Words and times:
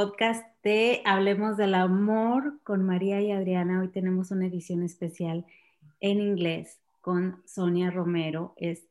podcast 0.00 0.46
de 0.62 1.02
Hablemos 1.04 1.58
del 1.58 1.74
Amor 1.74 2.58
con 2.64 2.86
María 2.86 3.20
y 3.20 3.32
Adriana. 3.32 3.80
Hoy 3.80 3.88
tenemos 3.88 4.30
una 4.30 4.46
edición 4.46 4.82
especial 4.82 5.44
en 6.00 6.20
inglés 6.20 6.80
con 7.02 7.42
Sonia 7.44 7.90
Romero. 7.90 8.54
Es 8.56 8.86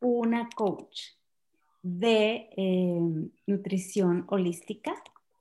una 0.00 0.48
coach 0.56 1.02
de 1.82 2.48
eh, 2.56 3.00
nutrición 3.46 4.24
holística. 4.26 4.92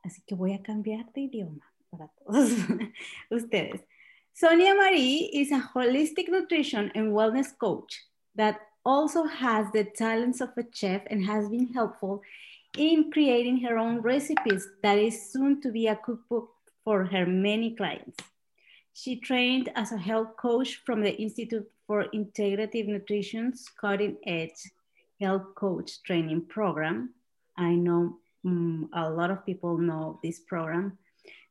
Así 0.04 0.22
que 0.28 0.36
voy 0.36 0.54
a 0.54 0.62
cambiar 0.62 1.12
de 1.14 1.22
idioma 1.22 1.74
para 1.90 2.10
todos 2.10 2.52
ustedes. 3.32 3.82
Sonia 4.32 4.76
Marie 4.76 5.32
is 5.34 5.52
a 5.52 5.72
holistic 5.74 6.30
nutrition 6.30 6.92
and 6.94 7.14
wellness 7.14 7.52
coach 7.58 7.96
that 8.36 8.60
also 8.86 9.24
has 9.24 9.72
the 9.72 9.86
talents 9.86 10.40
of 10.40 10.50
a 10.56 10.64
chef 10.72 11.02
and 11.10 11.26
has 11.28 11.50
been 11.50 11.74
helpful 11.74 12.22
in 12.80 13.12
creating 13.12 13.60
her 13.60 13.78
own 13.78 14.00
recipes 14.00 14.66
that 14.82 14.98
is 14.98 15.32
soon 15.32 15.62
to 15.62 15.70
be 15.70 15.88
a 15.88 15.98
cookbook 15.98 16.50
for 16.86 17.04
her 17.04 17.26
many 17.26 17.76
clients. 17.76 18.18
She 18.94 19.20
trained 19.20 19.70
as 19.76 19.92
a 19.92 19.98
health 19.98 20.38
coach 20.38 20.82
from 20.86 21.02
the 21.02 21.14
Institute 21.22 21.70
for 21.86 22.06
Integrative 22.14 22.88
Nutrition's 22.88 23.68
cutting 23.80 24.16
edge 24.26 24.60
health 25.20 25.56
coach 25.56 26.02
training 26.04 26.46
program. 26.48 27.14
I 27.58 27.76
know 27.76 28.20
um, 28.46 28.90
a 28.94 29.10
lot 29.10 29.30
of 29.30 29.46
people 29.46 29.78
know 29.78 30.18
this 30.24 30.40
program. 30.40 30.98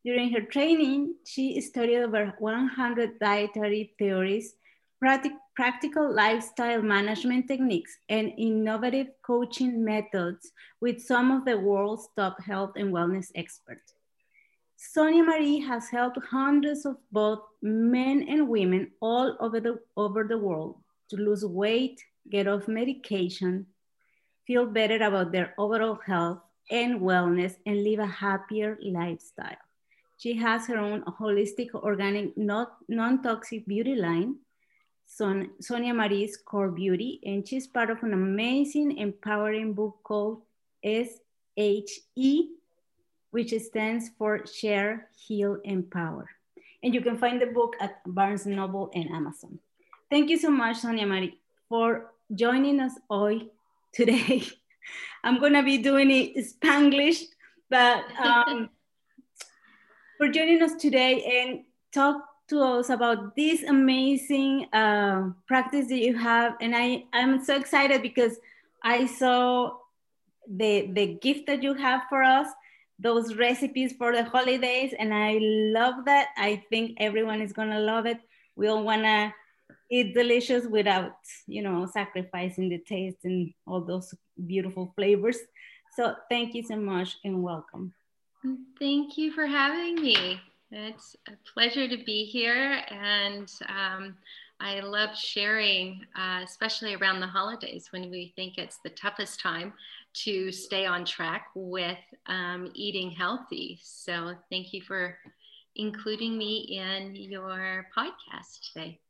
During 0.07 0.33
her 0.33 0.41
training, 0.41 1.15
she 1.27 1.61
studied 1.61 1.99
over 1.99 2.33
100 2.39 3.19
dietary 3.19 3.93
theories, 3.99 4.55
practic 4.99 5.33
practical 5.59 6.15
lifestyle 6.15 6.81
management 6.81 7.49
techniques, 7.49 7.99
and 8.09 8.33
innovative 8.39 9.09
coaching 9.23 9.85
methods 9.85 10.53
with 10.81 11.03
some 11.03 11.33
of 11.33 11.45
the 11.45 11.59
world's 11.59 12.09
top 12.17 12.41
health 12.41 12.75
and 12.77 12.95
wellness 12.95 13.33
experts. 13.35 13.95
Sonia 14.77 15.25
Marie 15.25 15.59
has 15.59 15.89
helped 15.89 16.17
hundreds 16.31 16.87
of 16.87 16.97
both 17.11 17.41
men 17.61 18.25
and 18.29 18.49
women 18.49 18.93
all 19.01 19.37
over 19.41 19.59
the, 19.59 19.81
over 19.97 20.23
the 20.23 20.39
world 20.39 20.77
to 21.11 21.17
lose 21.17 21.45
weight, 21.45 22.01
get 22.31 22.47
off 22.47 22.69
medication, 22.69 23.67
feel 24.47 24.65
better 24.65 25.03
about 25.03 25.33
their 25.33 25.55
overall 25.59 25.99
health 26.07 26.39
and 26.71 27.01
wellness, 27.01 27.57
and 27.67 27.83
live 27.83 27.99
a 27.99 28.07
happier 28.07 28.79
lifestyle. 28.81 29.65
She 30.19 30.35
has 30.35 30.69
her 30.69 30.79
own 30.79 31.03
holistic, 31.03 31.75
organic, 31.75 32.37
non-toxic 32.37 33.67
beauty 33.67 33.97
line, 33.97 34.37
Son 35.09 35.51
Sonia 35.59 35.95
Marie's 35.95 36.37
Core 36.37 36.71
Beauty, 36.71 37.19
and 37.25 37.49
she's 37.49 37.67
part 37.67 37.89
of 37.89 38.03
an 38.03 38.13
amazing, 38.13 38.99
empowering 38.99 39.73
book 39.73 39.99
called 40.05 40.43
SHE, 40.85 42.51
which 43.31 43.55
stands 43.59 44.11
for 44.19 44.47
Share, 44.47 45.09
Heal, 45.17 45.59
Empower. 45.65 46.29
And 46.83 46.95
you 46.95 47.01
can 47.01 47.17
find 47.17 47.41
the 47.41 47.47
book 47.47 47.75
at 47.81 48.03
Barnes 48.07 48.47
Noble 48.47 48.91
and 48.95 49.11
Amazon. 49.11 49.59
Thank 50.11 50.29
you 50.29 50.39
so 50.39 50.51
much, 50.51 50.77
Sonia 50.77 51.07
Marie, 51.07 51.41
for 51.69 52.13
joining 52.33 52.79
us 52.79 52.93
hoy 53.11 53.49
today. 53.93 54.47
I'm 55.25 55.41
gonna 55.41 55.63
be 55.63 55.79
doing 55.79 56.11
it 56.11 56.37
Spanglish, 56.37 57.23
but 57.71 58.05
um, 58.21 58.69
for 60.19 60.29
joining 60.29 60.63
us 60.63 60.75
today 60.75 61.41
and 61.41 61.65
talk 61.93 62.28
to 62.49 62.61
us 62.61 62.89
about 62.89 63.37
this 63.37 63.63
amazing 63.63 64.67
uh, 64.73 65.31
practice 65.47 65.89
that 65.89 65.99
you 65.99 66.17
have. 66.17 66.55
And 66.61 66.75
I, 66.75 67.05
I'm 67.13 67.45
so 67.45 67.57
excited 67.57 68.03
because 68.03 68.39
I 68.83 69.07
saw 69.07 69.77
the, 70.51 70.91
the 70.93 71.19
gift 71.21 71.47
that 71.47 71.63
you 71.63 71.75
have 71.75 72.03
for 72.09 72.23
us, 72.23 72.49
those 72.99 73.35
recipes 73.37 73.93
for 73.99 74.13
the 74.13 74.25
holidays. 74.25 74.95
And 74.99 75.13
I 75.13 75.39
love 75.41 76.05
that. 76.07 76.29
I 76.37 76.63
think 76.71 76.97
everyone 76.99 77.43
is 77.43 77.53
gonna 77.53 77.81
love 77.81 78.07
it. 78.07 78.19
We 78.57 78.69
all 78.69 78.83
wanna 78.83 79.35
eat 79.91 80.15
delicious 80.15 80.67
without, 80.67 81.17
you 81.47 81.63
know, 81.63 81.87
sacrificing 81.87 82.69
the 82.69 82.79
taste 82.79 83.19
and 83.25 83.53
all 83.67 83.81
those 83.81 84.15
beautiful 84.47 84.93
flavors. 84.97 85.39
So 85.97 86.15
thank 86.31 86.55
you 86.55 86.63
so 86.63 86.77
much 86.77 87.19
and 87.25 87.43
welcome. 87.43 87.93
Thank 88.79 89.19
you 89.19 89.33
for 89.33 89.47
having 89.47 89.97
me. 89.97 90.41
It's 90.71 91.17
a 91.27 91.33
pleasure 91.53 91.89
to 91.89 92.05
be 92.05 92.25
here, 92.25 92.83
and 92.91 93.51
um, 93.69 94.17
I 94.61 94.81
love 94.81 95.17
sharing, 95.17 96.05
uh, 96.15 96.41
especially 96.45 96.95
around 96.95 97.21
the 97.21 97.27
holidays 97.27 97.89
when 97.91 98.11
we 98.11 98.35
think 98.37 98.59
it's 98.59 98.79
the 98.85 98.91
toughest 98.91 99.41
time 99.41 99.73
to 100.25 100.53
stay 100.53 100.85
on 100.85 101.07
track 101.07 101.47
with 101.55 101.99
um, 102.27 102.71
eating 102.75 103.11
healthy. 103.11 103.81
So, 103.83 104.35
thank 104.51 104.75
you 104.75 104.83
for 104.83 105.17
including 105.77 106.37
me 106.37 106.79
in 106.79 107.17
your 107.17 107.87
podcast 107.97 108.73
today. 108.73 109.01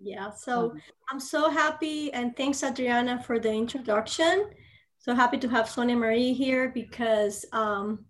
Yeah, 0.00 0.30
so 0.30 0.74
I'm 1.10 1.20
so 1.20 1.50
happy, 1.50 2.12
and 2.12 2.34
thanks, 2.34 2.62
Adriana, 2.62 3.22
for 3.22 3.38
the 3.38 3.52
introduction. 3.52 4.50
So 4.98 5.14
happy 5.14 5.36
to 5.36 5.48
have 5.48 5.68
Sonia 5.68 5.96
Marie 5.96 6.32
here 6.32 6.70
because 6.70 7.44
um, 7.52 8.06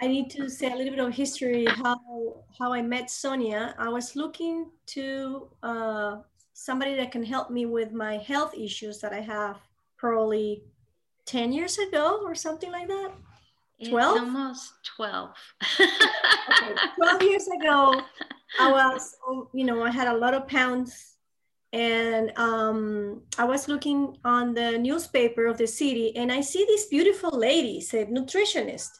I 0.00 0.06
need 0.06 0.30
to 0.30 0.48
say 0.48 0.70
a 0.70 0.76
little 0.76 0.94
bit 0.94 1.04
of 1.04 1.12
history 1.12 1.66
how 1.66 1.98
how 2.56 2.72
I 2.72 2.82
met 2.82 3.10
Sonia. 3.10 3.74
I 3.78 3.88
was 3.88 4.14
looking 4.14 4.70
to 4.94 5.48
uh, 5.62 6.16
somebody 6.52 6.94
that 6.96 7.10
can 7.10 7.24
help 7.24 7.50
me 7.50 7.66
with 7.66 7.92
my 7.92 8.18
health 8.18 8.54
issues 8.54 9.00
that 9.00 9.12
I 9.12 9.20
have 9.20 9.56
probably 9.96 10.62
10 11.26 11.52
years 11.52 11.78
ago 11.78 12.20
or 12.24 12.34
something 12.34 12.70
like 12.70 12.86
that. 12.88 13.10
12? 13.88 14.16
It's 14.16 14.24
almost 14.24 14.72
12. 14.96 15.30
okay, 15.80 16.74
12 16.96 17.22
years 17.22 17.48
ago, 17.60 18.00
I 18.58 18.72
was, 18.72 19.16
you 19.52 19.64
know, 19.64 19.82
I 19.82 19.90
had 19.90 20.08
a 20.08 20.16
lot 20.16 20.34
of 20.34 20.48
pounds 20.48 21.16
and 21.72 22.32
um, 22.36 23.22
I 23.36 23.44
was 23.44 23.68
looking 23.68 24.16
on 24.24 24.54
the 24.54 24.78
newspaper 24.78 25.46
of 25.46 25.58
the 25.58 25.66
city 25.66 26.16
and 26.16 26.32
I 26.32 26.40
see 26.40 26.64
this 26.66 26.86
beautiful 26.86 27.30
lady, 27.30 27.80
said 27.80 28.08
nutritionist 28.08 28.90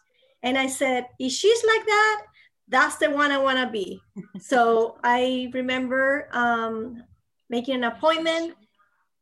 and 0.42 0.56
I 0.56 0.66
said, 0.66 1.06
if 1.18 1.32
she's 1.32 1.64
like 1.64 1.86
that, 1.86 2.22
that's 2.68 2.96
the 2.96 3.10
one 3.10 3.30
I 3.30 3.38
want 3.38 3.58
to 3.58 3.66
be. 3.66 4.00
so 4.40 4.98
I 5.04 5.50
remember 5.52 6.28
um, 6.32 7.02
making 7.48 7.76
an 7.76 7.84
appointment. 7.84 8.54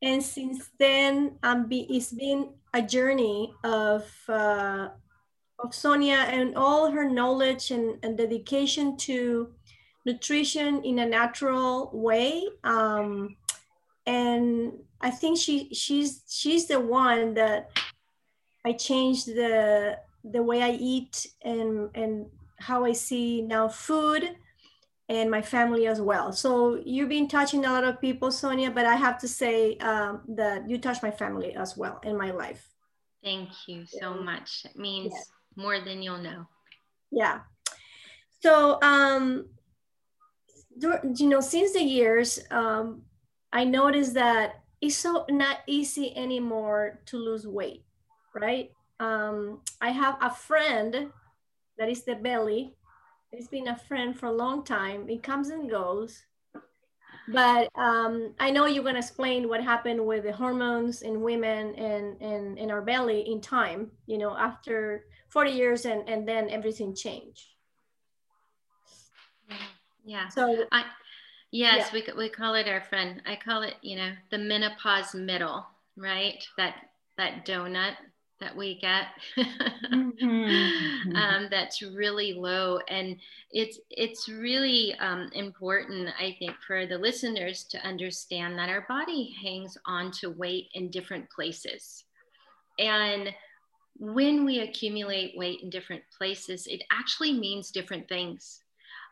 And 0.02 0.22
since 0.22 0.68
then, 0.78 1.38
um, 1.42 1.68
be, 1.68 1.86
it's 1.88 2.12
been 2.12 2.50
a 2.74 2.82
journey 2.82 3.54
of, 3.64 4.10
uh, 4.28 4.88
of 5.58 5.74
Sonia 5.74 6.26
and 6.28 6.54
all 6.54 6.90
her 6.90 7.08
knowledge 7.08 7.70
and, 7.70 7.96
and 8.02 8.18
dedication 8.18 8.96
to 8.98 9.54
nutrition 10.04 10.84
in 10.84 10.98
a 10.98 11.06
natural 11.06 11.90
way. 11.94 12.44
Um, 12.62 13.36
and 14.06 14.72
I 15.00 15.10
think 15.10 15.38
she 15.38 15.74
she's 15.74 16.22
she's 16.28 16.66
the 16.66 16.78
one 16.78 17.34
that 17.34 17.70
I 18.64 18.72
changed 18.72 19.26
the 19.26 19.98
the 20.30 20.42
way 20.42 20.62
I 20.62 20.70
eat 20.70 21.26
and 21.42 21.90
and 21.94 22.26
how 22.58 22.84
I 22.84 22.92
see 22.92 23.42
now 23.42 23.68
food 23.68 24.36
and 25.08 25.30
my 25.30 25.42
family 25.42 25.86
as 25.86 26.00
well. 26.00 26.32
So 26.32 26.80
you've 26.84 27.08
been 27.08 27.28
touching 27.28 27.64
a 27.64 27.70
lot 27.70 27.84
of 27.84 28.00
people, 28.00 28.30
Sonia, 28.32 28.70
but 28.70 28.86
I 28.86 28.96
have 28.96 29.18
to 29.18 29.28
say 29.28 29.76
um, 29.78 30.22
that 30.28 30.68
you 30.68 30.78
touch 30.78 31.02
my 31.02 31.10
family 31.10 31.54
as 31.54 31.76
well 31.76 32.00
in 32.02 32.16
my 32.16 32.32
life. 32.32 32.68
Thank 33.22 33.50
you 33.68 33.84
so 33.86 34.14
much. 34.14 34.64
It 34.64 34.76
means 34.76 35.12
yeah. 35.14 35.62
more 35.62 35.80
than 35.80 36.02
you'll 36.02 36.18
know. 36.18 36.46
Yeah. 37.10 37.40
So, 38.40 38.80
um, 38.82 39.46
you 40.80 41.28
know, 41.28 41.40
since 41.40 41.72
the 41.72 41.82
years, 41.82 42.40
um, 42.50 43.02
I 43.52 43.64
noticed 43.64 44.14
that 44.14 44.62
it's 44.80 44.96
so 44.96 45.24
not 45.30 45.58
easy 45.66 46.16
anymore 46.16 47.00
to 47.06 47.16
lose 47.16 47.46
weight, 47.46 47.84
right? 48.34 48.70
Um, 49.00 49.60
I 49.80 49.90
have 49.90 50.16
a 50.20 50.30
friend 50.30 51.10
that 51.78 51.88
is 51.88 52.04
the 52.04 52.14
belly. 52.14 52.74
It's 53.32 53.48
been 53.48 53.68
a 53.68 53.76
friend 53.76 54.18
for 54.18 54.26
a 54.26 54.32
long 54.32 54.64
time. 54.64 55.08
It 55.08 55.22
comes 55.22 55.50
and 55.50 55.68
goes. 55.70 56.24
But 57.28 57.68
um, 57.74 58.34
I 58.38 58.50
know 58.50 58.66
you're 58.66 58.84
going 58.84 58.94
to 58.94 59.00
explain 59.00 59.48
what 59.48 59.62
happened 59.62 60.04
with 60.06 60.24
the 60.24 60.32
hormones 60.32 61.02
in 61.02 61.22
women 61.22 61.74
and, 61.74 62.20
and 62.22 62.56
in 62.56 62.70
our 62.70 62.82
belly 62.82 63.20
in 63.28 63.40
time, 63.40 63.90
you 64.06 64.16
know, 64.16 64.36
after 64.36 65.06
40 65.30 65.50
years 65.50 65.86
and, 65.86 66.08
and 66.08 66.26
then 66.26 66.48
everything 66.50 66.94
changed. 66.94 67.42
Yeah. 70.04 70.28
So, 70.28 70.66
I, 70.70 70.84
yes, 71.50 71.90
yeah. 71.92 72.00
we, 72.14 72.26
we 72.26 72.28
call 72.28 72.54
it 72.54 72.68
our 72.68 72.80
friend. 72.80 73.20
I 73.26 73.34
call 73.34 73.62
it, 73.62 73.74
you 73.82 73.96
know, 73.96 74.12
the 74.30 74.38
menopause 74.38 75.12
middle, 75.12 75.66
right? 75.96 76.44
That, 76.56 76.76
that 77.18 77.44
donut 77.44 77.96
that 78.40 78.54
we 78.54 78.78
get 78.80 79.06
mm-hmm. 79.92 81.16
um, 81.16 81.48
that's 81.50 81.82
really 81.82 82.34
low 82.34 82.78
and 82.88 83.16
it's 83.50 83.78
it's 83.90 84.28
really 84.28 84.94
um, 85.00 85.30
important 85.34 86.08
i 86.18 86.36
think 86.38 86.52
for 86.66 86.86
the 86.86 86.98
listeners 86.98 87.64
to 87.64 87.78
understand 87.86 88.58
that 88.58 88.68
our 88.68 88.84
body 88.88 89.34
hangs 89.42 89.78
on 89.86 90.10
to 90.10 90.30
weight 90.30 90.68
in 90.74 90.90
different 90.90 91.28
places 91.30 92.04
and 92.78 93.32
when 93.98 94.44
we 94.44 94.60
accumulate 94.60 95.36
weight 95.36 95.60
in 95.62 95.70
different 95.70 96.02
places, 96.16 96.66
it 96.66 96.82
actually 96.90 97.32
means 97.32 97.70
different 97.70 98.08
things. 98.08 98.60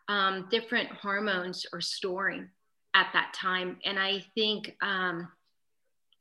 Um, 0.08 0.46
different 0.50 0.90
hormones 0.90 1.64
are 1.72 1.80
storing 1.80 2.48
at 2.92 3.08
that 3.14 3.32
time. 3.34 3.78
And 3.84 3.98
I 3.98 4.22
think 4.34 4.76
um, 4.82 5.28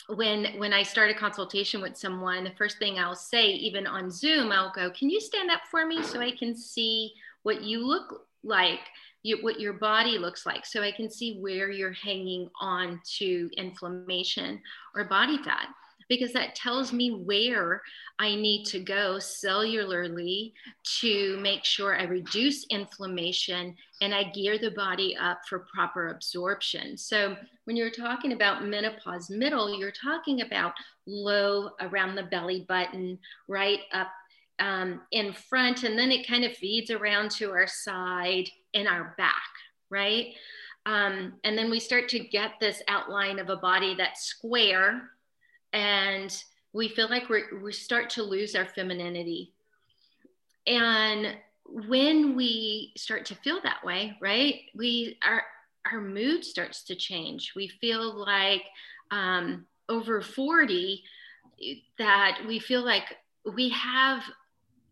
when 0.07 0.57
when 0.57 0.73
I 0.73 0.83
start 0.83 1.11
a 1.11 1.13
consultation 1.13 1.81
with 1.81 1.97
someone, 1.97 2.43
the 2.43 2.51
first 2.51 2.77
thing 2.77 2.99
I'll 2.99 3.15
say, 3.15 3.47
even 3.47 3.87
on 3.87 4.11
Zoom, 4.11 4.51
I'll 4.51 4.71
go, 4.73 4.91
"Can 4.91 5.09
you 5.09 5.19
stand 5.19 5.49
up 5.49 5.61
for 5.69 5.85
me 5.85 6.03
so 6.03 6.19
I 6.19 6.31
can 6.31 6.55
see 6.55 7.13
what 7.43 7.63
you 7.63 7.85
look 7.85 8.27
like, 8.43 8.81
you, 9.23 9.37
what 9.41 9.59
your 9.59 9.73
body 9.73 10.17
looks 10.17 10.45
like, 10.45 10.65
so 10.65 10.81
I 10.81 10.91
can 10.91 11.09
see 11.09 11.39
where 11.39 11.71
you're 11.71 11.93
hanging 11.93 12.49
on 12.59 13.01
to 13.17 13.49
inflammation 13.55 14.61
or 14.95 15.05
body 15.05 15.37
fat?" 15.37 15.67
Because 16.09 16.33
that 16.33 16.55
tells 16.55 16.93
me 16.93 17.11
where 17.11 17.81
I 18.19 18.35
need 18.35 18.65
to 18.65 18.79
go 18.79 19.15
cellularly 19.17 20.53
to 20.99 21.37
make 21.41 21.63
sure 21.65 21.95
I 21.95 22.03
reduce 22.03 22.65
inflammation 22.69 23.75
and 24.01 24.13
I 24.13 24.25
gear 24.31 24.57
the 24.57 24.71
body 24.71 25.15
up 25.17 25.39
for 25.47 25.67
proper 25.73 26.09
absorption. 26.09 26.97
So, 26.97 27.35
when 27.65 27.75
you're 27.75 27.89
talking 27.89 28.33
about 28.33 28.65
menopause 28.65 29.29
middle, 29.29 29.77
you're 29.77 29.91
talking 29.91 30.41
about 30.41 30.73
low 31.05 31.71
around 31.79 32.15
the 32.15 32.23
belly 32.23 32.65
button, 32.67 33.17
right 33.47 33.79
up 33.93 34.09
um, 34.59 35.01
in 35.11 35.33
front, 35.33 35.83
and 35.83 35.97
then 35.97 36.11
it 36.11 36.27
kind 36.27 36.43
of 36.43 36.55
feeds 36.57 36.91
around 36.91 37.31
to 37.31 37.51
our 37.51 37.67
side 37.67 38.49
and 38.73 38.87
our 38.87 39.15
back, 39.17 39.41
right? 39.89 40.33
Um, 40.85 41.35
and 41.43 41.57
then 41.57 41.69
we 41.69 41.79
start 41.79 42.09
to 42.09 42.19
get 42.19 42.51
this 42.59 42.81
outline 42.87 43.39
of 43.39 43.49
a 43.49 43.55
body 43.55 43.95
that's 43.95 44.25
square 44.25 45.09
and 45.73 46.43
we 46.71 46.87
feel 46.87 47.09
like 47.09 47.29
we 47.29 47.43
we 47.61 47.73
start 47.73 48.09
to 48.11 48.23
lose 48.23 48.55
our 48.55 48.65
femininity. 48.65 49.51
And 50.65 51.35
when 51.65 52.35
we 52.35 52.93
start 52.95 53.25
to 53.25 53.35
feel 53.35 53.59
that 53.63 53.83
way, 53.83 54.15
right, 54.21 54.61
we 54.75 55.17
our 55.25 55.43
our 55.91 55.99
mood 55.99 56.45
starts 56.45 56.83
to 56.83 56.95
change. 56.95 57.53
We 57.55 57.67
feel 57.67 58.13
like 58.13 58.63
um, 59.11 59.65
over 59.89 60.21
40 60.21 61.03
that 61.97 62.39
we 62.47 62.59
feel 62.59 62.83
like 62.83 63.17
we 63.53 63.69
have 63.69 64.23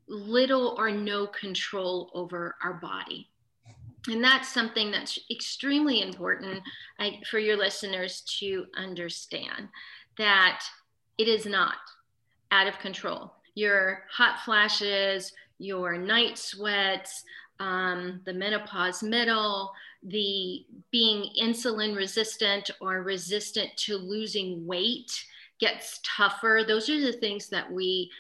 little 0.07 0.75
or 0.77 0.91
no 0.91 1.27
control 1.27 2.11
over 2.13 2.55
our 2.63 2.73
body. 2.73 3.29
And 4.09 4.23
that's 4.23 4.51
something 4.51 4.91
that's 4.91 5.19
extremely 5.29 6.01
important 6.01 6.61
I, 6.99 7.21
for 7.29 7.39
your 7.39 7.55
listeners 7.55 8.21
to 8.39 8.65
understand 8.75 9.69
that 10.21 10.63
it 11.18 11.27
is 11.27 11.47
not 11.47 11.73
out 12.51 12.68
of 12.68 12.77
control. 12.77 13.33
Your 13.56 14.03
hot 14.12 14.39
flashes, 14.45 15.33
your 15.57 15.97
night 15.97 16.38
sweats, 16.38 17.23
um, 17.59 18.21
the 18.25 18.33
menopause 18.33 19.01
middle, 19.01 19.71
the 20.03 20.63
being 20.91 21.31
insulin 21.41 21.95
resistant 21.95 22.69
or 22.79 23.01
resistant 23.01 23.75
to 23.77 23.97
losing 23.97 24.65
weight 24.68 25.12
gets 25.59 26.00
tougher. 26.03 26.62
Those 26.67 26.88
are 26.89 27.01
the 27.01 27.13
things 27.13 27.50
that 27.50 27.71
we 27.71 28.12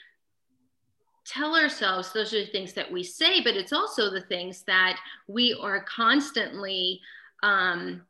tell 1.23 1.55
ourselves, 1.55 2.11
those 2.11 2.33
are 2.33 2.43
the 2.43 2.51
things 2.51 2.73
that 2.73 2.91
we 2.91 3.03
say, 3.03 3.41
but 3.41 3.55
it's 3.55 3.73
also 3.73 4.09
the 4.09 4.21
things 4.21 4.63
that 4.63 4.97
we 5.27 5.55
are 5.61 5.83
constantly 5.83 6.99
um, 7.43 8.01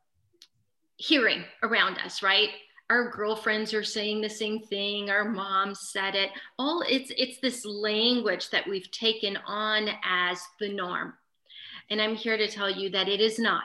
hearing 0.96 1.44
around 1.62 1.98
us, 1.98 2.22
right? 2.22 2.48
Our 2.90 3.10
girlfriends 3.10 3.72
are 3.72 3.84
saying 3.84 4.20
the 4.20 4.28
same 4.28 4.60
thing 4.60 5.08
our 5.10 5.24
mom 5.24 5.74
said 5.74 6.14
it. 6.14 6.30
All 6.58 6.84
it's 6.88 7.10
it's 7.16 7.38
this 7.40 7.64
language 7.64 8.50
that 8.50 8.68
we've 8.68 8.90
taken 8.90 9.38
on 9.46 9.88
as 10.04 10.40
the 10.60 10.68
norm. 10.68 11.14
And 11.90 12.00
i'm 12.00 12.14
here 12.14 12.36
to 12.36 12.48
tell 12.48 12.70
you 12.70 12.90
that 12.90 13.08
it 13.08 13.20
is 13.20 13.38
not. 13.38 13.64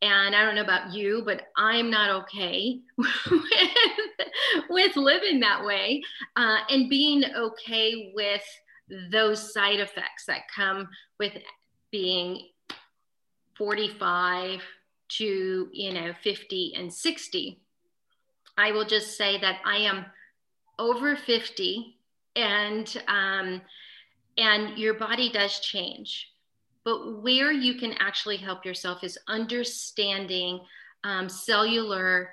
And 0.00 0.34
i 0.34 0.44
don't 0.44 0.54
know 0.54 0.62
about 0.62 0.94
you 0.94 1.22
but 1.26 1.48
i'm 1.56 1.90
not 1.90 2.10
okay 2.22 2.80
with, 2.96 3.10
with 4.70 4.96
living 4.96 5.40
that 5.40 5.64
way 5.64 6.02
uh, 6.36 6.58
and 6.70 6.88
being 6.88 7.24
okay 7.36 8.12
with 8.14 8.42
those 9.10 9.52
side 9.52 9.80
effects 9.80 10.24
that 10.26 10.42
come 10.54 10.88
with 11.18 11.32
being 11.90 12.48
45 13.58 14.62
to 15.08 15.68
you 15.72 15.92
know 15.92 16.12
50 16.22 16.74
and 16.76 16.92
60 16.92 17.60
I 18.58 18.72
will 18.72 18.84
just 18.84 19.16
say 19.16 19.38
that 19.40 19.60
I 19.64 19.76
am 19.78 20.04
over 20.78 21.16
50 21.16 21.96
and 22.36 23.02
um, 23.08 23.62
and 24.36 24.78
your 24.78 24.94
body 24.94 25.30
does 25.30 25.60
change. 25.60 26.30
But 26.84 27.22
where 27.22 27.52
you 27.52 27.74
can 27.74 27.94
actually 27.98 28.36
help 28.36 28.64
yourself 28.64 29.04
is 29.04 29.18
understanding 29.28 30.60
um, 31.04 31.28
cellular 31.28 32.30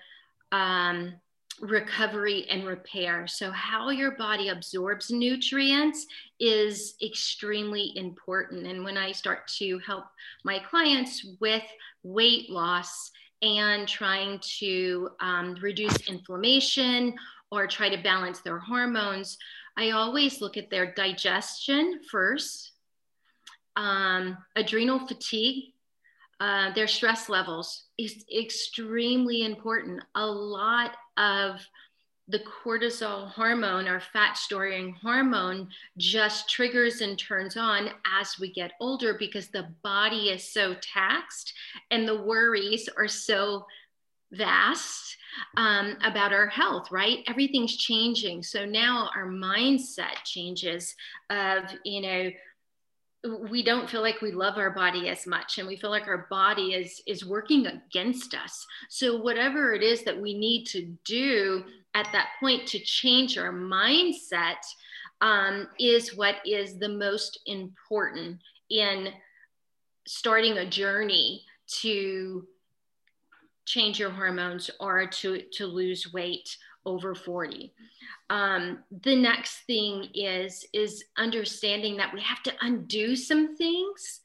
um, 0.51 1.13
recovery 1.61 2.45
and 2.49 2.65
repair. 2.65 3.27
So, 3.27 3.51
how 3.51 3.89
your 3.89 4.11
body 4.11 4.49
absorbs 4.49 5.11
nutrients 5.11 6.05
is 6.39 6.95
extremely 7.03 7.93
important. 7.95 8.65
And 8.65 8.83
when 8.83 8.97
I 8.97 9.11
start 9.11 9.47
to 9.59 9.79
help 9.79 10.05
my 10.43 10.59
clients 10.59 11.25
with 11.39 11.63
weight 12.03 12.49
loss, 12.49 13.11
and 13.45 13.87
trying 13.87 14.39
to 14.59 15.09
um, 15.19 15.55
reduce 15.61 16.09
inflammation 16.09 17.13
or 17.51 17.67
try 17.67 17.89
to 17.89 18.01
balance 18.01 18.41
their 18.41 18.59
hormones, 18.59 19.37
I 19.77 19.91
always 19.91 20.41
look 20.41 20.57
at 20.57 20.69
their 20.69 20.93
digestion 20.93 22.01
first, 22.09 22.71
um, 23.75 24.37
adrenal 24.55 25.05
fatigue, 25.05 25.73
uh, 26.39 26.73
their 26.73 26.87
stress 26.87 27.29
levels 27.29 27.85
is 27.97 28.25
extremely 28.35 29.43
important. 29.43 30.03
A 30.15 30.25
lot 30.25 30.91
of 31.17 31.61
the 32.27 32.39
cortisol 32.39 33.29
hormone 33.29 33.87
our 33.87 33.99
fat 33.99 34.35
storing 34.35 34.95
hormone 35.01 35.67
just 35.97 36.49
triggers 36.49 37.01
and 37.01 37.19
turns 37.19 37.55
on 37.55 37.89
as 38.19 38.39
we 38.39 38.51
get 38.51 38.71
older 38.79 39.13
because 39.13 39.49
the 39.49 39.67
body 39.83 40.29
is 40.29 40.51
so 40.51 40.75
taxed 40.81 41.53
and 41.91 42.07
the 42.07 42.23
worries 42.23 42.89
are 42.97 43.07
so 43.07 43.65
vast 44.31 45.17
um, 45.57 45.97
about 46.03 46.33
our 46.33 46.47
health, 46.47 46.91
right? 46.91 47.19
Everything's 47.27 47.75
changing. 47.75 48.43
So 48.43 48.65
now 48.65 49.09
our 49.15 49.27
mindset 49.27 50.23
changes 50.23 50.95
of, 51.29 51.63
you 51.83 52.01
know, 52.01 52.31
we 53.49 53.63
don't 53.63 53.89
feel 53.89 54.01
like 54.01 54.21
we 54.21 54.31
love 54.31 54.57
our 54.57 54.69
body 54.69 55.09
as 55.09 55.25
much 55.25 55.57
and 55.57 55.67
we 55.67 55.75
feel 55.75 55.89
like 55.89 56.07
our 56.07 56.27
body 56.29 56.73
is 56.73 57.01
is 57.07 57.25
working 57.25 57.65
against 57.65 58.35
us 58.35 58.67
so 58.87 59.17
whatever 59.19 59.73
it 59.73 59.81
is 59.81 60.03
that 60.03 60.21
we 60.21 60.37
need 60.37 60.63
to 60.63 60.95
do 61.05 61.63
at 61.95 62.07
that 62.11 62.29
point 62.39 62.67
to 62.67 62.79
change 62.79 63.37
our 63.37 63.51
mindset 63.51 64.63
um, 65.21 65.67
is 65.79 66.15
what 66.15 66.35
is 66.45 66.77
the 66.77 66.89
most 66.89 67.39
important 67.47 68.39
in 68.69 69.09
starting 70.05 70.57
a 70.57 70.69
journey 70.69 71.41
to 71.67 72.45
change 73.65 73.99
your 73.99 74.11
hormones 74.11 74.69
or 74.79 75.07
to, 75.07 75.41
to 75.53 75.65
lose 75.65 76.13
weight 76.13 76.55
over 76.85 77.15
40 77.15 77.73
um, 78.29 78.79
the 79.03 79.15
next 79.15 79.61
thing 79.67 80.07
is 80.13 80.65
is 80.73 81.03
understanding 81.17 81.97
that 81.97 82.13
we 82.13 82.21
have 82.21 82.41
to 82.43 82.53
undo 82.61 83.15
some 83.15 83.55
things. 83.55 84.21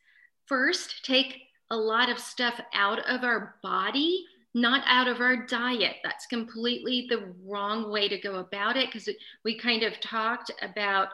First 0.46 1.04
take 1.04 1.42
a 1.70 1.76
lot 1.76 2.08
of 2.08 2.18
stuff 2.18 2.60
out 2.72 3.00
of 3.00 3.24
our 3.24 3.56
body 3.62 4.24
not 4.54 4.82
out 4.86 5.08
of 5.08 5.20
our 5.20 5.46
diet. 5.46 5.96
That's 6.02 6.26
completely 6.26 7.06
the 7.08 7.32
wrong 7.44 7.90
way 7.90 8.08
to 8.08 8.18
go 8.18 8.36
about 8.36 8.76
it 8.76 8.88
because 8.92 9.08
we 9.44 9.58
kind 9.58 9.82
of 9.82 10.00
talked 10.00 10.50
about. 10.62 11.08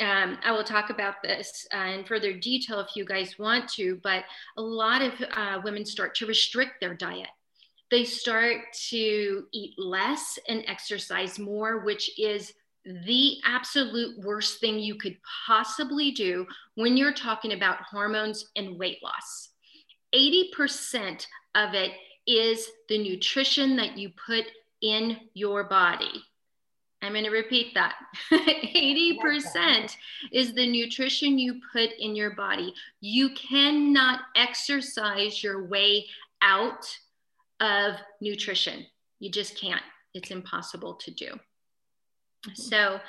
Um, 0.00 0.38
I 0.42 0.50
will 0.50 0.64
talk 0.64 0.90
about 0.90 1.16
this 1.22 1.66
uh, 1.72 1.78
in 1.78 2.04
further 2.04 2.32
detail 2.32 2.80
if 2.80 2.96
you 2.96 3.04
guys 3.04 3.38
want 3.38 3.68
to, 3.74 4.00
but 4.02 4.24
a 4.56 4.62
lot 4.62 5.00
of 5.00 5.12
uh, 5.32 5.60
women 5.62 5.86
start 5.86 6.16
to 6.16 6.26
restrict 6.26 6.80
their 6.80 6.94
diet. 6.94 7.28
They 7.90 8.04
start 8.04 8.62
to 8.88 9.44
eat 9.52 9.74
less 9.78 10.38
and 10.48 10.64
exercise 10.66 11.38
more, 11.38 11.84
which 11.84 12.18
is 12.18 12.52
the 12.84 13.36
absolute 13.44 14.18
worst 14.24 14.60
thing 14.60 14.78
you 14.78 14.96
could 14.96 15.16
possibly 15.46 16.10
do 16.10 16.46
when 16.74 16.96
you're 16.96 17.12
talking 17.12 17.52
about 17.52 17.82
hormones 17.82 18.46
and 18.56 18.78
weight 18.78 18.98
loss. 19.04 19.50
80% 20.14 21.26
of 21.54 21.74
it 21.74 21.92
is 22.26 22.68
the 22.88 22.98
nutrition 22.98 23.76
that 23.76 23.98
you 23.98 24.10
put 24.26 24.44
in 24.80 25.16
your 25.34 25.64
body. 25.64 26.24
I'm 27.02 27.12
going 27.12 27.24
to 27.24 27.30
repeat 27.30 27.74
that. 27.74 27.94
80% 28.32 29.96
is 30.30 30.54
the 30.54 30.70
nutrition 30.70 31.36
you 31.38 31.60
put 31.72 31.90
in 31.98 32.14
your 32.14 32.30
body. 32.36 32.72
You 33.00 33.30
cannot 33.30 34.20
exercise 34.36 35.42
your 35.42 35.66
way 35.66 36.06
out 36.42 36.86
of 37.60 37.94
nutrition. 38.20 38.86
You 39.18 39.30
just 39.30 39.58
can't. 39.60 39.82
It's 40.14 40.30
impossible 40.30 40.94
to 40.94 41.10
do. 41.10 41.32
So, 42.54 43.00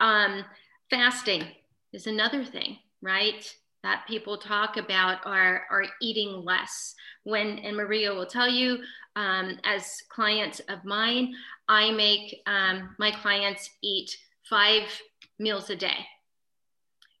um, 0.00 0.44
fasting 0.90 1.44
is 1.92 2.06
another 2.06 2.44
thing, 2.44 2.78
right? 3.00 3.54
That 3.82 4.04
people 4.06 4.38
talk 4.38 4.76
about 4.76 5.18
are, 5.26 5.64
are 5.70 5.84
eating 6.00 6.44
less. 6.44 6.94
When, 7.24 7.58
and 7.58 7.76
Maria 7.76 8.14
will 8.14 8.26
tell 8.26 8.48
you, 8.48 8.78
um, 9.16 9.58
as 9.64 10.02
clients 10.08 10.60
of 10.68 10.84
mine, 10.84 11.34
I 11.68 11.90
make 11.90 12.42
um, 12.46 12.94
my 12.98 13.10
clients 13.10 13.68
eat 13.82 14.16
five 14.48 14.82
meals 15.38 15.70
a 15.70 15.76
day. 15.76 16.06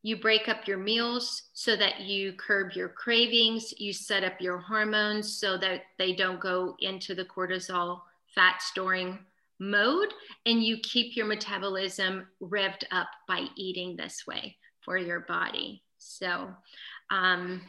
You 0.04 0.16
break 0.16 0.48
up 0.48 0.66
your 0.66 0.78
meals 0.78 1.44
so 1.52 1.76
that 1.76 2.00
you 2.00 2.32
curb 2.32 2.72
your 2.72 2.88
cravings. 2.88 3.72
You 3.78 3.92
set 3.92 4.24
up 4.24 4.40
your 4.40 4.58
hormones 4.58 5.38
so 5.38 5.56
that 5.58 5.82
they 5.98 6.12
don't 6.12 6.40
go 6.40 6.76
into 6.80 7.14
the 7.14 7.24
cortisol 7.24 8.00
fat 8.34 8.60
storing 8.62 9.18
mode. 9.60 10.12
And 10.44 10.62
you 10.62 10.78
keep 10.82 11.16
your 11.16 11.26
metabolism 11.26 12.26
revved 12.42 12.84
up 12.90 13.08
by 13.28 13.46
eating 13.56 13.96
this 13.96 14.26
way 14.26 14.56
for 14.84 14.96
your 14.96 15.20
body. 15.20 15.82
So 16.02 16.48
um, 17.10 17.62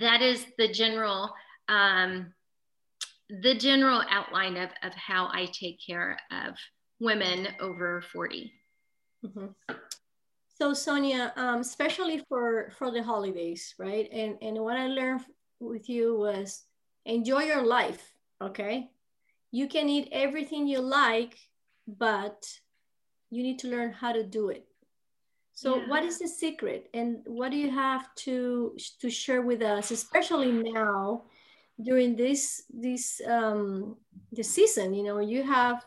that 0.00 0.22
is 0.22 0.44
the 0.58 0.68
general. 0.68 1.32
Um, 1.68 2.32
the 3.28 3.54
general 3.54 4.02
outline 4.08 4.56
of, 4.56 4.70
of 4.84 4.94
how 4.94 5.28
I 5.32 5.46
take 5.46 5.80
care 5.84 6.16
of 6.30 6.54
women 7.00 7.48
over 7.60 8.02
40. 8.12 8.52
Mm-hmm. 9.24 9.74
So 10.58 10.72
Sonia, 10.72 11.32
um, 11.36 11.60
especially 11.60 12.24
for 12.28 12.72
for 12.78 12.90
the 12.90 13.02
holidays, 13.02 13.74
right? 13.78 14.08
And 14.10 14.38
and 14.40 14.58
what 14.58 14.76
I 14.76 14.86
learned 14.86 15.22
with 15.60 15.88
you 15.88 16.16
was 16.16 16.64
enjoy 17.04 17.42
your 17.42 17.62
life. 17.62 18.14
Okay, 18.40 18.88
you 19.50 19.68
can 19.68 19.88
eat 19.88 20.08
everything 20.12 20.66
you 20.66 20.80
like, 20.80 21.36
but 21.86 22.48
you 23.30 23.42
need 23.42 23.58
to 23.60 23.68
learn 23.68 23.92
how 23.92 24.12
to 24.12 24.22
do 24.22 24.48
it. 24.48 24.66
So 25.56 25.78
yeah. 25.78 25.88
what 25.88 26.04
is 26.04 26.18
the 26.18 26.28
secret, 26.28 26.90
and 26.92 27.24
what 27.24 27.50
do 27.50 27.56
you 27.56 27.70
have 27.70 28.14
to 28.28 28.76
to 29.00 29.08
share 29.08 29.40
with 29.40 29.62
us, 29.62 29.90
especially 29.90 30.52
now 30.52 31.24
during 31.80 32.14
this 32.14 32.64
this 32.68 33.22
um, 33.26 33.96
the 34.32 34.44
season? 34.44 34.92
You 34.92 35.02
know, 35.02 35.18
you 35.18 35.42
have 35.42 35.82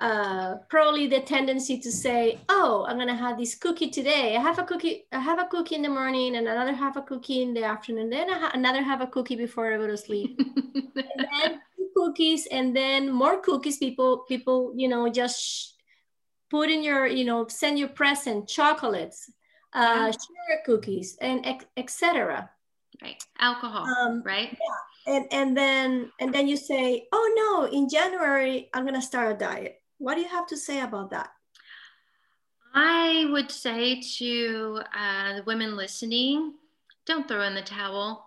uh, 0.00 0.56
probably 0.68 1.06
the 1.06 1.20
tendency 1.20 1.78
to 1.78 1.92
say, 1.92 2.40
"Oh, 2.48 2.84
I'm 2.88 2.98
gonna 2.98 3.14
have 3.14 3.38
this 3.38 3.54
cookie 3.54 3.90
today. 3.90 4.34
I 4.34 4.40
have 4.40 4.58
a 4.58 4.64
cookie. 4.64 5.06
I 5.12 5.20
have 5.20 5.38
a 5.38 5.46
cookie 5.46 5.76
in 5.76 5.82
the 5.82 5.88
morning, 5.88 6.34
and 6.34 6.48
another 6.48 6.74
half 6.74 6.96
a 6.96 7.02
cookie 7.02 7.42
in 7.42 7.54
the 7.54 7.62
afternoon. 7.62 8.10
Then 8.10 8.28
ha- 8.28 8.50
another 8.54 8.82
have 8.82 9.00
a 9.00 9.06
cookie 9.06 9.36
before 9.36 9.72
I 9.72 9.76
go 9.76 9.86
to 9.86 9.96
sleep, 9.96 10.34
and 10.74 11.28
then 11.30 11.60
cookies, 11.94 12.48
and 12.50 12.74
then 12.74 13.12
more 13.12 13.38
cookies. 13.38 13.78
People, 13.78 14.26
people, 14.26 14.74
you 14.74 14.88
know, 14.88 15.08
just 15.08 15.73
put 16.50 16.70
in 16.70 16.82
your, 16.82 17.06
you 17.06 17.24
know, 17.24 17.46
send 17.48 17.78
your 17.78 17.88
present 17.88 18.48
chocolates, 18.48 19.30
uh, 19.72 20.06
sugar 20.06 20.62
cookies, 20.64 21.16
and 21.20 21.44
etc. 21.76 22.50
Right, 23.02 23.22
alcohol. 23.38 23.86
Um, 23.86 24.22
right. 24.24 24.50
Yeah. 24.52 25.14
And 25.14 25.26
and 25.32 25.56
then 25.56 26.10
and 26.20 26.32
then 26.32 26.48
you 26.48 26.56
say, 26.56 27.06
"Oh 27.12 27.32
no, 27.36 27.76
in 27.76 27.88
January 27.88 28.70
I'm 28.72 28.84
gonna 28.84 29.02
start 29.02 29.34
a 29.34 29.38
diet." 29.38 29.80
What 29.98 30.14
do 30.14 30.20
you 30.20 30.28
have 30.28 30.46
to 30.48 30.56
say 30.56 30.80
about 30.80 31.10
that? 31.10 31.30
I 32.74 33.28
would 33.30 33.50
say 33.50 34.00
to 34.18 34.80
uh, 34.96 35.36
the 35.36 35.42
women 35.44 35.76
listening, 35.76 36.54
don't 37.06 37.28
throw 37.28 37.42
in 37.42 37.54
the 37.54 37.62
towel. 37.62 38.26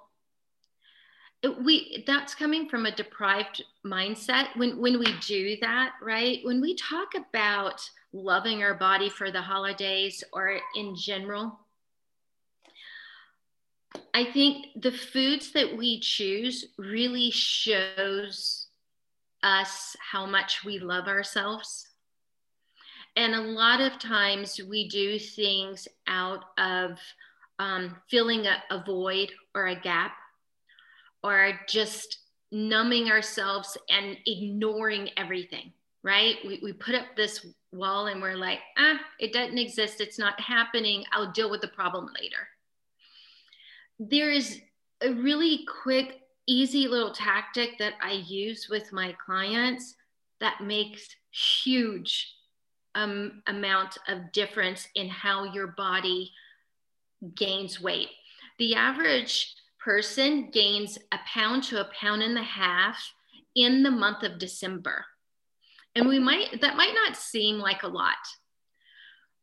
It, 1.44 1.62
we 1.64 2.04
that's 2.08 2.34
coming 2.34 2.70
from 2.70 2.86
a 2.86 2.96
deprived 2.96 3.64
mindset. 3.86 4.48
When 4.56 4.80
when 4.80 5.00
we 5.00 5.14
do 5.26 5.58
that, 5.62 5.94
right? 6.02 6.40
When 6.44 6.62
we 6.62 6.76
talk 6.76 7.10
about 7.16 7.88
loving 8.14 8.64
our 8.64 8.74
body 8.74 9.10
for 9.10 9.32
the 9.32 9.42
holidays 9.42 10.24
or 10.34 10.60
in 10.76 10.96
general, 10.96 11.60
I 14.14 14.26
think 14.26 14.68
the 14.76 14.92
foods 14.92 15.52
that 15.54 15.78
we 15.78 16.00
choose 16.00 16.66
really 16.78 17.32
shows 17.32 18.68
us 19.44 19.96
how 20.00 20.26
much 20.26 20.64
we 20.64 20.80
love 20.80 21.08
ourselves. 21.08 21.88
And 23.16 23.34
a 23.34 23.42
lot 23.42 23.82
of 23.82 24.00
times 24.00 24.60
we 24.70 24.88
do 24.90 25.18
things 25.18 25.88
out 26.08 26.46
of 26.58 27.00
um, 27.60 27.96
filling 28.10 28.46
a, 28.46 28.62
a 28.70 28.84
void 28.84 29.32
or 29.56 29.68
a 29.68 29.80
gap 29.80 30.14
or 31.24 31.60
just 31.68 32.20
numbing 32.52 33.10
ourselves 33.10 33.78
and 33.90 34.18
ignoring 34.26 35.10
everything, 35.18 35.74
right? 36.08 36.38
We, 36.48 36.62
we 36.64 36.72
put 36.72 36.96
up 36.96 37.06
this 37.18 37.46
wall 37.74 38.08
and 38.08 38.22
we're 38.22 38.38
like, 38.38 38.60
ah, 38.78 38.98
it 39.20 39.34
doesn't 39.34 39.58
exist. 39.58 40.00
It's 40.00 40.18
not 40.18 40.40
happening. 40.40 41.04
I'll 41.12 41.34
deal 41.34 41.52
with 41.52 41.60
the 41.60 41.68
problem 41.68 42.10
later. 42.20 42.48
There 44.00 44.32
is 44.32 44.62
a 45.02 45.12
really 45.12 45.66
quick 45.84 46.22
easy 46.48 46.88
little 46.88 47.12
tactic 47.12 47.78
that 47.80 47.96
I 48.02 48.24
use 48.26 48.68
with 48.70 48.94
my 48.94 49.18
clients 49.24 49.96
that 50.40 50.62
makes 50.62 51.10
huge 51.32 52.34
um, 52.96 53.44
amount 53.48 53.98
of 54.08 54.32
difference 54.32 54.88
in 54.96 55.10
how 55.10 55.44
your 55.44 55.68
body 55.68 56.32
gains 57.36 57.82
weight. 57.82 58.08
The 58.60 58.76
average 58.76 59.54
person 59.84 60.52
gains 60.52 60.98
a 61.12 61.20
pound 61.32 61.64
to 61.64 61.82
a 61.82 61.90
pound 62.00 62.24
and 62.24 62.38
a 62.38 62.44
half 62.44 62.98
in 63.58 63.84
the 63.84 63.92
month 63.92 64.24
of 64.24 64.40
December. 64.40 65.04
And 65.98 66.08
we 66.08 66.20
might, 66.20 66.62
that 66.62 66.78
might 66.78 66.94
not 66.94 67.18
seem 67.18 67.58
like 67.58 67.84
a 67.84 67.88
lot, 67.88 68.16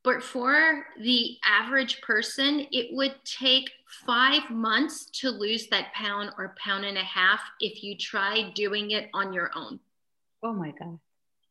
but 0.02 0.22
for 0.22 0.84
the 1.00 1.36
average 1.44 2.00
person, 2.02 2.66
it 2.70 2.94
would 2.94 3.14
take 3.24 3.70
five 4.06 4.50
months 4.50 5.06
to 5.20 5.30
lose 5.30 5.66
that 5.68 5.92
pound 5.94 6.30
or 6.38 6.54
pound 6.62 6.84
and 6.84 6.98
a 6.98 7.02
half 7.02 7.40
if 7.60 7.82
you 7.82 7.96
try 7.96 8.52
doing 8.54 8.92
it 8.92 9.08
on 9.14 9.32
your 9.32 9.50
own. 9.54 9.80
Oh 10.42 10.52
my 10.52 10.72
God. 10.78 10.98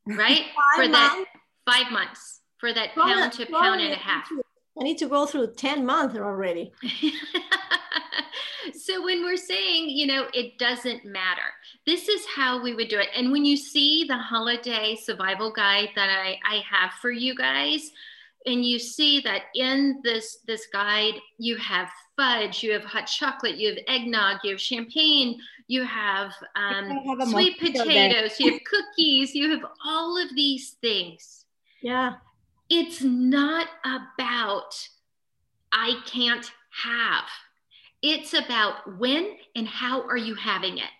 Right? 0.05 0.45
for 0.75 0.88
that 0.88 1.25
five 1.65 1.91
months 1.91 2.41
for 2.63 2.74
that 2.74 2.95
pound 2.95 3.33
to 3.33 3.45
pound 3.48 3.81
and 3.81 3.91
a 3.91 3.98
half. 3.98 4.29
I 4.79 4.83
need 4.83 4.97
to 4.99 5.07
go 5.07 5.25
through 5.25 5.53
10 5.53 5.85
months 5.85 6.17
already. 6.17 6.73
so 8.73 9.03
when 9.03 9.23
we're 9.23 9.37
saying, 9.37 9.89
you 9.89 10.07
know, 10.07 10.27
it 10.33 10.57
doesn't 10.57 11.05
matter, 11.05 11.41
this 11.85 12.07
is 12.09 12.25
how 12.25 12.61
we 12.61 12.73
would 12.73 12.87
do 12.87 12.99
it. 12.99 13.09
And 13.15 13.31
when 13.31 13.45
you 13.45 13.55
see 13.55 14.05
the 14.05 14.17
holiday 14.17 14.95
survival 14.95 15.51
guide 15.51 15.89
that 15.95 16.09
I, 16.09 16.39
I 16.49 16.63
have 16.69 16.91
for 17.01 17.11
you 17.11 17.35
guys, 17.35 17.91
and 18.45 18.65
you 18.65 18.79
see 18.79 19.21
that 19.21 19.43
in 19.55 20.01
this 20.03 20.39
this 20.47 20.67
guide 20.71 21.13
you 21.37 21.55
have 21.57 21.89
fudge 22.17 22.63
you 22.63 22.73
have 22.73 22.83
hot 22.83 23.05
chocolate 23.05 23.55
you 23.55 23.69
have 23.69 23.77
eggnog 23.87 24.39
you 24.43 24.51
have 24.51 24.61
champagne 24.61 25.39
you 25.67 25.85
have, 25.85 26.33
um, 26.57 26.89
have 26.89 27.29
sweet 27.29 27.57
potatoes 27.57 28.39
you 28.39 28.51
have 28.51 28.61
cookies 28.65 29.33
you 29.33 29.49
have 29.49 29.63
all 29.85 30.21
of 30.21 30.27
these 30.35 30.71
things 30.81 31.45
yeah 31.81 32.13
it's 32.75 33.03
not 33.03 33.67
about 33.85 34.75
i 35.71 35.93
can't 36.05 36.51
have 36.71 37.25
it's 38.01 38.33
about 38.33 38.97
when 38.97 39.37
and 39.55 39.67
how 39.67 40.01
are 40.07 40.17
you 40.17 40.35
having 40.35 40.77
it 40.77 40.93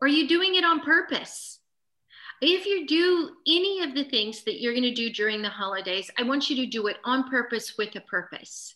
are 0.00 0.08
you 0.08 0.26
doing 0.26 0.56
it 0.56 0.64
on 0.64 0.80
purpose 0.80 1.60
if 2.40 2.66
you 2.66 2.86
do 2.86 3.30
any 3.46 3.82
of 3.82 3.94
the 3.94 4.04
things 4.04 4.42
that 4.44 4.60
you're 4.60 4.74
going 4.74 4.82
to 4.82 4.92
do 4.92 5.10
during 5.10 5.40
the 5.40 5.48
holidays, 5.48 6.10
I 6.18 6.24
want 6.24 6.50
you 6.50 6.56
to 6.56 6.66
do 6.66 6.88
it 6.88 6.98
on 7.04 7.30
purpose 7.30 7.74
with 7.78 7.94
a 7.96 8.00
purpose. 8.00 8.74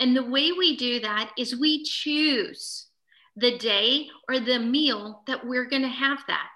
And 0.00 0.16
the 0.16 0.24
way 0.24 0.52
we 0.52 0.76
do 0.76 1.00
that 1.00 1.30
is 1.38 1.58
we 1.58 1.84
choose 1.84 2.88
the 3.36 3.56
day 3.58 4.08
or 4.28 4.40
the 4.40 4.58
meal 4.58 5.22
that 5.26 5.46
we're 5.46 5.66
going 5.66 5.82
to 5.82 5.88
have 5.88 6.18
that. 6.26 6.48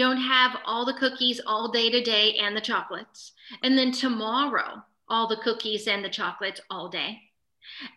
Don't 0.00 0.16
have 0.16 0.56
all 0.64 0.86
the 0.86 0.94
cookies 0.94 1.42
all 1.46 1.70
day 1.70 1.90
today 1.90 2.38
and 2.40 2.56
the 2.56 2.60
chocolates. 2.62 3.32
And 3.62 3.76
then 3.76 3.92
tomorrow, 3.92 4.82
all 5.10 5.28
the 5.28 5.36
cookies 5.36 5.86
and 5.88 6.02
the 6.02 6.08
chocolates 6.08 6.58
all 6.70 6.88
day. 6.88 7.18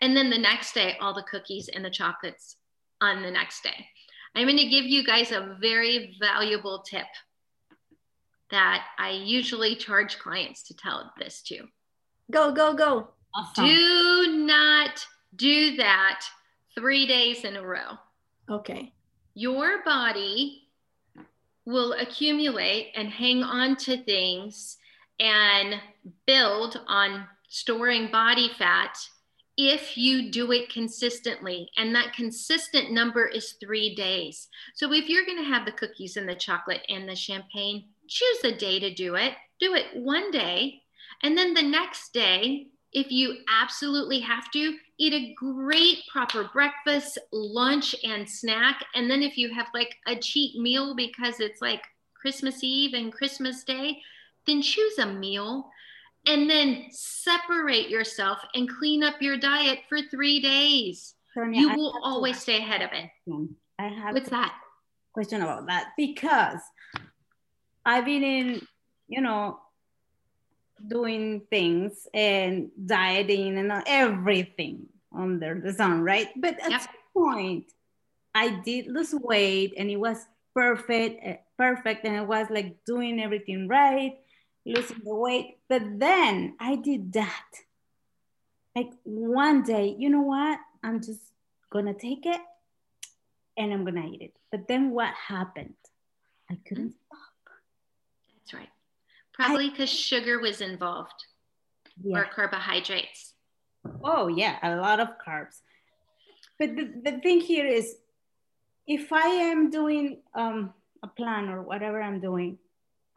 And 0.01 0.13
then 0.13 0.29
the 0.29 0.38
next 0.38 0.74
day, 0.74 0.98
all 1.00 1.13
the 1.13 1.24
cookies 1.24 1.69
and 1.69 1.86
the 1.86 1.89
chocolates 1.89 2.57
on 3.00 3.22
the 3.22 3.31
next 3.31 3.63
day. 3.63 3.88
I'm 4.36 4.48
going 4.48 4.57
to 4.57 4.67
give 4.67 4.83
you 4.83 5.05
guys 5.05 5.31
a 5.31 5.55
very 5.62 6.17
valuable 6.19 6.83
tip 6.86 7.05
that 8.51 8.83
I 9.00 9.12
usually 9.12 9.74
charge 9.74 10.19
clients 10.19 10.63
to 10.63 10.75
tell 10.75 11.10
this 11.17 11.41
to. 11.43 11.60
Go, 12.29 12.51
go, 12.51 12.74
go. 12.74 13.12
Awesome. 13.33 13.65
Do 13.65 14.45
not 14.45 15.07
do 15.38 15.77
that 15.77 16.25
three 16.75 17.07
days 17.07 17.45
in 17.45 17.55
a 17.55 17.65
row. 17.65 17.98
Okay. 18.50 18.91
Your 19.36 19.81
body 19.86 20.63
will 21.65 21.93
accumulate 21.93 22.91
and 22.96 23.10
hang 23.10 23.43
on 23.43 23.75
to 23.77 23.98
things 23.98 24.77
and 25.20 25.75
build 26.25 26.82
on 26.88 27.25
storing 27.48 28.12
body 28.12 28.50
fat 28.58 28.98
if 29.55 29.98
you 29.98 30.32
do 30.32 30.51
it 30.51 30.72
consistently. 30.72 31.70
And 31.77 31.93
that 31.96 32.13
consistent 32.13 32.91
number 32.91 33.27
is 33.27 33.55
three 33.60 33.96
days. 33.96 34.50
So 34.75 34.91
if 34.93 35.08
you're 35.08 35.25
going 35.25 35.38
to 35.38 35.50
have 35.50 35.65
the 35.65 35.72
cookies 35.72 36.17
and 36.17 36.27
the 36.27 36.36
chocolate 36.36 36.82
and 36.89 37.08
the 37.08 37.15
champagne, 37.15 37.86
choose 38.08 38.43
a 38.43 38.58
day 38.58 38.79
to 38.79 38.93
do 38.93 39.15
it. 39.15 39.34
Do 39.60 39.75
it 39.75 39.88
one 39.93 40.32
day. 40.32 40.82
And 41.22 41.38
then 41.38 41.53
the 41.53 41.62
next 41.62 42.13
day, 42.13 42.67
if 42.91 43.12
you 43.12 43.38
absolutely 43.62 44.20
have 44.20 44.51
to, 44.51 44.75
eat 45.03 45.13
a 45.13 45.33
great 45.33 46.00
proper 46.12 46.50
breakfast, 46.53 47.17
lunch, 47.31 47.95
and 48.03 48.29
snack. 48.29 48.86
And 48.95 49.10
then 49.10 49.22
if 49.22 49.38
you 49.38 49.53
have 49.53 49.67
like 49.74 49.95
a 50.07 50.15
cheat 50.15 50.60
meal 50.60 50.95
because 50.95 51.39
it's 51.39 51.62
like 51.62 51.83
Christmas 52.13 52.63
Eve 52.63 52.93
and 52.93 53.12
Christmas 53.12 53.63
Day, 53.63 54.01
then 54.48 54.62
choose 54.62 54.98
a 55.00 55.05
meal 55.05 55.69
and 56.25 56.50
then 56.50 56.86
separate 56.89 57.89
yourself 57.89 58.39
and 58.53 58.69
clean 58.69 59.03
up 59.03 59.22
your 59.22 59.38
diet 59.38 59.79
for 59.89 60.00
three 60.01 60.39
days. 60.41 61.15
Sonia, 61.33 61.60
you 61.60 61.69
will 61.75 62.00
always 62.03 62.39
stay 62.39 62.57
ahead 62.60 62.81
of 62.81 62.91
it. 62.93 63.10
I 63.79 63.88
have 63.88 64.13
what's 64.13 64.29
that 64.29 64.55
question 65.13 65.41
about 65.41 65.67
that 65.67 65.89
because 65.98 66.60
I've 67.86 68.05
been 68.05 68.24
in, 68.24 68.62
you 69.07 69.22
know, 69.22 69.60
doing 70.88 71.41
things 71.50 72.07
and 72.13 72.69
dieting 72.86 73.57
and 73.57 73.83
everything 73.86 74.88
under 75.15 75.60
the 75.60 75.74
sun, 75.74 76.01
right? 76.01 76.29
But 76.36 76.60
at 76.62 76.72
yep. 76.72 76.82
some 76.82 76.93
point, 77.13 77.72
I 78.36 78.62
did 78.62 78.88
lose 78.88 79.13
weight 79.13 79.74
and 79.77 79.89
it 79.89 79.98
was 79.98 80.17
perfect, 80.55 81.20
eh, 81.24 81.38
perfect, 81.58 82.05
and 82.05 82.17
I 82.17 82.22
was 82.22 82.48
like 82.50 82.84
doing 82.86 83.20
everything 83.20 83.67
right, 83.67 84.17
losing 84.65 85.01
the 85.03 85.15
weight. 85.15 85.58
But 85.70 86.00
then 86.00 86.55
I 86.60 86.75
did 86.75 87.13
that. 87.13 87.50
Like 88.75 88.91
one 89.03 89.63
day, 89.63 89.96
you 89.98 90.10
know 90.10 90.22
what? 90.22 90.60
I'm 90.84 91.01
just 91.01 91.22
gonna 91.72 91.93
take 91.93 92.25
it 92.25 92.41
and 93.58 93.72
I'm 93.72 93.86
gonna 93.86 94.08
eat 94.08 94.22
it. 94.22 94.34
But 94.51 94.67
then 94.67 94.91
what 94.91 95.13
happened? 95.13 95.75
I 96.50 96.58
couldn't 96.67 96.89
mm-hmm. 96.89 97.17
stop. 97.17 97.55
That's 98.36 98.53
right. 98.53 98.70
Probably 99.34 99.70
because 99.70 99.89
sugar 99.89 100.39
was 100.39 100.62
involved 100.62 101.25
yeah. 102.03 102.20
or 102.20 102.25
carbohydrates. 102.25 103.32
Oh, 104.03 104.27
yeah, 104.27 104.57
a 104.63 104.75
lot 104.75 104.99
of 104.99 105.09
carbs. 105.25 105.61
But 106.59 106.75
the, 106.75 106.91
the 107.03 107.19
thing 107.19 107.41
here 107.41 107.65
is 107.65 107.95
if 108.87 109.11
I 109.11 109.27
am 109.27 109.69
doing 109.69 110.21
um, 110.35 110.73
a 111.01 111.07
plan 111.07 111.49
or 111.49 111.61
whatever 111.61 112.01
I'm 112.01 112.19
doing, 112.19 112.57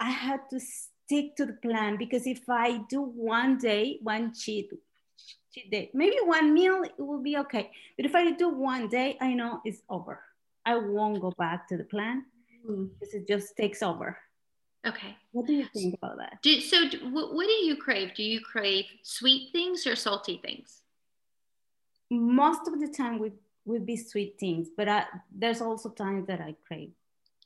I 0.01 0.11
have 0.11 0.49
to 0.49 0.61
stick 0.61 1.37
to 1.37 1.47
the 1.47 1.55
plan 1.55 1.97
because 1.97 2.27
if 2.27 2.49
I 2.49 2.79
do 2.89 3.03
one 3.03 3.59
day, 3.59 3.99
one 4.03 4.35
cheat, 4.35 4.71
cheat 5.53 5.71
day, 5.71 5.91
maybe 5.95 6.17
one 6.25 6.53
meal, 6.53 6.83
it 6.83 6.99
will 6.99 7.23
be 7.23 7.37
okay. 7.39 7.71
But 7.97 8.07
if 8.07 8.15
I 8.15 8.33
do 8.33 8.49
one 8.49 8.89
day, 8.89 9.17
I 9.21 9.33
know 9.33 9.61
it's 9.65 9.83
over. 9.89 10.21
I 10.65 10.77
won't 10.77 11.21
go 11.21 11.33
back 11.39 11.69
to 11.69 11.77
the 11.77 11.85
plan 11.85 12.25
mm. 12.69 12.89
because 12.99 13.15
it 13.15 13.29
just 13.29 13.57
takes 13.57 13.83
over. 13.83 14.19
Okay. 14.87 15.17
What 15.33 15.47
do 15.47 15.53
you 15.53 15.67
think 15.73 15.95
about 15.95 16.19
that? 16.19 16.39
Do, 16.43 16.61
so, 16.61 16.89
do, 16.89 16.99
what, 17.11 17.35
what 17.35 17.47
do 17.47 17.53
you 17.53 17.77
crave? 17.77 18.15
Do 18.15 18.23
you 18.23 18.41
crave 18.41 18.85
sweet 19.03 19.51
things 19.53 19.87
or 19.87 19.97
salty 19.97 20.41
things? 20.45 20.83
Most 22.11 22.69
of 22.69 22.79
the 22.79 22.89
time 22.89 23.19
would 23.19 23.33
would 23.65 23.85
be 23.85 23.97
sweet 23.97 24.39
things, 24.39 24.69
but 24.77 24.89
I, 24.89 25.05
there's 25.37 25.61
also 25.61 25.91
times 25.91 26.29
that 26.29 26.41
I 26.41 26.55
crave 26.69 26.93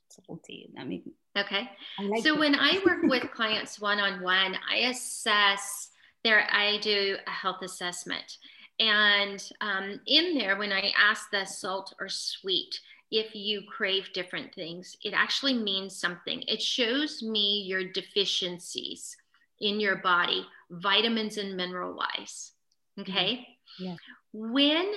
salty. 0.09 0.71
I 0.79 0.85
mean, 0.85 1.11
okay. 1.37 1.71
I 1.99 2.03
like 2.03 2.23
so 2.23 2.39
when 2.39 2.55
I 2.55 2.79
work 2.85 3.03
with 3.03 3.31
clients 3.35 3.81
one 3.81 3.99
on 3.99 4.21
one, 4.21 4.55
I 4.71 4.77
assess 4.91 5.91
their. 6.23 6.47
I 6.53 6.79
do 6.83 7.17
a 7.27 7.31
health 7.31 7.63
assessment, 7.63 8.37
and 8.79 9.43
um, 9.63 10.01
in 10.07 10.37
there, 10.37 10.59
when 10.59 10.73
I 10.73 10.93
ask 10.99 11.31
the 11.31 11.47
salt 11.47 11.95
or 11.99 12.11
sweet, 12.11 12.79
if 13.11 13.35
you 13.35 13.63
crave 13.69 14.13
different 14.13 14.55
things. 14.55 14.97
It 15.03 15.13
actually 15.15 15.55
means 15.55 15.97
something. 15.97 16.43
It 16.47 16.63
shows 16.63 17.23
me 17.23 17.65
your 17.67 17.85
deficiencies 17.85 19.17
in 19.61 19.81
your 19.81 19.97
body, 19.97 20.47
vitamins 20.71 21.37
and 21.37 21.57
mineral 21.57 21.97
wise. 21.97 22.53
Okay. 22.99 23.47
Mm-hmm. 23.81 23.85
Yeah. 23.85 23.97
When 24.33 24.93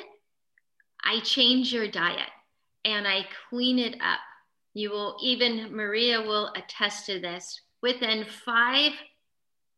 I 1.04 1.20
change 1.22 1.74
your 1.74 1.88
diet 1.88 2.30
and 2.86 3.08
I 3.08 3.26
clean 3.50 3.80
it 3.80 3.96
up, 3.96 4.20
you 4.74 4.90
will 4.90 5.18
even, 5.22 5.76
Maria 5.76 6.22
will 6.22 6.52
attest 6.56 7.06
to 7.08 7.20
this, 7.20 7.62
within 7.82 8.26
five, 8.26 8.92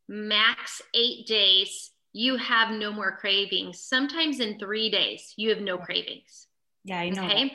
max 0.08 0.82
eight 0.94 1.26
days, 1.26 1.92
you 2.14 2.38
have 2.38 2.72
no 2.72 2.94
more 2.94 3.18
cravings. 3.18 3.80
Sometimes 3.80 4.40
in 4.40 4.58
three 4.58 4.90
days, 4.90 5.34
you 5.36 5.50
have 5.50 5.60
no 5.60 5.78
cravings. 5.78 6.48
Yeah, 6.84 7.00
I 7.00 7.10
know. 7.10 7.26
Okay. 7.26 7.46
That. 7.46 7.52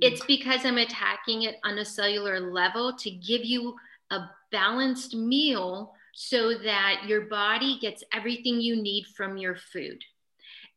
It's 0.00 0.24
because 0.26 0.64
I'm 0.64 0.78
attacking 0.78 1.42
it 1.42 1.56
on 1.64 1.78
a 1.78 1.84
cellular 1.84 2.40
level 2.40 2.94
to 2.96 3.10
give 3.10 3.44
you 3.44 3.74
a 4.10 4.20
balanced 4.52 5.14
meal 5.14 5.94
so 6.14 6.56
that 6.58 7.02
your 7.06 7.22
body 7.22 7.78
gets 7.80 8.02
everything 8.12 8.60
you 8.60 8.80
need 8.80 9.06
from 9.16 9.36
your 9.36 9.56
food. 9.56 10.02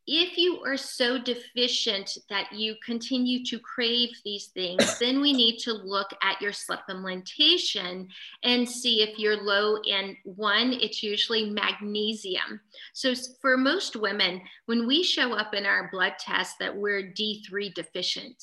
If 0.06 0.36
you 0.36 0.60
are 0.64 0.76
so 0.76 1.18
deficient 1.18 2.18
that 2.30 2.52
you 2.52 2.74
continue 2.84 3.44
to 3.44 3.58
crave 3.58 4.10
these 4.24 4.46
things, 4.46 4.98
then 5.00 5.20
we 5.20 5.32
need 5.32 5.58
to 5.58 5.72
look 5.72 6.10
at 6.22 6.40
your 6.40 6.52
supplementation 6.52 8.08
and 8.42 8.68
see 8.68 9.02
if 9.02 9.18
you're 9.18 9.42
low 9.42 9.76
in 9.86 10.16
one, 10.24 10.72
it's 10.72 11.02
usually 11.02 11.48
magnesium. 11.50 12.60
So, 12.92 13.14
for 13.40 13.56
most 13.56 13.94
women, 13.94 14.42
when 14.66 14.86
we 14.86 15.02
show 15.02 15.32
up 15.32 15.54
in 15.54 15.64
our 15.64 15.88
blood 15.92 16.14
test 16.18 16.58
that 16.58 16.76
we're 16.76 17.12
D3 17.12 17.72
deficient, 17.72 18.42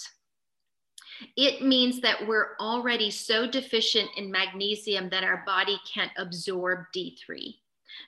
it 1.35 1.63
means 1.63 2.01
that 2.01 2.27
we're 2.27 2.55
already 2.59 3.09
so 3.11 3.49
deficient 3.49 4.09
in 4.17 4.31
magnesium 4.31 5.09
that 5.09 5.23
our 5.23 5.43
body 5.45 5.79
can't 5.91 6.11
absorb 6.17 6.85
D3. 6.95 7.55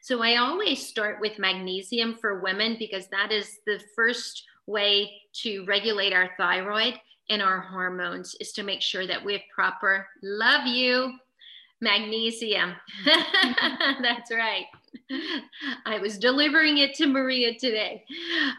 So 0.02 0.22
I 0.22 0.38
always 0.38 0.86
start 0.86 1.20
with 1.20 1.40
magnesium 1.40 2.16
for 2.16 2.42
women 2.42 2.76
because 2.78 3.08
that 3.08 3.32
is 3.32 3.60
the 3.66 3.82
first 3.96 4.44
way 4.68 5.12
to 5.42 5.66
regulate 5.66 6.14
our 6.14 6.30
thyroid 6.38 6.94
and 7.30 7.42
our 7.42 7.60
hormones 7.60 8.36
is 8.40 8.52
to 8.54 8.64
make 8.64 8.82
sure 8.82 9.08
that 9.08 9.24
we 9.24 9.34
have 9.34 9.42
proper 9.54 10.08
love 10.22 10.68
you 10.68 11.14
magnesium. 11.82 12.74
That's 13.06 14.32
right. 14.32 14.66
I 15.86 16.00
was 16.00 16.18
delivering 16.18 16.78
it 16.78 16.94
to 16.96 17.08
Maria 17.08 17.58
today. 17.58 18.04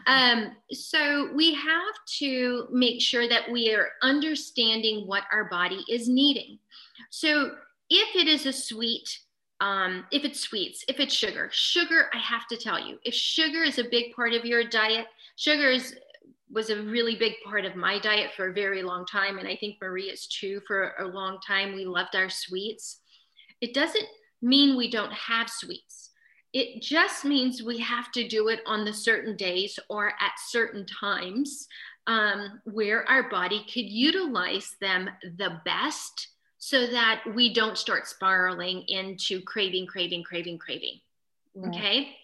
Um, 0.07 0.51
so 0.71 1.29
we 1.33 1.53
have 1.53 1.95
to 2.19 2.67
make 2.71 3.01
sure 3.01 3.27
that 3.27 3.51
we 3.51 3.73
are 3.73 3.89
understanding 4.01 5.07
what 5.07 5.23
our 5.31 5.45
body 5.45 5.83
is 5.89 6.07
needing. 6.07 6.59
So 7.09 7.51
if 7.89 8.15
it 8.15 8.27
is 8.27 8.45
a 8.45 8.53
sweet, 8.53 9.19
um, 9.59 10.05
if 10.11 10.23
it's 10.23 10.39
sweets, 10.39 10.83
if 10.87 10.99
it's 10.99 11.13
sugar, 11.13 11.49
sugar, 11.51 12.09
I 12.13 12.17
have 12.17 12.47
to 12.47 12.57
tell 12.57 12.79
you, 12.79 12.97
if 13.03 13.13
sugar 13.13 13.63
is 13.63 13.79
a 13.79 13.83
big 13.83 14.13
part 14.15 14.33
of 14.33 14.45
your 14.45 14.63
diet, 14.63 15.07
sugar 15.35 15.69
is 15.69 15.95
was 16.53 16.69
a 16.69 16.83
really 16.83 17.15
big 17.15 17.33
part 17.45 17.63
of 17.63 17.77
my 17.77 17.97
diet 17.97 18.31
for 18.35 18.49
a 18.49 18.53
very 18.53 18.83
long 18.83 19.05
time. 19.05 19.37
And 19.37 19.47
I 19.47 19.55
think 19.55 19.77
Maria's 19.81 20.27
too 20.27 20.61
for 20.67 20.93
a 20.99 21.07
long 21.07 21.39
time. 21.45 21.73
We 21.73 21.85
loved 21.85 22.13
our 22.13 22.29
sweets. 22.29 22.99
It 23.61 23.73
doesn't 23.73 24.05
mean 24.41 24.75
we 24.75 24.91
don't 24.91 25.13
have 25.13 25.49
sweets. 25.49 26.10
It 26.53 26.81
just 26.81 27.23
means 27.23 27.63
we 27.63 27.77
have 27.79 28.11
to 28.11 28.27
do 28.27 28.49
it 28.49 28.59
on 28.65 28.83
the 28.83 28.93
certain 28.93 29.37
days 29.37 29.79
or 29.89 30.09
at 30.09 30.33
certain 30.49 30.85
times 30.85 31.67
um, 32.07 32.59
where 32.65 33.07
our 33.09 33.29
body 33.29 33.65
could 33.71 33.89
utilize 33.89 34.75
them 34.81 35.09
the 35.37 35.61
best 35.63 36.27
so 36.57 36.87
that 36.87 37.23
we 37.33 37.53
don't 37.53 37.77
start 37.77 38.07
spiraling 38.07 38.83
into 38.87 39.41
craving, 39.41 39.87
craving, 39.87 40.23
craving, 40.23 40.57
craving. 40.57 40.99
Okay. 41.67 42.15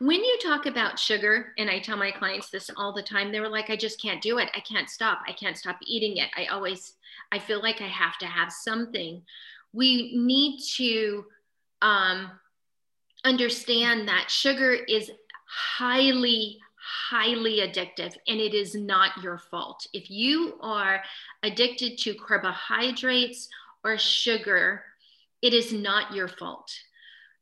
When 0.00 0.22
you 0.22 0.38
talk 0.42 0.66
about 0.66 0.98
sugar, 0.98 1.52
and 1.58 1.68
I 1.68 1.80
tell 1.80 1.96
my 1.96 2.12
clients 2.12 2.50
this 2.50 2.70
all 2.76 2.92
the 2.92 3.02
time, 3.02 3.32
they 3.32 3.40
were 3.40 3.48
like, 3.48 3.68
I 3.68 3.76
just 3.76 4.00
can't 4.00 4.22
do 4.22 4.38
it. 4.38 4.48
I 4.54 4.60
can't 4.60 4.88
stop. 4.88 5.22
I 5.26 5.32
can't 5.32 5.56
stop 5.56 5.76
eating 5.84 6.18
it. 6.18 6.28
I 6.36 6.46
always, 6.46 6.94
I 7.32 7.38
feel 7.38 7.60
like 7.60 7.80
I 7.80 7.88
have 7.88 8.16
to 8.18 8.26
have 8.26 8.52
something. 8.52 9.22
We 9.72 10.16
need 10.16 10.60
to 10.76 11.24
um, 11.82 12.30
understand 13.24 14.08
that 14.08 14.30
sugar 14.30 14.72
is 14.72 15.10
highly 15.46 16.58
highly 17.10 17.58
addictive 17.60 18.16
and 18.26 18.40
it 18.40 18.54
is 18.54 18.74
not 18.74 19.22
your 19.22 19.36
fault. 19.36 19.86
If 19.92 20.10
you 20.10 20.58
are 20.62 21.02
addicted 21.42 21.98
to 21.98 22.14
carbohydrates 22.14 23.48
or 23.84 23.98
sugar, 23.98 24.84
it 25.42 25.52
is 25.52 25.72
not 25.72 26.14
your 26.14 26.28
fault. 26.28 26.72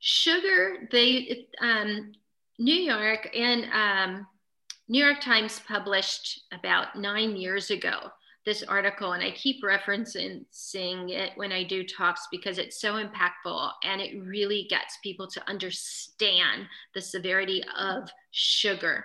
Sugar, 0.00 0.88
they, 0.90 1.46
um, 1.60 2.12
New 2.58 2.74
York 2.74 3.30
and 3.36 3.66
um, 3.72 4.26
New 4.88 5.04
York 5.04 5.20
Times 5.20 5.60
published 5.66 6.42
about 6.52 6.96
nine 6.96 7.36
years 7.36 7.70
ago 7.70 8.10
this 8.46 8.62
article 8.62 9.12
and 9.12 9.22
I 9.22 9.32
keep 9.32 9.62
referencing 9.62 10.44
it 11.10 11.32
when 11.34 11.50
I 11.50 11.64
do 11.64 11.84
talks 11.84 12.28
because 12.30 12.58
it's 12.58 12.80
so 12.80 12.94
impactful 12.94 13.70
and 13.82 14.00
it 14.00 14.22
really 14.22 14.68
gets 14.70 14.98
people 15.02 15.26
to 15.26 15.50
understand 15.50 16.66
the 16.94 17.00
severity 17.00 17.62
of 17.76 18.08
sugar. 18.30 19.04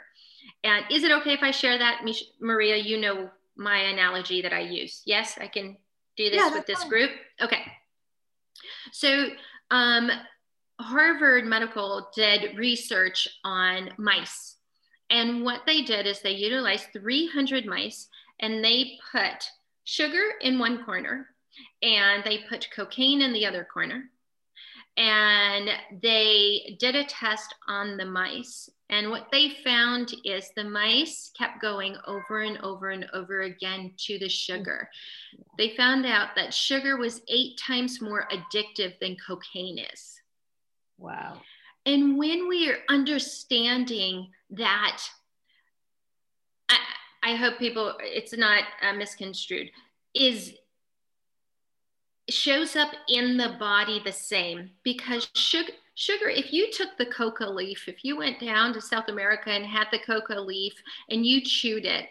And 0.63 0.86
is 0.91 1.04
it 1.04 1.12
okay 1.12 1.34
if 1.34 1.41
I 1.41 1.49
share 1.49 1.77
that, 1.80 2.06
Maria? 2.39 2.77
You 2.77 2.99
know 2.99 3.30
my 3.58 3.77
analogy 3.77 4.43
that 4.43 4.54
I 4.54 4.62
use. 4.62 5.01
Yes, 5.06 5.38
I 5.41 5.47
can 5.47 5.75
do 6.17 6.30
this 6.30 6.39
yeah, 6.39 6.54
with 6.54 6.67
this 6.67 6.80
fine. 6.80 6.89
group. 6.89 7.12
Okay. 7.41 7.63
So, 8.91 9.30
um, 9.71 10.12
Harvard 10.80 11.45
Medical 11.45 12.10
did 12.15 12.58
research 12.58 13.27
on 13.43 13.91
mice. 13.97 14.58
And 15.10 15.43
what 15.43 15.62
they 15.65 15.82
did 15.82 16.08
is 16.08 16.21
they 16.21 16.32
utilized 16.32 16.88
300 16.93 17.65
mice 17.65 18.08
and 18.41 18.63
they 18.63 18.97
put 19.12 19.49
sugar 19.84 20.23
in 20.41 20.60
one 20.60 20.84
corner 20.84 21.27
and 21.82 22.23
they 22.23 22.39
put 22.49 22.67
cocaine 22.75 23.21
in 23.21 23.34
the 23.34 23.45
other 23.45 23.67
corner. 23.71 24.04
And 24.97 25.69
they 26.01 26.75
did 26.80 26.95
a 26.95 27.06
test 27.06 27.56
on 27.67 27.95
the 27.95 28.06
mice. 28.06 28.69
And 28.89 29.10
what 29.10 29.27
they 29.32 29.56
found 29.63 30.13
is 30.25 30.51
the 30.56 30.65
mice 30.65 31.32
kept 31.38 31.62
going 31.62 31.95
over 32.06 32.41
and 32.41 32.58
over 32.58 32.89
and 32.89 33.08
over 33.13 33.43
again 33.43 33.93
to 34.08 34.19
the 34.19 34.27
sugar. 34.27 34.89
They 35.58 35.75
found 35.77 36.06
out 36.06 36.36
that 36.36 36.54
sugar 36.54 36.97
was 36.97 37.21
eight 37.30 37.58
times 37.58 38.01
more 38.01 38.27
addictive 38.32 38.99
than 38.99 39.15
cocaine 39.25 39.80
is. 39.80 40.19
Wow. 40.97 41.41
And 41.86 42.17
when 42.17 42.49
we 42.49 42.69
are 42.69 42.80
understanding 42.89 44.30
that, 44.51 45.01
I, 47.24 47.36
hope 47.36 47.60
people, 47.60 47.94
it's 48.00 48.36
not 48.36 48.64
uh, 48.82 48.94
misconstrued, 48.94 49.70
is 50.14 50.54
shows 52.30 52.76
up 52.76 52.92
in 53.10 53.36
the 53.36 53.56
body 53.60 54.02
the 54.04 54.12
same 54.12 54.70
because 54.84 55.30
sugar, 55.36 55.74
sugar, 55.96 56.30
if 56.30 56.54
you 56.54 56.72
took 56.72 56.90
the 56.98 57.06
coca 57.08 57.46
leaf, 57.46 57.88
if 57.88 58.06
you 58.06 58.18
went 58.18 58.40
down 58.40 58.74
to 58.74 58.82
South 58.82 59.10
America 59.10 59.50
and 59.50 59.66
had 59.66 59.88
the 59.92 60.00
coca 60.00 60.40
leaf 60.40 60.74
and 61.10 61.26
you 61.26 61.42
chewed 61.42 61.86
it, 61.86 62.06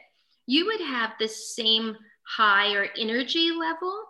you 0.46 0.66
would 0.66 0.80
have 0.80 1.12
the 1.18 1.28
same 1.28 1.96
high 2.22 2.74
or 2.74 2.88
energy 2.98 3.50
level 3.50 4.04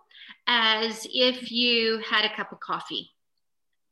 as 0.46 1.06
if 1.12 1.52
you 1.52 2.02
had 2.08 2.24
a 2.24 2.34
cup 2.34 2.50
of 2.50 2.60
coffee 2.60 3.10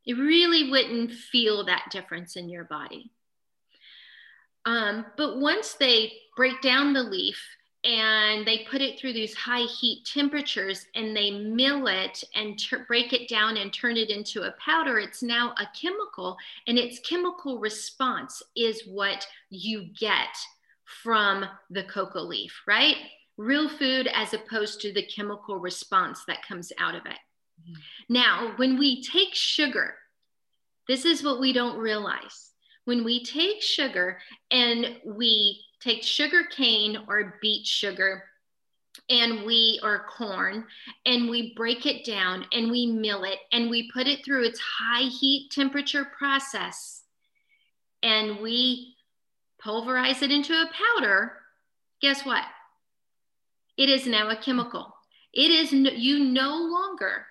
it 0.09 0.15
really 0.15 0.71
wouldn't 0.71 1.13
feel 1.13 1.67
that 1.67 1.91
difference 1.91 2.37
in 2.37 2.49
your 2.49 2.65
body. 2.65 3.13
Um, 4.69 5.07
but 5.17 5.39
once 5.39 5.75
they 5.75 6.13
break 6.37 6.61
down 6.61 6.93
the 6.93 7.03
leaf 7.03 7.43
and 7.85 8.47
they 8.47 8.67
put 8.71 8.83
it 8.83 9.01
through 9.01 9.15
these 9.15 9.35
high 9.35 9.63
heat 9.63 10.05
temperatures 10.05 10.85
and 10.95 11.17
they 11.17 11.31
mill 11.31 11.87
it 11.87 12.23
and 12.35 12.63
break 12.87 13.15
it 13.15 13.31
down 13.31 13.57
and 13.57 13.73
turn 13.73 13.97
it 13.97 14.11
into 14.11 14.43
a 14.43 14.55
powder, 14.63 14.99
it's 14.99 15.23
now 15.23 15.55
a 15.57 15.67
chemical, 15.81 16.37
and 16.67 16.77
its 16.77 17.01
chemical 17.01 17.59
response 17.59 18.43
is 18.55 18.83
what 18.87 19.27
you 19.49 19.87
get 19.99 20.37
from 21.03 21.47
the 21.71 21.85
coca 21.85 22.21
leaf, 22.21 22.61
right? 22.67 22.97
Real 23.39 23.71
food 23.71 24.07
as 24.13 24.35
opposed 24.35 24.83
to 24.83 24.93
the 24.93 25.07
chemical 25.07 25.57
response 25.57 26.25
that 26.27 26.47
comes 26.47 26.73
out 26.79 26.95
of 26.95 27.07
it. 27.07 27.19
Now, 28.11 28.53
when 28.57 28.79
we 28.79 29.03
take 29.03 29.35
sugar, 29.35 29.95
this 30.87 31.07
is 31.07 31.25
what 31.25 31.41
we 31.41 31.55
don't 31.55 31.79
realize. 31.79 32.48
When 32.89 33.05
we 33.05 33.23
take 33.23 33.61
sugar 33.61 34.17
and 34.51 34.97
we 35.05 35.61
take 35.79 36.03
sugar 36.03 36.45
cane 36.45 36.97
or 37.07 37.35
beet 37.43 37.67
sugar 37.67 38.25
and 39.11 39.45
we 39.45 39.79
or 39.83 40.07
corn 40.09 40.65
and 41.05 41.29
we 41.29 41.53
break 41.55 41.85
it 41.85 42.07
down 42.07 42.47
and 42.51 42.71
we 42.71 42.87
mill 42.87 43.25
it 43.25 43.41
and 43.53 43.69
we 43.69 43.91
put 43.93 44.07
it 44.07 44.25
through 44.25 44.45
its 44.47 44.59
high 44.59 45.03
heat 45.03 45.51
temperature 45.51 46.07
process 46.17 47.03
and 48.03 48.41
we 48.41 48.97
pulverize 49.63 50.23
it 50.23 50.31
into 50.31 50.55
a 50.55 50.71
powder, 50.73 51.35
guess 52.01 52.25
what? 52.25 52.45
It 53.77 53.91
is 53.91 54.07
now 54.07 54.31
a 54.31 54.37
chemical. 54.37 54.95
It 55.35 55.51
is, 55.51 55.75
you 55.75 56.21
no 56.21 56.57
longer 56.57 57.27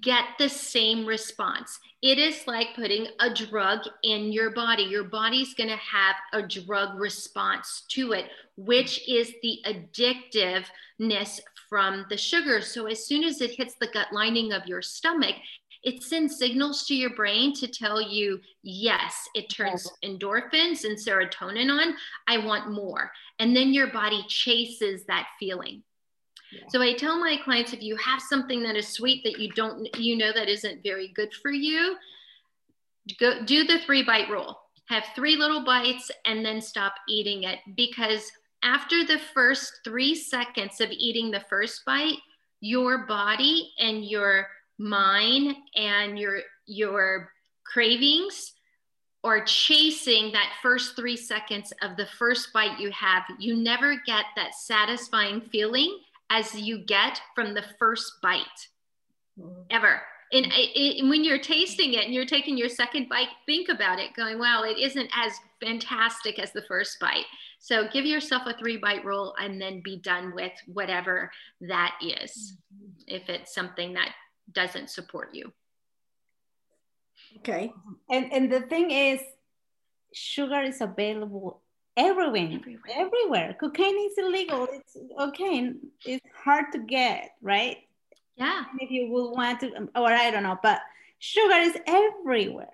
get 0.00 0.24
the 0.38 0.48
same 0.48 1.06
response. 1.06 1.78
It 2.02 2.18
is 2.18 2.46
like 2.46 2.74
putting 2.74 3.06
a 3.20 3.32
drug 3.32 3.80
in 4.02 4.32
your 4.32 4.50
body. 4.50 4.82
Your 4.82 5.04
body's 5.04 5.54
going 5.54 5.70
to 5.70 5.76
have 5.76 6.16
a 6.32 6.42
drug 6.42 6.98
response 6.98 7.84
to 7.90 8.12
it, 8.12 8.26
which 8.56 9.08
is 9.08 9.32
the 9.42 9.60
addictiveness 9.64 11.40
from 11.68 12.06
the 12.10 12.16
sugar. 12.16 12.60
So 12.60 12.86
as 12.86 13.06
soon 13.06 13.24
as 13.24 13.40
it 13.40 13.52
hits 13.52 13.74
the 13.80 13.88
gut 13.88 14.08
lining 14.12 14.52
of 14.52 14.66
your 14.66 14.82
stomach, 14.82 15.36
it 15.82 16.02
sends 16.02 16.36
signals 16.36 16.84
to 16.86 16.94
your 16.96 17.14
brain 17.14 17.54
to 17.54 17.68
tell 17.68 18.00
you, 18.00 18.40
yes, 18.64 19.28
it 19.34 19.48
turns 19.48 19.88
endorphins 20.04 20.84
and 20.84 20.98
serotonin 20.98 21.70
on. 21.70 21.94
I 22.26 22.38
want 22.38 22.72
more. 22.72 23.12
And 23.38 23.54
then 23.54 23.72
your 23.72 23.86
body 23.88 24.24
chases 24.28 25.04
that 25.06 25.28
feeling. 25.38 25.84
So 26.68 26.80
I 26.80 26.94
tell 26.94 27.18
my 27.18 27.36
clients 27.42 27.72
if 27.72 27.82
you 27.82 27.96
have 27.96 28.20
something 28.20 28.62
that 28.62 28.76
is 28.76 28.88
sweet 28.88 29.24
that 29.24 29.38
you 29.38 29.50
don't, 29.52 29.88
you 29.98 30.16
know, 30.16 30.32
that 30.32 30.48
isn't 30.48 30.82
very 30.82 31.08
good 31.08 31.32
for 31.34 31.50
you, 31.50 31.96
go 33.18 33.44
do 33.44 33.64
the 33.64 33.80
three 33.80 34.02
bite 34.02 34.28
rule. 34.28 34.60
Have 34.88 35.04
three 35.16 35.36
little 35.36 35.64
bites 35.64 36.10
and 36.26 36.44
then 36.44 36.60
stop 36.60 36.94
eating 37.08 37.42
it 37.42 37.58
because 37.76 38.30
after 38.62 39.04
the 39.04 39.18
first 39.34 39.80
three 39.84 40.14
seconds 40.14 40.80
of 40.80 40.90
eating 40.90 41.30
the 41.30 41.44
first 41.48 41.84
bite, 41.84 42.18
your 42.60 43.06
body 43.06 43.72
and 43.78 44.04
your 44.04 44.46
mind 44.78 45.56
and 45.74 46.18
your 46.18 46.40
your 46.66 47.30
cravings 47.64 48.52
or 49.22 49.44
chasing 49.44 50.30
that 50.32 50.52
first 50.62 50.94
three 50.94 51.16
seconds 51.16 51.72
of 51.82 51.96
the 51.96 52.06
first 52.18 52.52
bite 52.52 52.78
you 52.78 52.90
have, 52.92 53.24
you 53.38 53.56
never 53.56 54.00
get 54.06 54.24
that 54.36 54.54
satisfying 54.54 55.40
feeling 55.40 55.98
as 56.30 56.54
you 56.54 56.78
get 56.78 57.20
from 57.34 57.54
the 57.54 57.64
first 57.78 58.12
bite 58.22 58.40
mm-hmm. 59.38 59.62
ever. 59.70 60.02
And, 60.32 60.46
it, 60.50 61.08
when 61.08 61.22
you're 61.22 61.38
tasting 61.38 61.94
it 61.94 62.04
and 62.04 62.12
you're 62.12 62.26
taking 62.26 62.58
your 62.58 62.68
second 62.68 63.08
bite, 63.08 63.28
think 63.46 63.68
about 63.68 64.00
it 64.00 64.14
going, 64.14 64.38
wow, 64.38 64.64
it 64.64 64.76
isn't 64.76 65.08
as 65.14 65.32
fantastic 65.60 66.40
as 66.40 66.52
the 66.52 66.62
first 66.62 66.98
bite. 66.98 67.26
So 67.60 67.88
give 67.92 68.04
yourself 68.04 68.42
a 68.46 68.56
three 68.58 68.76
bite 68.76 69.04
rule 69.04 69.34
and 69.40 69.60
then 69.60 69.82
be 69.82 69.98
done 69.98 70.34
with 70.34 70.52
whatever 70.66 71.30
that 71.60 71.96
is, 72.02 72.56
mm-hmm. 72.74 73.02
if 73.06 73.28
it's 73.28 73.54
something 73.54 73.94
that 73.94 74.10
doesn't 74.52 74.90
support 74.90 75.30
you. 75.32 75.52
Okay. 77.38 77.72
And, 78.10 78.32
and 78.32 78.50
the 78.50 78.62
thing 78.62 78.90
is, 78.90 79.20
sugar 80.12 80.62
is 80.62 80.80
available 80.80 81.60
everywhere, 81.96 82.48
everywhere. 82.52 82.92
everywhere. 82.94 83.56
Cocaine 83.58 83.98
is 83.98 84.18
illegal. 84.18 84.68
It's 84.70 84.96
okay. 85.18 85.72
It's 86.04 86.26
hard 86.34 86.66
to 86.72 86.78
get, 86.78 87.32
right? 87.40 87.78
Yeah. 88.36 88.64
If 88.80 88.90
you 88.90 89.10
would 89.10 89.30
want 89.30 89.60
to, 89.60 89.74
um, 89.74 89.90
or 89.96 90.12
I 90.12 90.30
don't 90.30 90.42
know, 90.42 90.58
but 90.62 90.80
sugar 91.18 91.54
is 91.54 91.76
everywhere. 91.86 92.68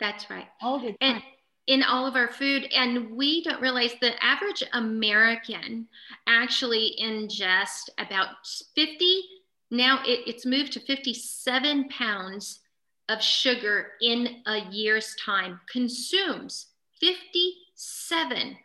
That's 0.00 0.28
right. 0.30 0.46
All 0.62 0.78
the 0.78 0.88
time. 0.88 0.96
And 1.00 1.22
in 1.66 1.82
all 1.82 2.06
of 2.06 2.16
our 2.16 2.28
food, 2.28 2.68
and 2.74 3.10
we 3.10 3.42
don't 3.42 3.60
realize 3.60 3.92
the 4.00 4.22
average 4.22 4.62
American 4.72 5.86
actually 6.26 6.96
ingests 7.02 7.88
about 7.98 8.28
50. 8.74 9.22
Now 9.70 10.00
it, 10.04 10.20
it's 10.26 10.46
moved 10.46 10.72
to 10.72 10.80
57 10.80 11.88
pounds 11.88 12.60
of 13.08 13.22
sugar 13.22 13.92
in 14.00 14.42
a 14.46 14.60
year's 14.70 15.14
time. 15.24 15.60
Consumes 15.70 16.66
50 17.00 17.54
seven 17.84 18.56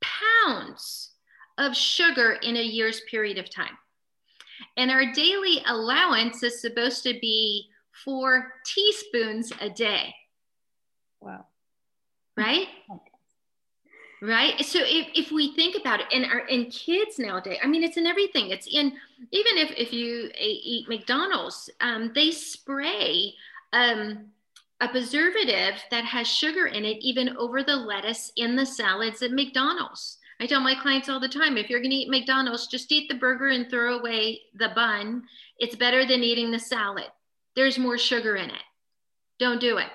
pounds 0.00 1.10
of 1.58 1.76
sugar 1.76 2.32
in 2.42 2.56
a 2.56 2.62
year's 2.62 3.00
period 3.10 3.38
of 3.38 3.50
time. 3.50 3.76
And 4.76 4.90
our 4.90 5.12
daily 5.12 5.62
allowance 5.66 6.42
is 6.42 6.60
supposed 6.60 7.02
to 7.04 7.18
be 7.20 7.68
four 8.04 8.52
teaspoons 8.64 9.52
a 9.60 9.68
day. 9.70 10.14
Wow. 11.20 11.46
Right? 12.36 12.68
Right. 14.22 14.64
So 14.64 14.78
if, 14.80 15.08
if 15.14 15.32
we 15.32 15.54
think 15.54 15.76
about 15.76 16.00
it, 16.00 16.06
and 16.12 16.24
our 16.24 16.46
in 16.46 16.66
kids 16.66 17.18
nowadays, 17.18 17.58
I 17.62 17.66
mean, 17.66 17.82
it's 17.82 17.96
in 17.96 18.06
everything. 18.06 18.50
It's 18.50 18.68
in 18.68 18.92
even 19.32 19.58
if 19.58 19.72
if 19.76 19.92
you 19.92 20.30
eat 20.38 20.88
McDonald's, 20.88 21.68
um, 21.80 22.12
they 22.14 22.30
spray 22.30 23.34
um, 23.72 24.26
a 24.82 24.88
preservative 24.88 25.80
that 25.92 26.04
has 26.04 26.26
sugar 26.26 26.66
in 26.66 26.84
it, 26.84 26.98
even 27.00 27.36
over 27.36 27.62
the 27.62 27.76
lettuce 27.76 28.32
in 28.36 28.56
the 28.56 28.66
salads 28.66 29.22
at 29.22 29.30
McDonald's. 29.30 30.18
I 30.40 30.46
tell 30.46 30.60
my 30.60 30.74
clients 30.74 31.08
all 31.08 31.20
the 31.20 31.28
time 31.28 31.56
if 31.56 31.70
you're 31.70 31.80
going 31.80 31.92
to 31.92 31.96
eat 31.96 32.10
McDonald's, 32.10 32.66
just 32.66 32.90
eat 32.90 33.08
the 33.08 33.14
burger 33.14 33.48
and 33.48 33.70
throw 33.70 34.00
away 34.00 34.40
the 34.54 34.70
bun. 34.74 35.22
It's 35.60 35.76
better 35.76 36.04
than 36.04 36.24
eating 36.24 36.50
the 36.50 36.58
salad. 36.58 37.06
There's 37.54 37.78
more 37.78 37.96
sugar 37.96 38.34
in 38.34 38.50
it. 38.50 38.62
Don't 39.38 39.60
do 39.60 39.78
it. 39.78 39.86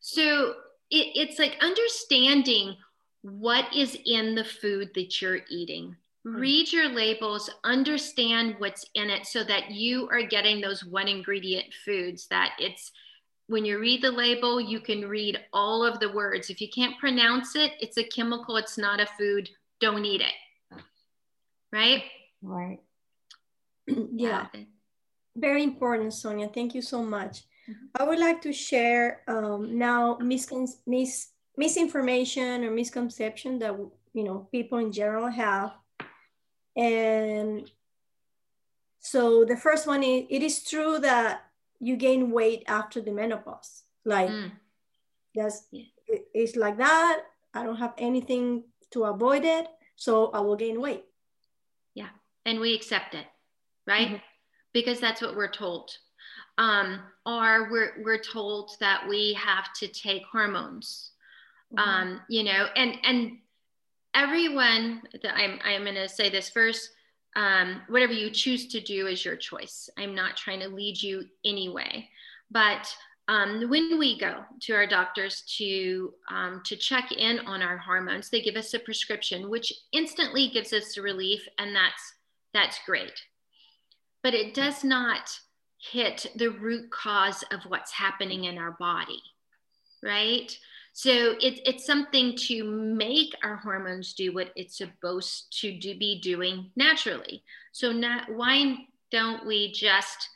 So 0.00 0.54
it, 0.90 1.08
it's 1.16 1.40
like 1.40 1.56
understanding 1.60 2.76
what 3.22 3.74
is 3.74 3.98
in 4.06 4.36
the 4.36 4.44
food 4.44 4.90
that 4.94 5.20
you're 5.20 5.40
eating. 5.50 5.96
Hmm. 6.22 6.36
Read 6.36 6.72
your 6.72 6.88
labels, 6.88 7.50
understand 7.64 8.54
what's 8.58 8.86
in 8.94 9.10
it 9.10 9.26
so 9.26 9.42
that 9.42 9.72
you 9.72 10.08
are 10.08 10.22
getting 10.22 10.60
those 10.60 10.84
one 10.84 11.08
ingredient 11.08 11.66
foods 11.84 12.28
that 12.28 12.52
it's 12.60 12.92
when 13.48 13.64
you 13.64 13.78
read 13.78 14.02
the 14.02 14.10
label, 14.10 14.60
you 14.60 14.80
can 14.80 15.06
read 15.08 15.38
all 15.52 15.84
of 15.84 16.00
the 16.00 16.10
words. 16.10 16.50
If 16.50 16.60
you 16.60 16.68
can't 16.68 16.98
pronounce 16.98 17.54
it, 17.54 17.72
it's 17.80 17.96
a 17.96 18.04
chemical, 18.04 18.56
it's 18.56 18.76
not 18.76 19.00
a 19.00 19.06
food. 19.18 19.48
Don't 19.80 20.04
eat 20.04 20.20
it. 20.20 20.80
Right? 21.72 22.04
Right. 22.42 22.80
yeah. 23.86 24.46
Very 25.36 25.62
important, 25.62 26.12
Sonia. 26.12 26.48
Thank 26.48 26.74
you 26.74 26.82
so 26.82 27.02
much. 27.02 27.44
I 27.98 28.04
would 28.04 28.18
like 28.18 28.42
to 28.42 28.52
share 28.52 29.22
um, 29.28 29.78
now 29.78 30.18
mis- 30.20 30.52
mis- 30.86 31.28
misinformation 31.56 32.64
or 32.64 32.70
misconception 32.70 33.58
that 33.58 33.76
you 34.12 34.24
know 34.24 34.48
people 34.52 34.78
in 34.78 34.92
general 34.92 35.28
have, 35.28 35.72
and 36.76 37.68
so 39.00 39.44
the 39.44 39.56
first 39.56 39.86
one 39.86 40.02
is 40.02 40.26
it 40.30 40.42
is 40.42 40.62
true 40.62 40.98
that 41.00 41.45
you 41.80 41.96
gain 41.96 42.30
weight 42.30 42.64
after 42.66 43.00
the 43.00 43.12
menopause. 43.12 43.82
Like 44.04 44.30
mm. 44.30 44.52
that's 45.34 45.66
it's 46.06 46.56
like 46.56 46.78
that. 46.78 47.22
I 47.54 47.64
don't 47.64 47.76
have 47.76 47.94
anything 47.98 48.64
to 48.92 49.04
avoid 49.04 49.44
it, 49.44 49.66
so 49.96 50.30
I 50.30 50.40
will 50.40 50.56
gain 50.56 50.80
weight. 50.80 51.04
Yeah, 51.94 52.08
and 52.44 52.60
we 52.60 52.74
accept 52.74 53.14
it, 53.14 53.26
right? 53.86 54.08
Mm-hmm. 54.08 54.16
Because 54.72 55.00
that's 55.00 55.22
what 55.22 55.36
we're 55.36 55.50
told. 55.50 55.90
Um, 56.58 57.00
or 57.24 57.68
we're 57.70 58.02
we're 58.04 58.22
told 58.22 58.70
that 58.80 59.06
we 59.08 59.34
have 59.34 59.72
to 59.80 59.88
take 59.88 60.22
hormones. 60.30 61.10
Mm-hmm. 61.74 61.88
Um, 61.88 62.20
you 62.28 62.44
know, 62.44 62.66
and 62.76 62.96
and 63.02 63.38
everyone. 64.14 65.02
That 65.22 65.34
I'm 65.36 65.58
I'm 65.64 65.82
going 65.82 65.94
to 65.96 66.08
say 66.08 66.30
this 66.30 66.48
first 66.48 66.90
um, 67.36 67.82
whatever 67.88 68.14
you 68.14 68.30
choose 68.30 68.66
to 68.68 68.80
do 68.80 69.06
is 69.06 69.24
your 69.24 69.36
choice. 69.36 69.88
I'm 69.98 70.14
not 70.14 70.36
trying 70.36 70.60
to 70.60 70.68
lead 70.68 71.00
you 71.00 71.26
anyway. 71.44 72.08
But 72.50 72.92
um, 73.28 73.68
when 73.68 73.98
we 73.98 74.18
go 74.18 74.42
to 74.62 74.74
our 74.74 74.86
doctors 74.86 75.42
to 75.58 76.14
um, 76.30 76.62
to 76.64 76.76
check 76.76 77.12
in 77.12 77.40
on 77.40 77.62
our 77.62 77.76
hormones, 77.76 78.30
they 78.30 78.40
give 78.40 78.56
us 78.56 78.72
a 78.72 78.78
prescription, 78.78 79.50
which 79.50 79.72
instantly 79.92 80.48
gives 80.48 80.72
us 80.72 80.96
relief, 80.96 81.46
and 81.58 81.76
that's 81.76 82.14
that's 82.54 82.78
great. 82.86 83.20
But 84.22 84.34
it 84.34 84.54
does 84.54 84.82
not 84.82 85.28
hit 85.78 86.26
the 86.36 86.48
root 86.48 86.90
cause 86.90 87.44
of 87.52 87.60
what's 87.68 87.92
happening 87.92 88.44
in 88.44 88.58
our 88.58 88.72
body, 88.72 89.22
right? 90.02 90.56
So 90.96 91.10
it, 91.10 91.60
it's 91.66 91.84
something 91.84 92.34
to 92.48 92.64
make 92.64 93.34
our 93.44 93.56
hormones 93.56 94.14
do 94.14 94.32
what 94.32 94.50
it's 94.56 94.78
supposed 94.78 95.60
to 95.60 95.78
do, 95.78 95.94
be 95.94 96.22
doing 96.22 96.70
naturally. 96.74 97.42
So 97.72 97.92
not, 97.92 98.32
why 98.34 98.86
don't 99.10 99.44
we 99.44 99.72
just 99.72 100.30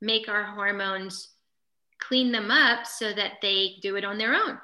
make 0.00 0.28
our 0.28 0.42
hormones 0.42 1.28
clean 2.00 2.32
them 2.32 2.50
up 2.50 2.84
so 2.84 3.12
that 3.12 3.34
they 3.42 3.76
do 3.80 3.94
it 3.94 4.04
on 4.04 4.18
their 4.18 4.34
own, 4.34 4.58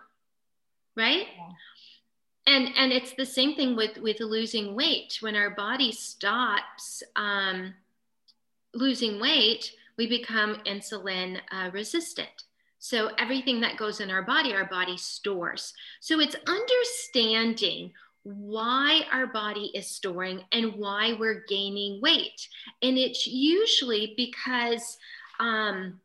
right? 0.96 1.28
Yeah. 1.36 2.54
And 2.56 2.70
and 2.76 2.90
it's 2.90 3.12
the 3.12 3.24
same 3.24 3.54
thing 3.54 3.76
with 3.76 3.96
with 3.98 4.18
losing 4.18 4.74
weight. 4.74 5.18
When 5.20 5.36
our 5.36 5.50
body 5.50 5.92
stops 5.92 7.04
um, 7.14 7.74
losing 8.74 9.20
weight, 9.20 9.70
we 9.96 10.08
become 10.08 10.56
insulin 10.66 11.38
uh, 11.52 11.70
resistant. 11.72 12.42
So 12.78 13.10
everything 13.18 13.60
that 13.60 13.76
goes 13.76 14.00
in 14.00 14.10
our 14.10 14.22
body, 14.22 14.54
our 14.54 14.68
body 14.68 14.96
stores. 14.96 15.74
So 16.00 16.20
it's 16.20 16.36
understanding 16.46 17.92
why 18.22 19.02
our 19.12 19.26
body 19.26 19.70
is 19.74 19.86
storing 19.86 20.42
and 20.52 20.74
why 20.74 21.14
we're 21.18 21.44
gaining 21.48 22.00
weight. 22.00 22.48
And 22.82 22.98
it's 22.98 23.26
usually 23.26 24.14
because 24.16 24.98
um, 25.40 26.00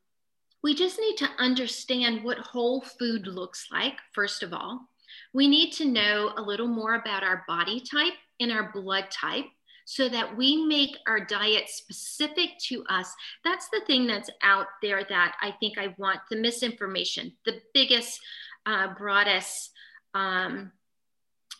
we 0.63 0.73
just 0.73 0.99
need 0.99 1.17
to 1.17 1.29
understand 1.37 2.23
what 2.23 2.37
whole 2.37 2.81
food 2.81 3.27
looks 3.27 3.67
like, 3.71 3.97
first 4.13 4.43
of 4.43 4.53
all. 4.53 4.87
We 5.33 5.47
need 5.47 5.71
to 5.73 5.85
know 5.85 6.33
a 6.37 6.41
little 6.41 6.67
more 6.67 6.95
about 6.95 7.23
our 7.23 7.43
body 7.47 7.81
type 7.81 8.13
and 8.39 8.51
our 8.51 8.71
blood 8.71 9.11
type 9.11 9.45
so 9.85 10.09
that 10.09 10.35
we 10.35 10.65
make 10.65 10.97
our 11.07 11.19
diet 11.19 11.69
specific 11.69 12.57
to 12.67 12.83
us. 12.89 13.13
That's 13.43 13.69
the 13.69 13.81
thing 13.85 14.07
that's 14.07 14.29
out 14.41 14.67
there 14.81 15.03
that 15.09 15.35
I 15.41 15.51
think 15.59 15.77
I 15.77 15.93
want 15.97 16.19
the 16.29 16.37
misinformation, 16.37 17.33
the 17.45 17.61
biggest, 17.73 18.19
uh, 18.65 18.93
broadest, 18.97 19.71
um, 20.13 20.71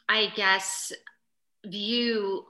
I 0.08 0.32
guess, 0.36 0.92
view 1.66 2.46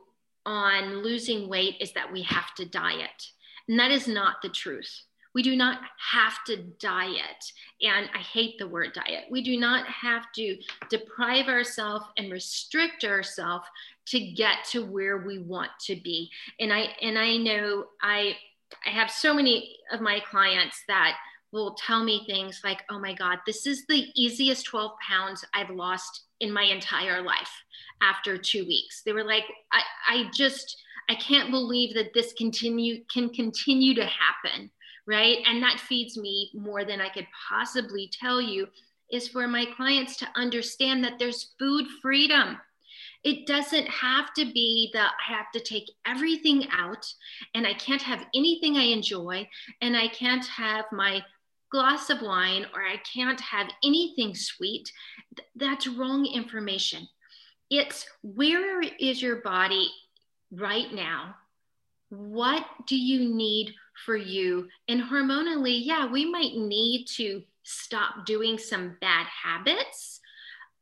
on 0.45 1.03
losing 1.03 1.47
weight 1.47 1.75
is 1.79 1.93
that 1.93 2.11
we 2.11 2.23
have 2.23 2.53
to 2.55 2.65
diet. 2.65 3.29
And 3.67 3.79
that 3.79 3.91
is 3.91 4.07
not 4.07 4.41
the 4.41 4.49
truth. 4.49 5.03
We 5.33 5.41
do 5.43 5.55
not 5.55 5.79
have 6.11 6.43
to 6.47 6.57
diet. 6.79 7.43
And 7.81 8.09
I 8.13 8.19
hate 8.19 8.57
the 8.57 8.67
word 8.67 8.93
diet. 8.93 9.25
We 9.31 9.41
do 9.41 9.59
not 9.59 9.87
have 9.87 10.31
to 10.35 10.57
deprive 10.89 11.47
ourselves 11.47 12.05
and 12.17 12.31
restrict 12.31 13.03
ourselves 13.03 13.65
to 14.07 14.19
get 14.19 14.57
to 14.71 14.85
where 14.85 15.19
we 15.19 15.39
want 15.39 15.71
to 15.85 15.95
be. 15.95 16.29
And 16.59 16.71
I 16.71 16.89
and 17.01 17.17
I 17.17 17.37
know 17.37 17.85
I 18.01 18.35
I 18.85 18.89
have 18.89 19.09
so 19.09 19.33
many 19.33 19.77
of 19.91 20.01
my 20.01 20.19
clients 20.29 20.83
that 20.87 21.17
will 21.51 21.75
tell 21.75 22.03
me 22.03 22.25
things 22.25 22.61
like, 22.63 22.81
oh 22.89 22.99
my 22.99 23.13
God, 23.13 23.37
this 23.45 23.67
is 23.67 23.85
the 23.87 24.07
easiest 24.15 24.65
12 24.65 24.91
pounds 25.07 25.45
I've 25.53 25.69
lost 25.69 26.23
in 26.39 26.51
my 26.51 26.63
entire 26.63 27.21
life 27.21 27.51
after 28.01 28.37
two 28.37 28.65
weeks. 28.65 29.03
They 29.05 29.13
were 29.13 29.23
like, 29.23 29.45
I, 29.71 29.81
I 30.09 30.31
just, 30.33 30.81
I 31.09 31.15
can't 31.15 31.51
believe 31.51 31.93
that 31.93 32.13
this 32.13 32.33
continue 32.33 33.03
can 33.13 33.29
continue 33.29 33.93
to 33.93 34.05
happen 34.05 34.71
right? 35.05 35.37
And 35.45 35.61
that 35.61 35.79
feeds 35.79 36.17
me 36.17 36.51
more 36.53 36.85
than 36.85 37.01
I 37.01 37.09
could 37.09 37.27
possibly 37.49 38.09
tell 38.11 38.41
you 38.41 38.67
is 39.11 39.27
for 39.27 39.47
my 39.47 39.65
clients 39.77 40.17
to 40.17 40.27
understand 40.35 41.03
that 41.03 41.19
there's 41.19 41.53
food 41.59 41.85
freedom. 42.01 42.57
It 43.23 43.47
doesn't 43.47 43.87
have 43.87 44.33
to 44.33 44.45
be 44.45 44.89
that 44.93 45.11
I 45.29 45.33
have 45.33 45.51
to 45.53 45.59
take 45.59 45.89
everything 46.05 46.67
out 46.71 47.05
and 47.53 47.65
I 47.65 47.73
can't 47.73 48.01
have 48.01 48.25
anything 48.35 48.75
I 48.75 48.83
enjoy 48.83 49.47
and 49.81 49.95
I 49.95 50.07
can't 50.09 50.45
have 50.47 50.85
my 50.91 51.21
glass 51.71 52.09
of 52.09 52.21
wine 52.21 52.65
or 52.73 52.81
I 52.81 52.97
can't 52.97 53.39
have 53.41 53.67
anything 53.83 54.35
sweet. 54.35 54.91
That's 55.55 55.87
wrong 55.87 56.25
information. 56.25 57.07
It's 57.69 58.05
where 58.21 58.81
is 58.81 59.21
your 59.21 59.37
body 59.37 59.89
right 60.51 60.93
now? 60.93 61.35
What 62.09 62.65
do 62.87 62.95
you 62.95 63.33
need 63.33 63.73
for 64.05 64.15
you. 64.15 64.67
And 64.87 65.01
hormonally, 65.01 65.79
yeah, 65.83 66.05
we 66.05 66.29
might 66.29 66.55
need 66.55 67.05
to 67.15 67.43
stop 67.63 68.25
doing 68.25 68.57
some 68.57 68.97
bad 68.99 69.25
habits 69.27 70.19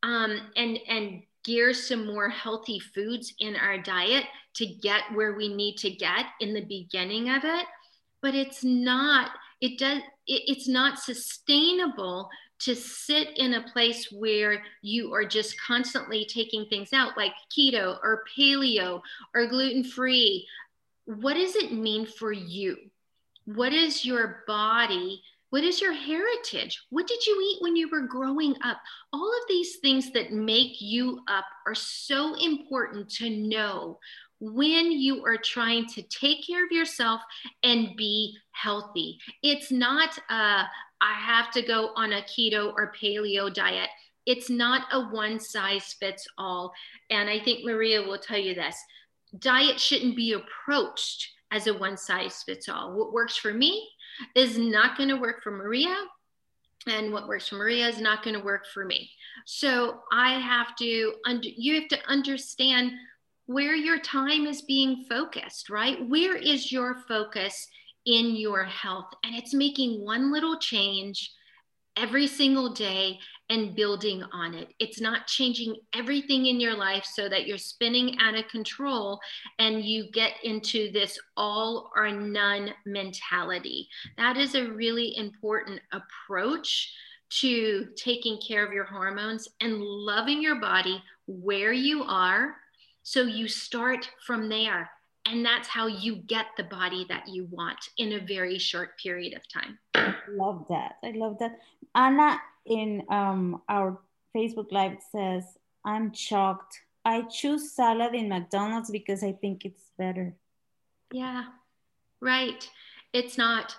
um, 0.02 0.40
and 0.56 0.78
and 0.88 1.22
gear 1.44 1.72
some 1.74 2.06
more 2.06 2.28
healthy 2.28 2.78
foods 2.78 3.34
in 3.40 3.56
our 3.56 3.78
diet 3.78 4.24
to 4.54 4.66
get 4.66 5.02
where 5.12 5.34
we 5.34 5.52
need 5.52 5.76
to 5.76 5.90
get 5.90 6.26
in 6.40 6.54
the 6.54 6.64
beginning 6.64 7.30
of 7.30 7.44
it. 7.44 7.66
But 8.20 8.34
it's 8.34 8.62
not. 8.62 9.30
It 9.60 9.78
does. 9.78 9.98
It, 10.26 10.42
it's 10.46 10.68
not 10.68 10.98
sustainable 10.98 12.28
to 12.60 12.76
sit 12.76 13.36
in 13.38 13.54
a 13.54 13.68
place 13.72 14.12
where 14.12 14.62
you 14.82 15.12
are 15.12 15.24
just 15.24 15.60
constantly 15.60 16.24
taking 16.24 16.64
things 16.66 16.92
out 16.92 17.16
like 17.16 17.32
keto 17.50 17.98
or 18.04 18.22
paleo 18.36 19.00
or 19.34 19.48
gluten 19.48 19.82
free 19.82 20.46
what 21.06 21.34
does 21.34 21.56
it 21.56 21.72
mean 21.72 22.06
for 22.06 22.30
you 22.30 22.76
what 23.44 23.72
is 23.72 24.04
your 24.04 24.44
body? 24.46 25.22
What 25.50 25.64
is 25.64 25.80
your 25.80 25.92
heritage? 25.92 26.82
What 26.90 27.06
did 27.06 27.26
you 27.26 27.38
eat 27.42 27.62
when 27.62 27.76
you 27.76 27.90
were 27.90 28.06
growing 28.06 28.54
up? 28.64 28.78
All 29.12 29.28
of 29.28 29.48
these 29.48 29.76
things 29.76 30.10
that 30.12 30.32
make 30.32 30.80
you 30.80 31.20
up 31.28 31.44
are 31.66 31.74
so 31.74 32.34
important 32.36 33.10
to 33.16 33.28
know 33.28 33.98
when 34.40 34.90
you 34.90 35.24
are 35.24 35.36
trying 35.36 35.86
to 35.86 36.02
take 36.02 36.46
care 36.46 36.64
of 36.64 36.72
yourself 36.72 37.20
and 37.62 37.94
be 37.96 38.36
healthy. 38.52 39.18
It's 39.42 39.70
not 39.70 40.18
a, 40.30 40.64
I 41.00 41.14
have 41.14 41.50
to 41.52 41.62
go 41.62 41.90
on 41.96 42.14
a 42.14 42.22
keto 42.22 42.72
or 42.74 42.92
paleo 43.00 43.52
diet. 43.52 43.90
It's 44.24 44.48
not 44.48 44.86
a 44.90 45.02
one 45.10 45.38
size 45.38 45.94
fits 46.00 46.26
all. 46.38 46.72
And 47.10 47.28
I 47.28 47.40
think 47.40 47.64
Maria 47.64 48.02
will 48.02 48.18
tell 48.18 48.38
you 48.38 48.54
this 48.54 48.76
diet 49.38 49.78
shouldn't 49.78 50.16
be 50.16 50.32
approached 50.32 51.28
as 51.52 51.66
a 51.66 51.74
one 51.74 51.96
size 51.96 52.42
fits 52.42 52.68
all. 52.68 52.94
What 52.94 53.12
works 53.12 53.36
for 53.36 53.52
me 53.52 53.88
is 54.34 54.58
not 54.58 54.96
going 54.96 55.10
to 55.10 55.16
work 55.16 55.42
for 55.42 55.50
Maria, 55.50 55.94
and 56.86 57.12
what 57.12 57.28
works 57.28 57.48
for 57.48 57.56
Maria 57.56 57.86
is 57.88 58.00
not 58.00 58.24
going 58.24 58.36
to 58.36 58.44
work 58.44 58.66
for 58.66 58.84
me. 58.84 59.08
So 59.46 60.00
I 60.10 60.40
have 60.40 60.74
to, 60.76 61.14
under, 61.26 61.48
you 61.48 61.80
have 61.80 61.88
to 61.88 62.08
understand 62.08 62.92
where 63.46 63.74
your 63.74 63.98
time 63.98 64.46
is 64.46 64.62
being 64.62 65.04
focused, 65.08 65.68
right? 65.68 65.98
Where 66.08 66.36
is 66.36 66.72
your 66.72 66.96
focus 67.06 67.68
in 68.06 68.34
your 68.36 68.64
health? 68.64 69.10
And 69.24 69.34
it's 69.34 69.54
making 69.54 70.04
one 70.04 70.32
little 70.32 70.58
change 70.58 71.30
every 71.96 72.26
single 72.26 72.72
day 72.72 73.18
and 73.50 73.74
building 73.74 74.22
on 74.32 74.54
it. 74.54 74.68
It's 74.78 75.00
not 75.00 75.26
changing 75.26 75.76
everything 75.94 76.46
in 76.46 76.58
your 76.58 76.74
life 76.76 77.04
so 77.04 77.28
that 77.28 77.46
you're 77.46 77.58
spinning 77.58 78.16
out 78.18 78.34
of 78.34 78.48
control 78.48 79.20
and 79.58 79.84
you 79.84 80.10
get 80.12 80.32
into 80.42 80.90
this 80.92 81.18
all 81.36 81.90
or 81.94 82.10
none 82.10 82.72
mentality. 82.86 83.88
That 84.16 84.36
is 84.36 84.54
a 84.54 84.70
really 84.70 85.16
important 85.16 85.80
approach 85.92 86.92
to 87.40 87.88
taking 87.96 88.38
care 88.46 88.64
of 88.64 88.72
your 88.72 88.84
hormones 88.84 89.48
and 89.60 89.80
loving 89.80 90.42
your 90.42 90.60
body 90.60 91.02
where 91.26 91.72
you 91.72 92.04
are. 92.04 92.56
So 93.02 93.22
you 93.22 93.48
start 93.48 94.08
from 94.26 94.48
there 94.48 94.90
And 95.26 95.44
that's 95.44 95.68
how 95.68 95.86
you 95.86 96.16
get 96.16 96.46
the 96.56 96.64
body 96.64 97.06
that 97.08 97.28
you 97.28 97.46
want 97.50 97.78
in 97.96 98.12
a 98.12 98.18
very 98.18 98.58
short 98.58 98.98
period 98.98 99.34
of 99.34 99.42
time. 99.48 99.78
I 99.94 100.14
love 100.28 100.66
that. 100.68 100.96
I 101.04 101.12
love 101.12 101.38
that. 101.38 101.58
Anna 101.94 102.40
in 102.66 103.02
um, 103.08 103.62
our 103.68 103.98
Facebook 104.36 104.72
Live 104.72 104.98
says, 105.10 105.44
I'm 105.84 106.12
shocked. 106.12 106.80
I 107.04 107.22
choose 107.22 107.72
salad 107.72 108.14
in 108.14 108.28
McDonald's 108.28 108.90
because 108.90 109.22
I 109.22 109.32
think 109.32 109.64
it's 109.64 109.90
better. 109.98 110.34
Yeah, 111.12 111.44
right. 112.20 112.68
It's 113.12 113.36
not. 113.36 113.76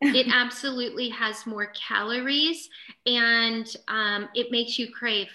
it 0.00 0.26
absolutely 0.32 1.08
has 1.08 1.46
more 1.46 1.66
calories 1.66 2.68
and 3.06 3.74
um, 3.88 4.28
it 4.34 4.50
makes 4.50 4.78
you 4.78 4.90
crave. 4.92 5.28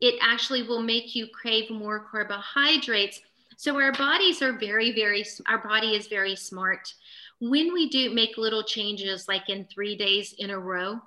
It 0.00 0.16
actually 0.20 0.62
will 0.62 0.82
make 0.82 1.14
you 1.14 1.28
crave 1.28 1.70
more 1.70 2.00
carbohydrates. 2.00 3.20
So 3.56 3.80
our 3.80 3.92
bodies 3.92 4.42
are 4.42 4.52
very, 4.52 4.92
very, 4.92 5.24
our 5.48 5.58
body 5.58 5.96
is 5.96 6.08
very 6.08 6.36
smart. 6.36 6.92
When 7.40 7.72
we 7.72 7.88
do 7.88 8.14
make 8.14 8.36
little 8.36 8.62
changes, 8.62 9.28
like 9.28 9.48
in 9.48 9.64
three 9.64 9.96
days 9.96 10.34
in 10.38 10.50
a 10.50 10.58
row, 10.58 11.00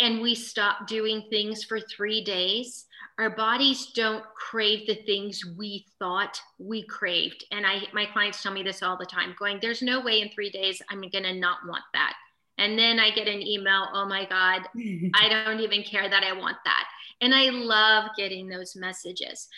and 0.00 0.20
we 0.20 0.34
stop 0.34 0.86
doing 0.86 1.24
things 1.30 1.64
for 1.64 1.80
three 1.80 2.22
days, 2.22 2.86
our 3.18 3.30
bodies 3.30 3.86
don't 3.94 4.24
crave 4.34 4.86
the 4.86 4.94
things 4.94 5.44
we 5.56 5.86
thought 5.98 6.40
we 6.58 6.84
craved. 6.84 7.44
And 7.50 7.66
I, 7.66 7.82
my 7.92 8.06
clients 8.06 8.42
tell 8.42 8.52
me 8.52 8.62
this 8.62 8.82
all 8.82 8.96
the 8.96 9.06
time, 9.06 9.34
going, 9.38 9.58
"There's 9.60 9.82
no 9.82 10.00
way 10.00 10.20
in 10.20 10.30
three 10.30 10.50
days 10.50 10.80
I'm 10.88 11.02
gonna 11.08 11.34
not 11.34 11.66
want 11.66 11.82
that." 11.94 12.14
And 12.58 12.78
then 12.78 13.00
I 13.00 13.10
get 13.10 13.26
an 13.26 13.42
email, 13.42 13.88
"Oh 13.92 14.06
my 14.06 14.24
God, 14.24 14.68
I 15.14 15.28
don't 15.28 15.60
even 15.60 15.82
care 15.82 16.08
that 16.08 16.22
I 16.22 16.32
want 16.32 16.58
that." 16.64 16.84
And 17.20 17.34
I 17.34 17.50
love 17.50 18.10
getting 18.16 18.48
those 18.48 18.76
messages. 18.76 19.48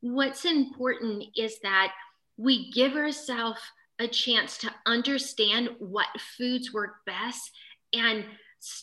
What's 0.00 0.44
important 0.44 1.24
is 1.36 1.58
that 1.62 1.92
we 2.36 2.70
give 2.70 2.94
ourselves 2.94 3.60
a 3.98 4.06
chance 4.06 4.58
to 4.58 4.72
understand 4.86 5.70
what 5.78 6.06
foods 6.36 6.72
work 6.72 7.04
best 7.04 7.50
and 7.92 8.24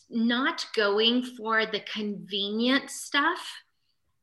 not 0.10 0.66
going 0.76 1.24
for 1.24 1.66
the 1.66 1.82
convenient 1.82 2.90
stuff. 2.90 3.40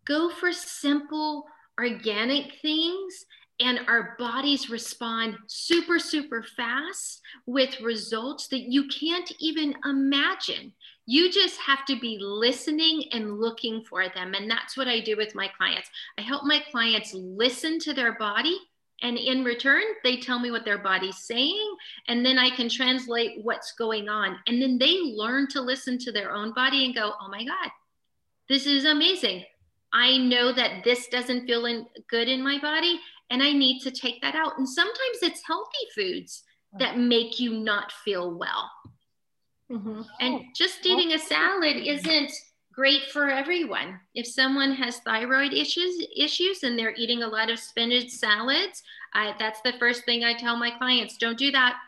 Go 0.06 0.28
for 0.30 0.52
simple 0.52 1.44
organic 1.78 2.60
things 2.60 3.24
and 3.60 3.80
our 3.88 4.16
bodies 4.18 4.70
respond 4.70 5.36
super, 5.46 5.98
super 5.98 6.42
fast 6.42 7.20
with 7.46 7.80
results 7.80 8.48
that 8.48 8.62
you 8.62 8.88
can't 8.88 9.30
even 9.40 9.74
imagine. 9.84 10.72
You 11.06 11.30
just 11.30 11.60
have 11.60 11.84
to 11.86 11.98
be 11.98 12.18
listening 12.20 13.04
and 13.12 13.38
looking 13.38 13.84
for 13.84 14.08
them. 14.08 14.34
And 14.34 14.50
that's 14.50 14.76
what 14.76 14.88
I 14.88 15.00
do 15.00 15.16
with 15.16 15.34
my 15.34 15.48
clients. 15.56 15.90
I 16.18 16.22
help 16.22 16.44
my 16.44 16.60
clients 16.70 17.12
listen 17.14 17.78
to 17.80 17.92
their 17.92 18.12
body 18.18 18.56
and 19.02 19.18
in 19.18 19.42
return, 19.42 19.82
they 20.04 20.16
tell 20.16 20.38
me 20.38 20.50
what 20.50 20.64
their 20.64 20.78
body's 20.78 21.18
saying. 21.18 21.76
And 22.06 22.24
then 22.24 22.38
I 22.38 22.50
can 22.50 22.68
translate 22.68 23.42
what's 23.42 23.72
going 23.72 24.08
on. 24.08 24.38
And 24.46 24.62
then 24.62 24.78
they 24.78 25.00
learn 25.14 25.48
to 25.48 25.60
listen 25.60 25.98
to 25.98 26.12
their 26.12 26.32
own 26.32 26.54
body 26.54 26.84
and 26.84 26.94
go, 26.94 27.12
oh 27.20 27.28
my 27.28 27.44
God, 27.44 27.70
this 28.48 28.66
is 28.66 28.84
amazing. 28.84 29.44
I 29.92 30.16
know 30.16 30.52
that 30.52 30.84
this 30.84 31.08
doesn't 31.08 31.46
feel 31.46 31.66
in, 31.66 31.84
good 32.08 32.28
in 32.28 32.42
my 32.42 32.58
body 32.60 32.98
and 33.32 33.42
I 33.42 33.52
need 33.52 33.80
to 33.80 33.90
take 33.90 34.20
that 34.20 34.34
out. 34.34 34.58
And 34.58 34.68
sometimes 34.68 35.18
it's 35.22 35.42
healthy 35.46 35.86
foods 35.94 36.44
that 36.78 36.98
make 36.98 37.40
you 37.40 37.54
not 37.54 37.90
feel 38.04 38.38
well. 38.38 38.70
Mm-hmm. 39.70 40.02
And 40.20 40.44
just 40.54 40.84
eating 40.84 41.14
a 41.14 41.18
salad 41.18 41.76
isn't 41.76 42.30
great 42.72 43.04
for 43.10 43.30
everyone. 43.30 43.98
If 44.14 44.26
someone 44.26 44.72
has 44.74 44.98
thyroid 44.98 45.54
issues 45.54 46.06
issues 46.14 46.62
and 46.62 46.78
they're 46.78 46.94
eating 46.94 47.22
a 47.22 47.28
lot 47.28 47.50
of 47.50 47.58
spinach 47.58 48.10
salads, 48.10 48.82
I, 49.14 49.34
that's 49.38 49.62
the 49.62 49.74
first 49.78 50.04
thing 50.04 50.24
I 50.24 50.34
tell 50.34 50.56
my 50.56 50.70
clients: 50.70 51.16
don't 51.16 51.38
do 51.38 51.50
that 51.52 51.78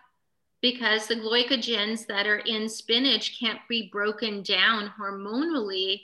because 0.63 1.07
the 1.07 1.17
glycogens 1.17 2.07
that 2.07 2.27
are 2.27 2.39
in 2.39 2.71
spinach 2.71 3.39
can't 3.39 3.61
be 3.69 3.91
broken 3.93 4.43
down 4.43 4.91
hormonally. 4.99 6.01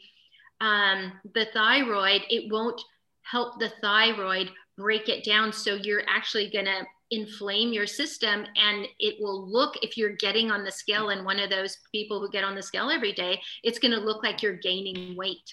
Um, 0.60 1.12
the 1.34 1.46
thyroid, 1.54 2.22
it 2.28 2.52
won't 2.52 2.80
help 3.22 3.58
the 3.58 3.72
thyroid 3.80 4.50
break 4.76 5.08
it 5.08 5.24
down. 5.24 5.52
So 5.52 5.74
you're 5.74 6.02
actually 6.08 6.50
going 6.50 6.66
to 6.66 6.86
inflame 7.10 7.72
your 7.72 7.86
system 7.86 8.46
and 8.56 8.86
it 9.00 9.16
will 9.20 9.48
look 9.50 9.74
if 9.82 9.96
you're 9.96 10.14
getting 10.16 10.50
on 10.50 10.62
the 10.62 10.70
scale 10.70 11.10
and 11.10 11.24
one 11.24 11.40
of 11.40 11.50
those 11.50 11.78
people 11.90 12.20
who 12.20 12.30
get 12.30 12.44
on 12.44 12.54
the 12.54 12.62
scale 12.62 12.88
every 12.88 13.12
day 13.12 13.40
it's 13.64 13.80
going 13.80 13.90
to 13.90 13.98
look 13.98 14.22
like 14.22 14.42
you're 14.42 14.52
gaining 14.52 15.16
weight 15.16 15.50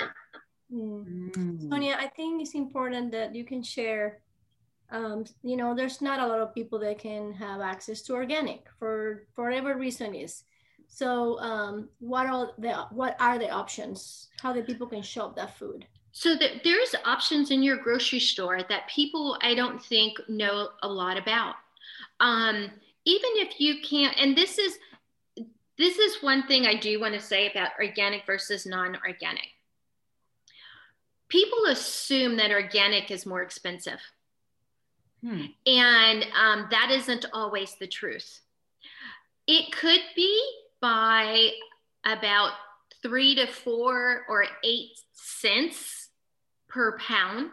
mm. 0.72 1.70
sonia 1.70 1.98
i 2.00 2.08
think 2.16 2.42
it's 2.42 2.54
important 2.54 3.12
that 3.12 3.34
you 3.34 3.44
can 3.44 3.64
share 3.64 4.20
um, 4.92 5.26
you 5.44 5.58
know 5.58 5.76
there's 5.76 6.00
not 6.00 6.20
a 6.20 6.28
lot 6.28 6.40
of 6.40 6.54
people 6.54 6.80
that 6.80 7.00
can 7.00 7.34
have 7.34 7.60
access 7.60 8.02
to 8.04 8.14
organic 8.14 8.68
for, 8.78 9.26
for 9.34 9.46
whatever 9.46 9.76
reason 9.76 10.14
is 10.14 10.44
so 10.88 11.40
um, 11.40 11.90
what 12.00 12.28
are 12.28 12.52
the 12.60 12.74
what 12.92 13.18
are 13.20 13.40
the 13.40 13.50
options 13.50 14.30
how 14.42 14.54
the 14.54 14.62
people 14.62 14.88
can 14.88 15.02
shop 15.02 15.36
that 15.36 15.58
food 15.58 15.88
so 16.18 16.34
the, 16.34 16.60
there's 16.64 16.96
options 17.06 17.52
in 17.52 17.62
your 17.62 17.78
grocery 17.78 18.20
store 18.20 18.62
that 18.70 18.90
people 18.90 19.38
I 19.44 19.54
don't 19.54 19.80
think 19.80 20.18
know 20.28 20.70
a 20.82 20.88
lot 20.88 21.16
about. 21.16 21.54
Um, 22.20 22.72
even 23.06 23.30
if 23.36 23.60
you 23.60 23.82
can't, 23.88 24.18
and 24.20 24.36
this 24.36 24.58
is 24.58 24.80
this 25.78 26.00
is 26.00 26.24
one 26.24 26.48
thing 26.48 26.66
I 26.66 26.74
do 26.74 27.00
want 27.00 27.14
to 27.14 27.20
say 27.20 27.52
about 27.52 27.70
organic 27.80 28.26
versus 28.26 28.66
non-organic. 28.66 29.46
People 31.30 31.66
assume 31.70 32.36
that 32.38 32.50
organic 32.50 33.12
is 33.12 33.28
more 33.28 33.44
expensive. 33.44 34.00
Hmm. 35.24 35.46
And 35.68 36.26
um, 36.36 36.68
that 36.72 36.90
isn't 36.90 37.28
always 37.32 37.76
the 37.76 37.86
truth. 37.86 38.42
It 39.46 39.72
could 39.72 40.02
be 40.16 40.52
by 40.82 41.52
about 42.04 42.54
three 43.04 43.36
to 43.36 43.46
four 43.46 44.26
or 44.28 44.46
eight 44.64 44.98
cents 45.14 46.07
per 46.78 46.96
pound. 47.00 47.50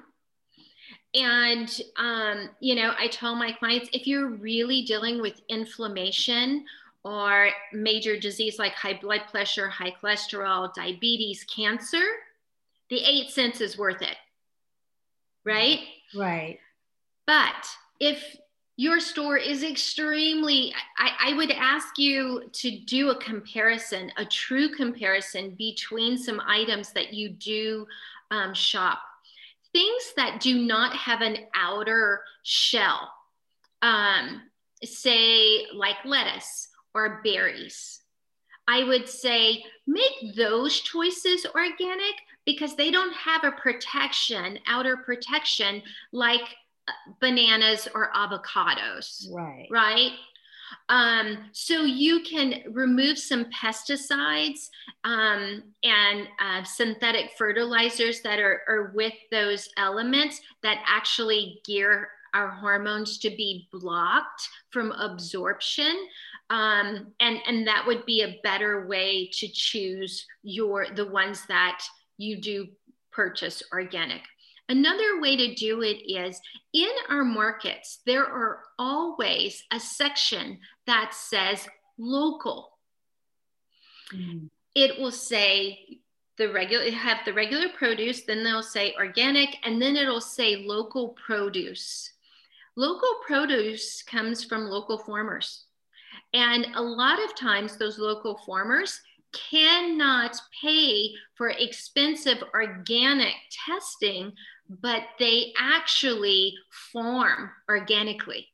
And, 1.15 1.81
um, 1.97 2.51
you 2.61 2.75
know, 2.75 2.93
I 2.99 3.09
tell 3.09 3.35
my 3.35 3.53
clients 3.53 3.89
if 3.95 4.07
you're 4.07 4.29
really 4.29 4.83
dealing 4.83 5.23
with 5.23 5.41
inflammation 5.49 6.67
or 7.05 7.49
major 7.73 8.19
disease 8.19 8.59
like 8.59 8.75
high 8.75 8.99
blood 9.01 9.23
pressure, 9.31 9.69
high 9.69 9.95
cholesterol, 10.03 10.75
diabetes, 10.75 11.45
cancer, 11.45 12.05
the 12.91 12.99
eight 12.99 13.31
cents 13.31 13.63
is 13.63 13.79
worth 13.79 14.03
it. 14.03 14.17
Right? 15.45 15.81
Right. 16.15 16.59
But 17.27 17.67
if 18.01 18.37
your 18.77 19.01
store 19.01 19.39
is 19.39 19.63
extremely, 19.63 20.75
I, 20.99 21.31
I, 21.31 21.37
would 21.37 21.53
ask 21.53 21.97
you 21.97 22.51
to 22.53 22.79
do 22.81 23.11
a 23.11 23.17
comparison, 23.21 24.11
a 24.17 24.25
true 24.25 24.75
comparison 24.75 25.55
between 25.57 26.19
some 26.19 26.43
items 26.45 26.93
that 26.93 27.15
you 27.15 27.29
do 27.31 27.87
um, 28.33 28.53
shop 28.53 28.99
things 29.75 30.13
that 30.17 30.41
do 30.41 30.65
not 30.65 30.97
have 30.97 31.21
an 31.21 31.37
outer 31.55 32.23
shell, 32.45 33.13
um, 33.83 34.43
say 34.83 35.67
like 35.75 35.97
lettuce 36.05 36.69
or 36.95 37.21
berries, 37.25 38.01
I 38.67 38.85
would 38.85 39.09
say 39.09 39.63
make 39.87 40.37
those 40.37 40.81
choices 40.81 41.45
organic 41.55 42.15
because 42.47 42.77
they 42.77 42.91
don't 42.91 43.13
have 43.15 43.45
a 43.45 43.53
protection, 43.53 44.59
outer 44.67 44.99
protection 44.99 45.83
like 46.13 46.43
uh, 46.89 46.93
bananas 47.21 47.89
or 47.95 48.11
avocados. 48.15 49.27
Right. 49.31 49.67
Right. 49.71 50.13
Um, 50.89 51.51
so 51.53 51.83
you 51.83 52.21
can 52.21 52.63
remove 52.71 53.19
some 53.19 53.47
pesticides 53.47 54.69
um, 55.05 55.63
and 55.83 56.29
uh, 56.41 56.65
synthetic 56.65 57.31
fertilizers 57.39 58.21
that 58.23 58.39
are, 58.39 58.63
are 58.69 58.93
with 58.95 59.15
those 59.31 59.69
elements 59.77 60.41
that 60.63 60.83
actually 60.87 61.61
gear 61.65 62.09
our 62.35 62.49
hormones 62.49 63.19
to 63.19 63.31
be 63.31 63.69
blocked 63.73 64.49
from 64.71 64.93
absorption. 64.93 65.97
Um, 66.51 67.13
and, 67.21 67.39
and 67.47 67.67
that 67.67 67.85
would 67.87 68.05
be 68.05 68.23
a 68.23 68.39
better 68.43 68.87
way 68.87 69.31
to 69.35 69.49
choose 69.49 70.27
your 70.43 70.87
the 70.95 71.07
ones 71.07 71.47
that 71.49 71.81
you 72.19 72.41
do 72.41 72.67
purchase 73.13 73.63
organic. 73.73 74.23
Another 74.69 75.21
way 75.21 75.37
to 75.37 75.55
do 75.55 75.83
it 75.83 75.99
is 76.11 76.41
in 76.73 76.91
our 77.11 77.25
markets, 77.25 78.01
there 78.07 78.25
are 78.25 78.63
always 78.79 79.63
a 79.71 79.79
section 79.79 80.59
that 80.87 81.13
says 81.13 81.69
local. 81.99 82.79
Mm. 84.13 84.49
It 84.75 84.99
will 84.99 85.13
say 85.13 86.01
the 86.39 86.51
regular 86.51 86.91
have 86.91 87.19
the 87.25 87.33
regular 87.33 87.69
produce, 87.77 88.23
then 88.23 88.43
they'll 88.43 88.63
say 88.63 88.95
organic, 88.99 89.57
and 89.65 89.81
then 89.81 89.97
it'll 89.97 90.21
say 90.21 90.65
local 90.65 91.11
produce. 91.11 92.11
Local 92.77 93.21
produce 93.27 94.03
comes 94.03 94.43
from 94.43 94.65
local 94.65 94.99
farmers. 94.99 95.65
And 96.33 96.67
a 96.75 96.83
lot 96.83 97.23
of 97.23 97.37
times, 97.37 97.77
those 97.77 97.99
local 97.99 98.41
farmers 98.45 99.01
cannot 99.51 100.37
pay 100.63 101.13
for 101.35 101.51
expensive 101.51 102.43
organic 102.53 103.35
testing 103.67 104.33
but 104.69 105.03
they 105.19 105.53
actually 105.59 106.55
form 106.93 107.51
organically. 107.69 108.49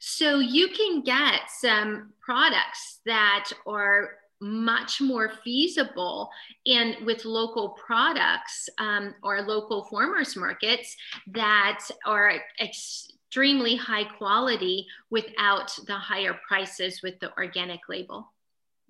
So 0.00 0.38
you 0.38 0.68
can 0.68 1.02
get 1.02 1.42
some 1.60 2.12
products 2.20 3.00
that 3.06 3.50
are 3.66 4.10
much 4.40 5.00
more 5.00 5.32
feasible 5.42 6.28
in 6.66 6.94
with 7.04 7.24
local 7.24 7.70
products 7.70 8.68
um, 8.78 9.14
or 9.22 9.40
local 9.42 9.84
farmers 9.84 10.36
markets 10.36 10.94
that 11.28 11.80
are 12.04 12.32
extremely 12.60 13.76
high 13.76 14.04
quality 14.04 14.86
without 15.10 15.72
the 15.86 15.94
higher 15.94 16.38
prices 16.46 17.00
with 17.02 17.18
the 17.20 17.34
organic 17.38 17.80
label. 17.88 18.30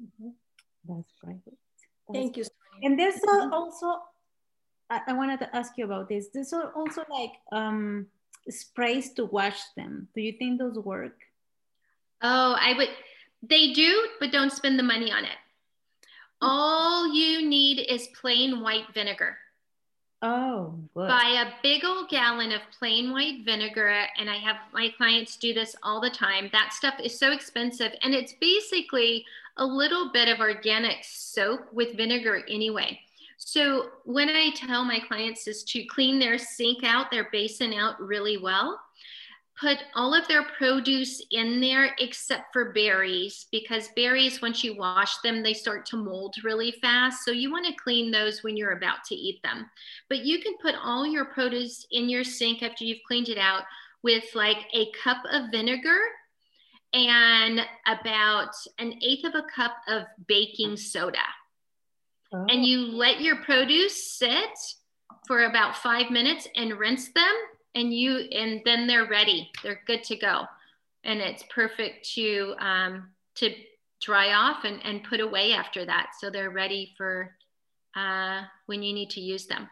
Mm-hmm. 0.02 0.30
That's 0.88 1.12
right. 1.22 1.36
That's 1.44 1.56
Thank 2.12 2.36
you. 2.36 2.44
And 2.82 2.98
there's 2.98 3.14
mm-hmm. 3.14 3.52
also, 3.52 4.00
I, 4.90 5.00
I, 5.08 5.12
wanted 5.12 5.40
to 5.40 5.56
ask 5.56 5.72
you 5.76 5.84
about 5.84 6.08
this. 6.08 6.28
There's 6.32 6.52
also 6.52 7.04
like 7.10 7.32
um, 7.52 8.06
sprays 8.48 9.12
to 9.14 9.24
wash 9.24 9.60
them. 9.76 10.08
Do 10.14 10.20
you 10.20 10.32
think 10.32 10.58
those 10.58 10.78
work? 10.78 11.18
Oh, 12.22 12.56
I 12.58 12.74
would. 12.76 12.88
They 13.42 13.72
do, 13.72 14.08
but 14.20 14.32
don't 14.32 14.52
spend 14.52 14.78
the 14.78 14.82
money 14.82 15.12
on 15.12 15.24
it. 15.24 15.38
All 16.40 17.14
you 17.14 17.46
need 17.46 17.80
is 17.80 18.08
plain 18.20 18.60
white 18.60 18.92
vinegar. 18.92 19.36
Oh, 20.22 20.74
good. 20.94 21.08
Buy 21.08 21.44
a 21.46 21.52
big 21.62 21.84
old 21.84 22.08
gallon 22.08 22.52
of 22.52 22.60
plain 22.78 23.12
white 23.12 23.44
vinegar, 23.44 24.06
and 24.18 24.30
I 24.30 24.36
have 24.36 24.56
my 24.72 24.88
clients 24.96 25.36
do 25.36 25.52
this 25.52 25.76
all 25.82 26.00
the 26.00 26.10
time. 26.10 26.48
That 26.52 26.72
stuff 26.72 26.94
is 27.02 27.18
so 27.18 27.32
expensive, 27.32 27.92
and 28.02 28.14
it's 28.14 28.32
basically 28.40 29.24
a 29.58 29.64
little 29.64 30.10
bit 30.12 30.28
of 30.28 30.40
organic 30.40 30.98
soap 31.02 31.72
with 31.72 31.96
vinegar 31.96 32.42
anyway. 32.48 33.00
So 33.36 33.90
when 34.04 34.28
I 34.28 34.50
tell 34.54 34.84
my 34.84 34.98
clients 34.98 35.46
is 35.46 35.62
to 35.64 35.84
clean 35.86 36.18
their 36.18 36.38
sink 36.38 36.84
out, 36.84 37.10
their 37.10 37.28
basin 37.30 37.72
out 37.74 38.00
really 38.00 38.38
well, 38.38 38.80
put 39.58 39.78
all 39.94 40.14
of 40.14 40.26
their 40.28 40.44
produce 40.58 41.24
in 41.30 41.60
there 41.60 41.94
except 41.98 42.52
for 42.52 42.72
berries 42.72 43.46
because 43.50 43.88
berries 43.96 44.42
once 44.42 44.62
you 44.62 44.76
wash 44.76 45.16
them 45.18 45.42
they 45.42 45.54
start 45.54 45.86
to 45.86 45.96
mold 45.96 46.34
really 46.44 46.72
fast. 46.82 47.24
So 47.24 47.30
you 47.30 47.50
want 47.50 47.66
to 47.66 47.82
clean 47.82 48.10
those 48.10 48.42
when 48.42 48.56
you're 48.56 48.76
about 48.76 49.04
to 49.08 49.14
eat 49.14 49.42
them. 49.42 49.68
But 50.08 50.24
you 50.24 50.40
can 50.40 50.54
put 50.60 50.74
all 50.82 51.06
your 51.06 51.26
produce 51.26 51.86
in 51.90 52.08
your 52.08 52.24
sink 52.24 52.62
after 52.62 52.84
you've 52.84 53.04
cleaned 53.06 53.28
it 53.28 53.38
out 53.38 53.62
with 54.02 54.24
like 54.34 54.58
a 54.74 54.90
cup 55.02 55.18
of 55.30 55.50
vinegar 55.50 55.98
and 56.92 57.60
about 57.86 58.54
an 58.78 58.94
eighth 59.02 59.24
of 59.24 59.34
a 59.34 59.46
cup 59.54 59.76
of 59.88 60.04
baking 60.26 60.76
soda 60.76 61.18
oh. 62.36 62.46
and 62.48 62.64
you 62.64 62.78
let 62.78 63.20
your 63.20 63.36
produce 63.36 64.16
sit 64.18 64.58
for 65.26 65.44
about 65.44 65.76
five 65.76 66.10
minutes 66.10 66.46
and 66.56 66.78
rinse 66.78 67.08
them 67.08 67.34
and 67.74 67.92
you 67.92 68.28
and 68.32 68.62
then 68.64 68.86
they're 68.86 69.06
ready. 69.06 69.50
They're 69.62 69.80
good 69.86 70.02
to 70.04 70.16
go. 70.16 70.44
And 71.04 71.20
it's 71.20 71.44
perfect 71.50 72.08
to 72.14 72.54
um, 72.58 73.10
to 73.36 73.54
dry 74.00 74.32
off 74.32 74.64
and, 74.64 74.80
and 74.84 75.04
put 75.04 75.20
away 75.20 75.52
after 75.52 75.84
that. 75.84 76.08
So 76.20 76.30
they're 76.30 76.50
ready 76.50 76.94
for 76.96 77.36
uh, 77.94 78.42
when 78.66 78.82
you 78.82 78.92
need 78.92 79.10
to 79.10 79.20
use 79.20 79.46
them. 79.46 79.68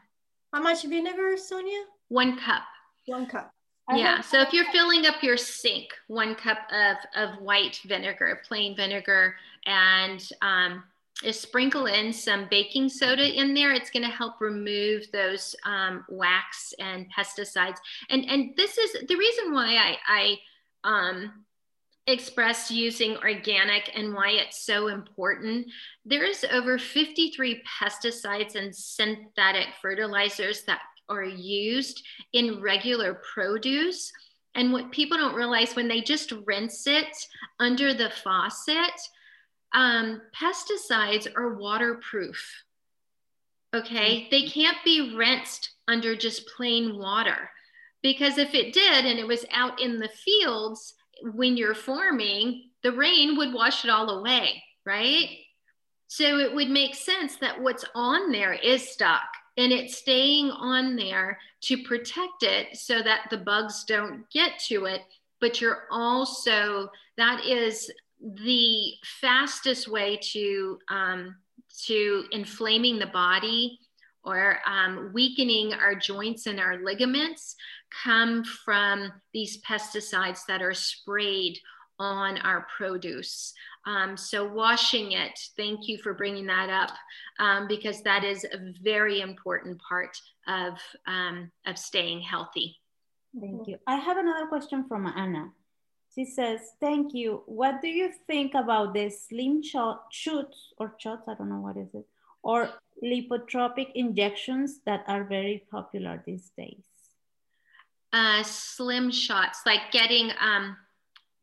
How 0.53 0.63
much 0.63 0.85
vinegar 0.85 1.37
sonia? 1.37 1.85
One 2.09 2.39
cup. 2.39 2.63
One 3.07 3.27
cup. 3.27 3.53
Yeah. 3.93 4.23
so 4.23 4.41
if 4.41 4.53
you're 4.55 4.71
filling 4.73 5.05
up 5.05 5.23
your 5.23 5.37
sink 5.37 5.89
one 6.07 6.35
cup 6.35 6.57
of, 6.73 6.97
of 7.15 7.43
white 7.43 7.81
vinegar 7.85 8.41
plain 8.49 8.75
vinegar 8.75 9.35
and 9.67 10.27
um, 10.41 10.85
is 11.25 11.41
sprinkle 11.41 11.87
in 11.87 12.13
some 12.13 12.47
baking 12.51 12.89
soda 12.89 13.27
in 13.27 13.55
there. 13.55 13.73
It's 13.73 13.91
going 13.91 14.05
to 14.05 14.11
help 14.11 14.41
remove 14.41 15.11
those 15.13 15.55
um, 15.65 16.05
wax 16.09 16.75
and 16.79 17.07
pesticides. 17.13 17.79
And 18.11 18.25
and 18.29 18.57
this 18.57 18.79
is 18.79 19.07
the 19.09 19.17
reason 19.17 19.53
why 19.53 19.97
I, 20.07 20.37
I 20.85 21.09
um, 21.09 21.45
expressed 22.07 22.71
using 22.71 23.17
organic 23.19 23.91
and 23.95 24.13
why 24.13 24.31
it's 24.31 24.65
so 24.67 24.89
important. 24.89 25.67
There's 26.05 26.45
over 26.45 26.79
53 26.79 27.63
pesticides 27.81 28.57
and 28.57 28.75
synthetic 28.75 29.69
fertilizers 29.81 30.65
that 30.65 30.81
are 31.09 31.25
used 31.25 32.03
in 32.33 32.61
regular 32.61 33.21
produce. 33.35 34.13
And 34.55 34.73
what 34.73 34.93
people 34.93 35.17
don't 35.17 35.35
realize 35.35 35.75
when 35.75 35.89
they 35.89 36.01
just 36.01 36.33
rinse 36.47 36.87
it 36.87 37.17
under 37.59 37.93
the 37.95 38.11
faucet, 38.11 38.93
um, 39.75 40.23
pesticides 40.35 41.27
are 41.37 41.55
waterproof. 41.55 42.65
Okay, 43.75 44.21
mm-hmm. 44.21 44.29
they 44.31 44.47
can't 44.47 44.79
be 44.85 45.15
rinsed 45.17 45.71
under 45.89 46.17
just 46.17 46.49
plain 46.57 46.97
water 46.97 47.51
because 48.03 48.39
if 48.39 48.55
it 48.55 48.73
did 48.73 49.05
and 49.05 49.19
it 49.19 49.27
was 49.27 49.45
out 49.51 49.81
in 49.81 49.99
the 49.99 50.09
fields 50.09 50.95
when 51.35 51.57
you're 51.57 51.75
farming, 51.75 52.71
the 52.83 52.93
rain 52.93 53.37
would 53.37 53.53
wash 53.53 53.85
it 53.85 53.91
all 53.91 54.11
away, 54.11 54.63
right? 54.87 55.29
So 56.07 56.39
it 56.39 56.55
would 56.55 56.71
make 56.71 56.95
sense 56.95 57.37
that 57.37 57.61
what's 57.61 57.85
on 57.95 58.31
there 58.31 58.53
is 58.53 58.89
stuck 58.89 59.23
and 59.57 59.73
it's 59.73 59.97
staying 59.97 60.51
on 60.51 60.97
there 60.97 61.39
to 61.63 61.83
protect 61.85 62.43
it 62.43 62.77
so 62.77 63.03
that 63.03 63.23
the 63.31 63.39
bugs 63.39 63.85
don't 63.85 64.29
get 64.31 64.59
to 64.69 64.85
it. 64.85 65.01
But 65.41 65.61
you're 65.61 65.85
also, 65.91 66.91
that 67.17 67.45
is 67.45 67.91
the 68.21 68.93
fastest 69.21 69.89
way 69.89 70.19
to 70.33 70.79
um, 70.89 71.37
to 71.87 72.25
inflaming 72.31 72.99
the 72.99 73.07
body 73.07 73.79
or 74.25 74.59
um, 74.67 75.11
weakening 75.13 75.75
our 75.75 75.95
joints 75.95 76.47
and 76.47 76.59
our 76.59 76.83
ligaments 76.83 77.57
come 78.03 78.45
from 78.45 79.13
these 79.33 79.61
pesticides 79.63 80.47
that 80.47 80.63
are 80.63 80.75
sprayed 80.75 81.59
on 81.99 82.39
our 82.39 82.67
produce. 82.77 83.53
Um, 83.87 84.17
so 84.17 84.47
washing 84.51 85.13
it, 85.13 85.39
thank 85.57 85.89
you 85.89 85.99
for 85.99 86.15
bringing 86.15 86.47
that 86.47 86.71
up 86.71 86.91
um, 87.39 87.69
because 87.69 88.03
that 88.03 88.25
is 88.25 88.45
a 88.45 88.73
very 88.83 89.21
important 89.21 89.81
part 89.87 90.17
of, 90.49 90.79
um, 91.07 91.51
of 91.67 91.79
staying 91.79 92.23
healthy. 92.23 92.81
Thank 93.39 93.69
you. 93.69 93.79
I 93.87 93.97
have 93.97 94.17
another 94.17 94.47
question 94.47 94.87
from 94.89 95.07
Anna. 95.07 95.51
She 96.15 96.25
says, 96.25 96.61
thank 96.81 97.13
you. 97.13 97.43
What 97.47 97.83
do 97.83 97.89
you 97.89 98.11
think 98.27 98.55
about 98.55 98.95
the 98.95 99.11
slim 99.11 99.63
shot 99.63 100.07
shoots 100.13 100.73
or 100.79 100.95
shots? 100.99 101.27
I 101.27 101.35
don't 101.35 101.49
know 101.49 101.61
what 101.61 101.77
is 101.77 101.93
it, 101.93 102.07
or 102.43 102.71
lipotropic 103.03 103.91
injections 103.95 104.81
that 104.87 105.05
are 105.09 105.25
very 105.25 105.65
popular 105.71 106.23
these 106.25 106.51
days? 106.57 106.85
Uh, 108.13 108.45
slim 108.45 109.11
shots, 109.11 109.63
like 109.67 109.91
getting 109.91 110.31
um, 110.41 110.77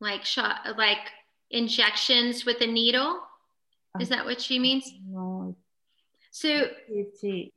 like 0.00 0.24
shot, 0.24 0.78
like 0.78 1.10
injections 1.50 2.46
with 2.46 2.62
a 2.62 2.66
needle. 2.66 3.20
Is 4.00 4.08
that 4.08 4.24
what 4.24 4.40
she 4.40 4.58
means? 4.58 4.90
No. 5.06 5.54
So, 6.30 6.48
if 6.88 7.20
she, 7.20 7.52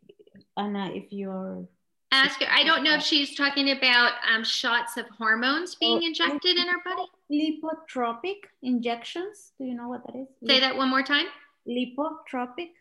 Anna, 0.58 0.92
if 0.92 1.06
you're 1.12 1.66
ask 2.12 2.42
her. 2.42 2.48
I 2.50 2.64
don't 2.64 2.84
know 2.84 2.96
if 2.96 3.04
she's 3.04 3.36
talking 3.36 3.72
about 3.72 4.14
um, 4.34 4.44
shots 4.44 4.98
of 4.98 5.06
hormones 5.18 5.76
being 5.76 6.00
oh, 6.04 6.06
injected 6.06 6.58
in 6.58 6.68
her 6.68 6.80
body. 6.84 7.08
Lipotropic 7.32 8.38
injections. 8.62 9.54
Do 9.58 9.66
you 9.66 9.76
know 9.76 9.88
what 9.88 10.06
that 10.06 10.16
is? 10.16 10.28
Say 10.46 10.60
that 10.60 10.76
one 10.76 10.90
more 10.90 11.04
time. 11.04 11.26
Lipotropic. 11.68 12.72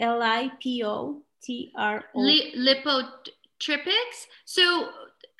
L 0.00 0.22
I 0.22 0.50
P 0.60 0.82
O 0.84 1.22
T 1.42 1.72
R 1.76 2.04
O. 2.14 2.18
Lipotropics. 2.18 4.26
So 4.44 4.88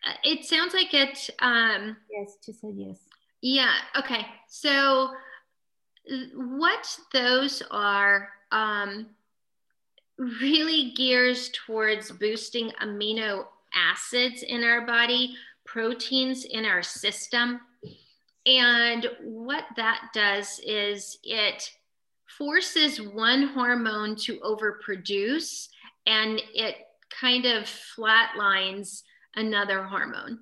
uh, 0.06 0.12
it 0.22 0.44
sounds 0.44 0.74
like 0.74 0.94
it. 0.94 1.30
Um, 1.40 1.96
yes, 2.10 2.36
she 2.44 2.52
said 2.52 2.74
yes. 2.76 2.98
Yeah. 3.42 3.72
Okay. 3.98 4.24
So 4.48 5.10
what 6.34 6.98
those 7.12 7.62
are. 7.70 8.28
Um, 8.52 9.06
really 10.18 10.92
gears 10.92 11.50
towards 11.66 12.10
boosting 12.12 12.70
amino 12.82 13.44
acids 13.74 14.42
in 14.42 14.62
our 14.62 14.86
body, 14.86 15.34
proteins 15.64 16.44
in 16.44 16.64
our 16.64 16.82
system. 16.82 17.60
And 18.46 19.08
what 19.22 19.64
that 19.76 20.10
does 20.12 20.60
is 20.64 21.18
it 21.22 21.70
forces 22.26 23.00
one 23.00 23.48
hormone 23.48 24.16
to 24.16 24.38
overproduce 24.40 25.68
and 26.06 26.40
it 26.54 26.76
kind 27.10 27.46
of 27.46 27.64
flatlines 27.64 29.02
another 29.36 29.84
hormone. 29.84 30.40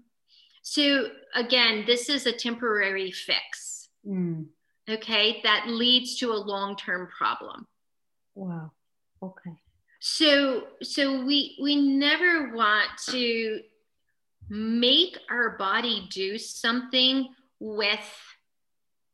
So, 0.63 1.09
again, 1.35 1.85
this 1.87 2.09
is 2.09 2.27
a 2.27 2.33
temporary 2.33 3.11
fix. 3.11 3.89
Mm. 4.07 4.47
Okay, 4.89 5.41
that 5.45 5.67
leads 5.69 6.19
to 6.19 6.33
a 6.33 6.35
long 6.35 6.77
term 6.77 7.09
problem. 7.17 7.67
Wow. 8.35 8.73
Okay. 9.23 9.62
So 10.05 10.65
so 10.83 11.25
we 11.25 11.57
we 11.63 11.77
never 11.77 12.53
want 12.53 12.89
to 13.11 13.61
make 14.49 15.17
our 15.31 15.51
body 15.51 16.09
do 16.11 16.39
something 16.39 17.29
with 17.61 18.13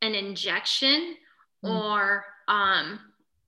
an 0.01 0.15
injection 0.15 1.17
mm. 1.63 1.71
or 1.71 2.25
um 2.49 3.01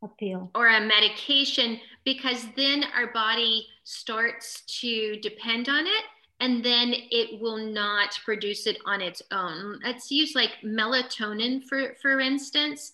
a 0.03 0.09
pill 0.19 0.51
or 0.55 0.69
a 0.69 0.81
medication 0.83 1.81
because 2.05 2.45
then 2.57 2.85
our 2.95 3.11
body 3.15 3.67
starts 3.85 4.61
to 4.81 5.17
depend 5.23 5.71
on 5.71 5.87
it 5.87 6.05
and 6.41 6.65
then 6.65 6.93
it 7.11 7.41
will 7.41 7.59
not 7.59 8.19
produce 8.25 8.67
it 8.67 8.79
on 8.87 9.01
its 9.03 9.23
own. 9.31 9.79
Let's 9.85 10.11
use 10.11 10.35
like 10.35 10.53
melatonin, 10.65 11.63
for, 11.65 11.95
for 12.01 12.19
instance. 12.19 12.93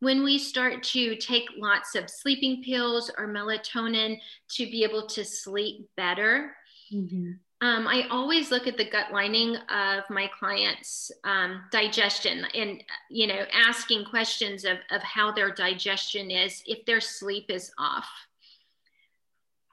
When 0.00 0.24
we 0.24 0.38
start 0.38 0.82
to 0.84 1.16
take 1.16 1.44
lots 1.56 1.94
of 1.94 2.10
sleeping 2.10 2.62
pills 2.62 3.10
or 3.16 3.28
melatonin 3.28 4.18
to 4.52 4.64
be 4.66 4.82
able 4.82 5.06
to 5.08 5.24
sleep 5.24 5.88
better, 5.96 6.56
mm-hmm. 6.92 7.32
um, 7.60 7.86
I 7.86 8.06
always 8.10 8.50
look 8.50 8.66
at 8.66 8.76
the 8.76 8.88
gut 8.88 9.12
lining 9.12 9.56
of 9.56 10.04
my 10.10 10.30
clients' 10.38 11.12
um, 11.24 11.62
digestion 11.70 12.46
and, 12.54 12.82
you 13.10 13.26
know, 13.26 13.44
asking 13.52 14.06
questions 14.06 14.64
of, 14.64 14.78
of 14.90 15.02
how 15.02 15.32
their 15.32 15.50
digestion 15.50 16.30
is 16.30 16.62
if 16.66 16.84
their 16.86 17.00
sleep 17.00 17.46
is 17.50 17.70
off 17.78 18.08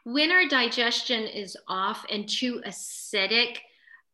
when 0.08 0.32
our 0.32 0.48
digestion 0.48 1.24
is 1.24 1.58
off 1.68 2.06
and 2.10 2.30
too 2.30 2.62
acidic, 2.66 3.58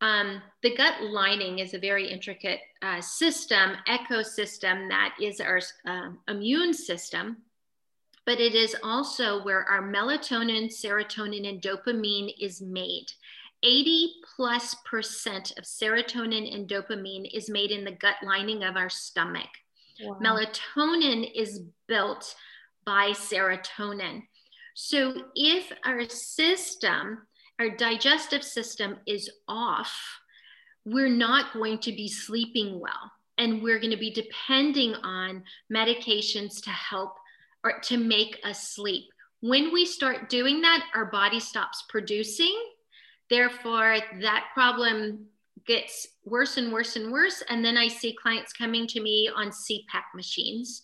um, 0.03 0.41
the 0.61 0.75
gut 0.75 1.01
lining 1.01 1.59
is 1.59 1.73
a 1.73 1.79
very 1.79 2.11
intricate 2.11 2.59
uh, 2.81 2.99
system, 2.99 3.71
ecosystem 3.87 4.89
that 4.89 5.15
is 5.21 5.39
our 5.39 5.61
uh, 5.87 6.09
immune 6.27 6.73
system, 6.73 7.37
but 8.25 8.37
it 8.37 8.53
is 8.53 8.75
also 8.83 9.41
where 9.45 9.63
our 9.63 9.81
melatonin, 9.81 10.65
serotonin, 10.65 11.47
and 11.47 11.61
dopamine 11.61 12.33
is 12.37 12.61
made. 12.61 13.05
80 13.63 14.15
plus 14.35 14.75
percent 14.83 15.53
of 15.57 15.63
serotonin 15.63 16.53
and 16.53 16.67
dopamine 16.67 17.29
is 17.33 17.49
made 17.49 17.71
in 17.71 17.85
the 17.85 17.91
gut 17.91 18.17
lining 18.23 18.65
of 18.65 18.75
our 18.75 18.89
stomach. 18.89 19.47
Wow. 20.01 20.19
Melatonin 20.21 21.31
is 21.33 21.61
built 21.87 22.35
by 22.85 23.11
serotonin. 23.11 24.23
So 24.75 25.13
if 25.33 25.71
our 25.85 26.09
system, 26.09 27.19
our 27.63 27.69
digestive 27.69 28.43
system 28.43 28.97
is 29.07 29.29
off, 29.47 29.93
we're 30.85 31.07
not 31.07 31.53
going 31.53 31.79
to 31.79 31.91
be 31.93 32.09
sleeping 32.09 32.79
well. 32.79 33.11
And 33.37 33.63
we're 33.63 33.79
going 33.79 33.91
to 33.91 33.97
be 33.97 34.11
depending 34.11 34.93
on 34.95 35.43
medications 35.73 36.61
to 36.63 36.69
help 36.69 37.13
or 37.63 37.79
to 37.83 37.97
make 37.97 38.39
us 38.43 38.69
sleep. 38.75 39.05
When 39.39 39.73
we 39.73 39.85
start 39.85 40.29
doing 40.29 40.61
that, 40.61 40.85
our 40.93 41.05
body 41.05 41.39
stops 41.39 41.85
producing. 41.89 42.55
Therefore, 43.29 43.97
that 44.21 44.47
problem 44.53 45.25
gets 45.65 46.07
worse 46.25 46.57
and 46.57 46.71
worse 46.71 46.97
and 46.97 47.11
worse. 47.11 47.41
And 47.49 47.63
then 47.63 47.77
I 47.77 47.87
see 47.87 48.15
clients 48.21 48.51
coming 48.51 48.85
to 48.87 49.01
me 49.01 49.29
on 49.33 49.47
CPAP 49.47 50.03
machines 50.13 50.83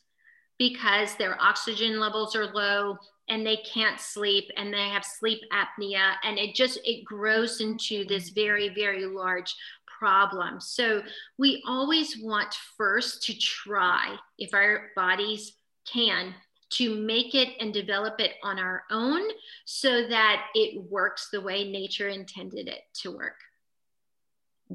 because 0.58 1.16
their 1.16 1.40
oxygen 1.42 2.00
levels 2.00 2.36
are 2.36 2.48
low, 2.48 2.98
and 3.30 3.46
they 3.46 3.58
can't 3.58 4.00
sleep 4.00 4.50
and 4.58 4.74
they 4.74 4.90
have 4.90 5.06
sleep 5.06 5.40
apnea 5.54 6.14
and 6.24 6.38
it 6.38 6.56
just 6.56 6.80
it 6.84 7.06
grows 7.06 7.62
into 7.62 8.06
this 8.06 8.30
very 8.30 8.70
very 8.70 9.06
large 9.06 9.56
problem. 10.00 10.62
So 10.62 11.02
we 11.38 11.62
always 11.68 12.18
want 12.22 12.56
first 12.78 13.24
to 13.24 13.38
try 13.38 14.16
if 14.38 14.54
our 14.54 14.92
bodies 14.96 15.54
can 15.92 16.34
to 16.72 16.96
make 16.96 17.36
it 17.36 17.50
and 17.60 17.74
develop 17.74 18.20
it 18.20 18.34
on 18.44 18.60
our 18.60 18.84
own 18.92 19.22
so 19.66 20.08
that 20.08 20.46
it 20.54 20.82
works 20.90 21.30
the 21.32 21.42
way 21.42 21.70
nature 21.70 22.08
intended 22.08 22.68
it 22.68 22.82
to 22.94 23.12
work. 23.12 23.40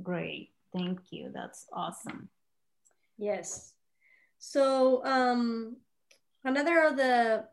Great. 0.03 0.51
Thank 0.77 1.01
you. 1.11 1.31
That's 1.33 1.67
awesome. 1.73 2.29
Yes. 3.17 3.73
So 4.39 5.05
um 5.05 5.77
another 6.45 6.83
of 6.85 6.97
the 6.97 7.47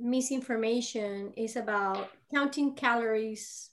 misinformation 0.00 1.32
is 1.36 1.56
about 1.56 2.10
counting 2.32 2.74
calories 2.74 3.70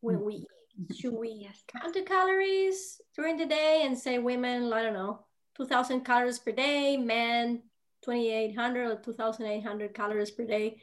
when 0.00 0.24
we 0.24 0.34
eat. 0.34 0.96
Should 0.96 1.14
we 1.14 1.48
count 1.68 1.94
the 1.94 2.02
calories 2.02 3.00
during 3.16 3.36
the 3.36 3.46
day 3.46 3.82
and 3.84 3.98
say 3.98 4.18
women, 4.18 4.72
I 4.72 4.82
don't 4.82 4.92
know, 4.92 5.24
2,000 5.56 6.04
calories 6.04 6.38
per 6.38 6.52
day, 6.52 6.96
men 6.96 7.62
2,800 8.02 8.90
or 8.90 8.96
2,800 8.96 9.94
calories 9.94 10.30
per 10.30 10.44
day? 10.44 10.80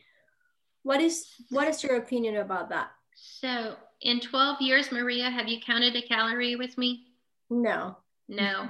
What 0.84 1.02
is 1.02 1.28
what 1.50 1.68
is 1.68 1.84
your 1.84 1.96
opinion 1.96 2.38
about 2.38 2.70
that? 2.70 2.92
So, 3.16 3.76
in 4.02 4.20
12 4.20 4.62
years, 4.62 4.92
Maria, 4.92 5.30
have 5.30 5.48
you 5.48 5.60
counted 5.66 5.96
a 5.96 6.02
calorie 6.02 6.56
with 6.56 6.78
me? 6.78 7.08
No. 7.50 7.98
No. 8.28 8.70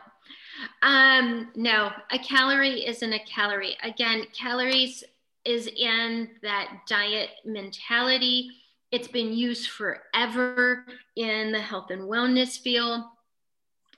Um, 0.81 1.51
no, 1.55 1.91
a 2.11 2.19
calorie 2.19 2.85
isn't 2.85 3.13
a 3.13 3.19
calorie. 3.19 3.75
Again, 3.83 4.25
calories 4.33 5.03
is 5.45 5.67
in 5.67 6.29
that 6.41 6.81
diet 6.87 7.29
mentality. 7.45 8.49
It's 8.91 9.07
been 9.07 9.33
used 9.33 9.69
forever 9.69 10.85
in 11.15 11.51
the 11.51 11.61
health 11.61 11.91
and 11.91 12.03
wellness 12.03 12.59
field. 12.59 13.03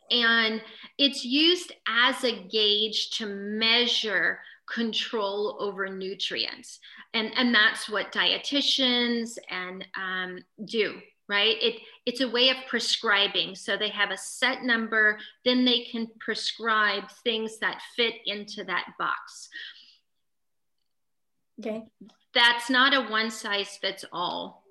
And 0.10 0.62
it's 0.98 1.26
used 1.26 1.74
as 1.88 2.24
a 2.24 2.48
gauge 2.48 3.12
to 3.18 3.26
measure 3.26 4.40
control 4.72 5.58
over 5.60 5.88
nutrients. 5.88 6.80
And, 7.14 7.32
and 7.36 7.54
that's 7.54 7.90
what 7.90 8.12
dietitians 8.12 9.38
and 9.50 9.86
um, 9.98 10.40
do, 10.66 11.00
right? 11.28 11.56
It, 11.62 11.76
it's 12.06 12.22
a 12.22 12.30
way 12.30 12.50
of 12.50 12.58
prescribing. 12.68 13.56
So 13.56 13.78
they 13.78 13.90
have 13.90 14.12
a 14.12 14.18
set 14.18 14.64
number, 14.64 15.18
then 15.46 15.66
they 15.66 15.86
can 15.92 16.08
prescribe 16.20 17.10
things 17.24 17.60
that 17.60 17.82
fit 17.96 18.16
into 18.26 18.64
that 18.66 18.88
box. 19.00 19.50
Okay. 21.60 21.86
That's 22.34 22.70
not 22.70 22.94
a 22.94 23.10
one 23.10 23.32
size 23.32 23.78
fits 23.82 24.06
all. 24.12 24.64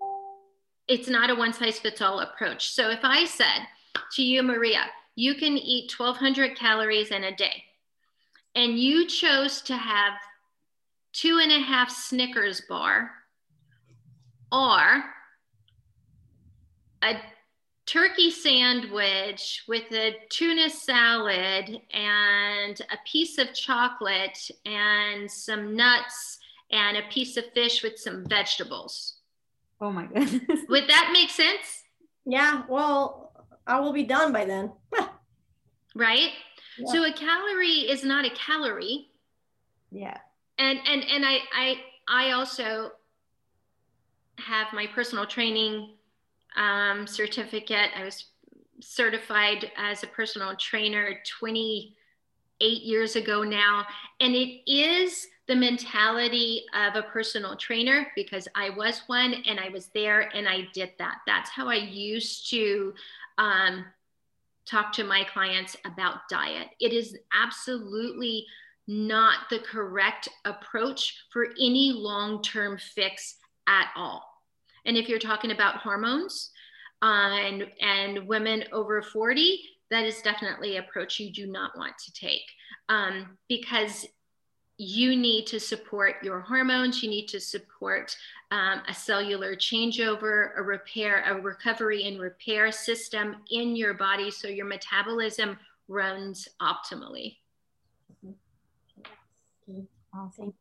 It's 0.88 1.08
not 1.08 1.30
a 1.30 1.34
one 1.34 1.52
size 1.52 1.78
fits 1.78 2.00
all 2.00 2.20
approach. 2.20 2.70
So 2.70 2.90
if 2.90 3.00
I 3.02 3.24
said 3.24 3.66
to 4.12 4.22
you, 4.22 4.42
Maria, 4.42 4.84
you 5.16 5.34
can 5.34 5.56
eat 5.56 5.92
1200 5.96 6.56
calories 6.56 7.10
in 7.10 7.24
a 7.24 7.34
day, 7.34 7.64
and 8.54 8.78
you 8.78 9.06
chose 9.06 9.62
to 9.62 9.76
have 9.76 10.12
two 11.12 11.40
and 11.42 11.50
a 11.50 11.58
half 11.58 11.90
Snickers 11.90 12.62
bar 12.68 13.10
or 14.52 15.04
a 17.02 17.16
turkey 17.86 18.30
sandwich 18.30 19.64
with 19.66 19.90
a 19.92 20.16
tuna 20.28 20.68
salad 20.68 21.80
and 21.92 22.80
a 22.90 22.98
piece 23.10 23.38
of 23.38 23.54
chocolate 23.54 24.50
and 24.64 25.30
some 25.30 25.74
nuts 25.74 26.38
and 26.70 26.96
a 26.96 27.02
piece 27.10 27.36
of 27.36 27.44
fish 27.54 27.82
with 27.82 27.98
some 27.98 28.24
vegetables. 28.26 29.18
Oh 29.80 29.90
my 29.90 30.06
goodness. 30.06 30.62
Would 30.68 30.88
that 30.88 31.10
make 31.12 31.30
sense? 31.30 31.84
Yeah, 32.24 32.62
well, 32.68 33.32
I 33.66 33.80
will 33.80 33.92
be 33.92 34.04
done 34.04 34.32
by 34.32 34.44
then. 34.44 34.72
right? 35.94 36.30
Yeah. 36.78 36.92
So 36.92 37.04
a 37.04 37.12
calorie 37.12 37.88
is 37.90 38.04
not 38.04 38.24
a 38.24 38.30
calorie. 38.30 39.08
Yeah. 39.90 40.18
And 40.58 40.78
and 40.86 41.04
and 41.04 41.24
I 41.24 41.38
I 41.52 41.80
I 42.08 42.30
also 42.32 42.92
have 44.38 44.68
my 44.72 44.86
personal 44.86 45.26
training 45.26 45.94
um, 46.56 47.06
certificate. 47.06 47.90
I 47.96 48.04
was 48.04 48.26
certified 48.80 49.70
as 49.76 50.02
a 50.02 50.06
personal 50.08 50.54
trainer 50.56 51.18
28 51.38 52.82
years 52.82 53.16
ago 53.16 53.42
now. 53.42 53.86
And 54.20 54.34
it 54.34 54.70
is 54.70 55.26
the 55.48 55.56
mentality 55.56 56.64
of 56.74 56.96
a 56.96 57.02
personal 57.02 57.56
trainer 57.56 58.08
because 58.16 58.48
I 58.54 58.70
was 58.70 59.02
one 59.06 59.34
and 59.46 59.60
I 59.60 59.68
was 59.68 59.88
there 59.94 60.22
and 60.34 60.48
I 60.48 60.68
did 60.72 60.90
that. 60.98 61.18
That's 61.26 61.50
how 61.50 61.68
I 61.68 61.76
used 61.76 62.50
to 62.50 62.94
um, 63.38 63.84
talk 64.68 64.92
to 64.94 65.04
my 65.04 65.24
clients 65.24 65.76
about 65.84 66.28
diet. 66.28 66.68
It 66.80 66.92
is 66.92 67.16
absolutely 67.32 68.44
not 68.88 69.50
the 69.50 69.60
correct 69.60 70.28
approach 70.44 71.24
for 71.32 71.46
any 71.60 71.92
long 71.92 72.42
term 72.42 72.78
fix 72.78 73.36
at 73.68 73.88
all. 73.96 74.24
And 74.84 74.96
if 74.96 75.08
you're 75.08 75.18
talking 75.18 75.50
about 75.52 75.76
hormones 75.76 76.50
uh, 77.02 77.30
and, 77.32 77.66
and 77.80 78.26
women 78.26 78.64
over 78.72 79.02
40, 79.02 79.60
that 79.90 80.04
is 80.04 80.22
definitely 80.22 80.76
approach 80.76 81.20
you 81.20 81.32
do 81.32 81.46
not 81.46 81.76
want 81.76 81.92
to 82.04 82.12
take 82.12 82.42
um, 82.88 83.36
because 83.48 84.06
you 84.78 85.16
need 85.16 85.46
to 85.46 85.58
support 85.58 86.16
your 86.22 86.40
hormones, 86.40 87.02
you 87.02 87.08
need 87.08 87.26
to 87.28 87.40
support 87.40 88.16
um, 88.50 88.82
a 88.88 88.94
cellular 88.94 89.56
changeover, 89.56 90.50
a 90.56 90.62
repair, 90.62 91.24
a 91.26 91.40
recovery 91.40 92.04
and 92.04 92.20
repair 92.20 92.70
system 92.70 93.36
in 93.50 93.74
your 93.74 93.94
body 93.94 94.30
so 94.30 94.48
your 94.48 94.66
metabolism 94.66 95.58
runs 95.88 96.48
optimally. 96.60 97.36
Awesome. 100.14 100.54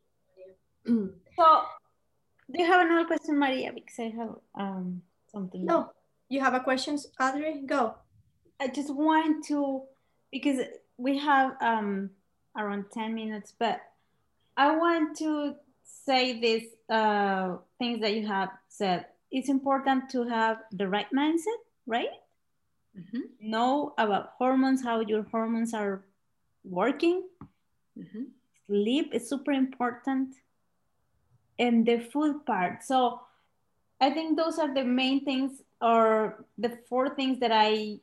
So, 0.86 1.61
do 2.51 2.61
you 2.61 2.66
have 2.66 2.86
another 2.86 3.05
question, 3.05 3.38
Maria? 3.38 3.72
Because 3.74 3.99
I 3.99 4.13
have 4.18 4.36
um, 4.55 5.01
something. 5.32 5.66
No, 5.66 5.91
you 6.30 6.39
have 6.41 6.53
a 6.53 6.59
question, 6.59 6.97
Audrey? 7.20 7.63
Go. 7.66 7.95
I 8.59 8.68
just 8.68 8.93
want 8.93 9.45
to, 9.47 9.84
because 10.32 10.61
we 10.97 11.18
have 11.18 11.53
um, 11.61 12.11
around 12.57 12.86
10 12.93 13.13
minutes, 13.13 13.53
but 13.57 13.82
I 14.58 14.76
want 14.76 15.18
to 15.18 15.56
say 15.84 16.39
these 16.39 16.70
uh, 16.89 17.58
things 17.80 18.01
that 18.01 18.14
you 18.14 18.28
have 18.28 18.49
said. 18.70 19.06
It's 19.32 19.49
important 19.49 20.10
to 20.12 20.24
have 20.24 20.60
the 20.72 20.88
right 20.88 21.08
mindset 21.14 21.66
right? 21.86 22.10
Mm-hmm. 22.97 23.49
Know 23.49 23.93
about 23.97 24.34
hormones, 24.38 24.84
how 24.84 25.01
your 25.01 25.24
hormones 25.24 25.74
are 25.74 26.03
working. 26.64 27.24
Mm-hmm. 27.97 28.24
Sleep 28.68 29.14
is 29.14 29.30
super 29.30 29.51
important. 29.51 30.36
And 31.60 31.86
the 31.86 31.99
food 31.99 32.45
part. 32.45 32.84
So 32.84 33.22
I 34.01 34.10
think 34.12 34.38
those 34.38 34.60
are 34.60 34.74
the 34.74 34.84
main 34.84 35.24
things 35.24 35.62
or 35.82 36.45
the 36.58 36.78
four 36.89 37.16
things 37.16 37.39
that 37.39 37.51
I 37.53 37.99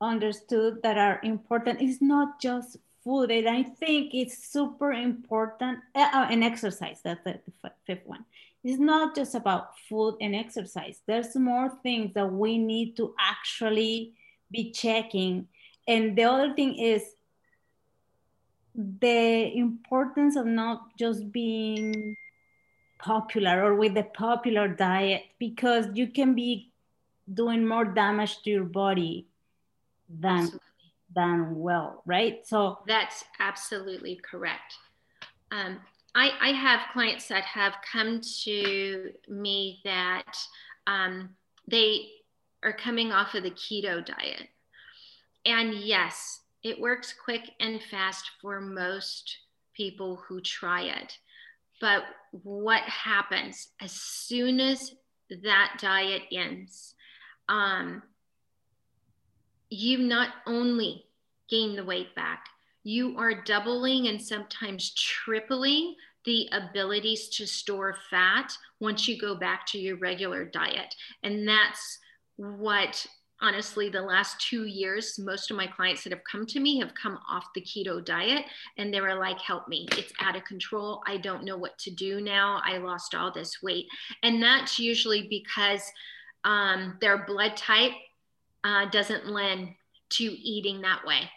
understood 0.00 0.82
that 0.82 0.98
are 0.98 1.20
important. 1.22 1.80
It's 1.80 2.02
not 2.02 2.40
just 2.40 2.78
food. 3.08 3.30
And 3.30 3.48
I 3.48 3.62
think 3.62 4.12
it's 4.12 4.36
super 4.52 4.92
important. 4.92 5.78
Uh, 5.94 6.10
uh 6.12 6.26
and 6.30 6.44
exercise, 6.44 7.00
that's 7.02 7.24
the 7.24 7.40
fifth 7.86 8.06
one. 8.06 8.24
It's 8.62 8.78
not 8.78 9.14
just 9.14 9.34
about 9.34 9.78
food 9.88 10.16
and 10.20 10.34
exercise. 10.34 11.00
There's 11.06 11.34
more 11.36 11.70
things 11.82 12.12
that 12.14 12.30
we 12.30 12.58
need 12.58 12.96
to 12.96 13.14
actually 13.18 14.12
be 14.50 14.72
checking. 14.72 15.48
And 15.86 16.16
the 16.16 16.24
other 16.24 16.52
thing 16.54 16.78
is 16.78 17.02
the 18.74 19.56
importance 19.56 20.36
of 20.36 20.44
not 20.46 20.96
just 20.98 21.32
being 21.32 22.16
popular 22.98 23.64
or 23.64 23.74
with 23.74 23.94
the 23.94 24.02
popular 24.02 24.68
diet 24.68 25.22
because 25.38 25.86
you 25.94 26.08
can 26.08 26.34
be 26.34 26.70
doing 27.32 27.66
more 27.66 27.84
damage 27.84 28.42
to 28.42 28.50
your 28.50 28.64
body 28.64 29.26
than 30.08 30.38
absolutely. 30.40 30.67
Than 31.14 31.58
well 31.58 32.02
right? 32.06 32.46
So 32.46 32.78
that's 32.86 33.24
absolutely 33.40 34.20
correct. 34.28 34.74
Um, 35.50 35.78
I, 36.14 36.30
I 36.40 36.48
have 36.52 36.92
clients 36.92 37.28
that 37.28 37.44
have 37.44 37.74
come 37.90 38.20
to 38.44 39.10
me 39.28 39.80
that 39.84 40.36
um, 40.86 41.30
they 41.66 42.08
are 42.62 42.72
coming 42.72 43.12
off 43.12 43.34
of 43.34 43.42
the 43.42 43.50
keto 43.50 44.04
diet. 44.04 44.48
And 45.44 45.74
yes 45.74 46.40
it 46.62 46.80
works 46.80 47.14
quick 47.24 47.50
and 47.60 47.82
fast 47.82 48.30
for 48.40 48.60
most 48.60 49.36
people 49.74 50.16
who 50.28 50.40
try 50.40 50.82
it. 50.82 51.16
But 51.80 52.02
what 52.32 52.82
happens 52.82 53.68
as 53.80 53.92
soon 53.92 54.58
as 54.58 54.92
that 55.44 55.78
diet 55.80 56.22
ends? 56.32 56.94
Um, 57.48 58.02
you 59.70 59.98
not 59.98 60.30
only 60.46 61.04
gain 61.48 61.76
the 61.76 61.84
weight 61.84 62.14
back, 62.14 62.46
you 62.84 63.16
are 63.18 63.42
doubling 63.42 64.08
and 64.08 64.20
sometimes 64.20 64.94
tripling 64.94 65.94
the 66.24 66.48
abilities 66.52 67.28
to 67.28 67.46
store 67.46 67.96
fat 68.10 68.52
once 68.80 69.08
you 69.08 69.18
go 69.18 69.34
back 69.34 69.66
to 69.66 69.78
your 69.78 69.96
regular 69.96 70.44
diet. 70.44 70.94
And 71.22 71.46
that's 71.46 71.98
what 72.36 73.06
honestly 73.40 73.88
the 73.88 74.02
last 74.02 74.40
two 74.40 74.64
years 74.64 75.18
most 75.18 75.50
of 75.50 75.56
my 75.56 75.66
clients 75.66 76.02
that 76.02 76.12
have 76.12 76.24
come 76.30 76.44
to 76.44 76.60
me 76.60 76.80
have 76.80 76.92
come 77.00 77.18
off 77.30 77.46
the 77.54 77.60
keto 77.60 78.04
diet 78.04 78.44
and 78.76 78.92
they 78.92 79.00
were 79.00 79.14
like 79.14 79.40
help 79.40 79.68
me. 79.68 79.86
It's 79.92 80.12
out 80.20 80.36
of 80.36 80.44
control. 80.44 81.02
I 81.06 81.18
don't 81.18 81.44
know 81.44 81.56
what 81.56 81.78
to 81.78 81.90
do 81.90 82.20
now. 82.20 82.60
I 82.64 82.78
lost 82.78 83.14
all 83.14 83.32
this 83.32 83.62
weight. 83.62 83.86
And 84.22 84.42
that's 84.42 84.78
usually 84.78 85.28
because 85.28 85.82
um, 86.44 86.96
their 87.00 87.24
blood 87.26 87.56
type 87.56 87.92
uh, 88.64 88.86
doesn't 88.90 89.26
lend 89.26 89.70
to 90.10 90.24
eating 90.24 90.80
that 90.82 91.04
way 91.06 91.28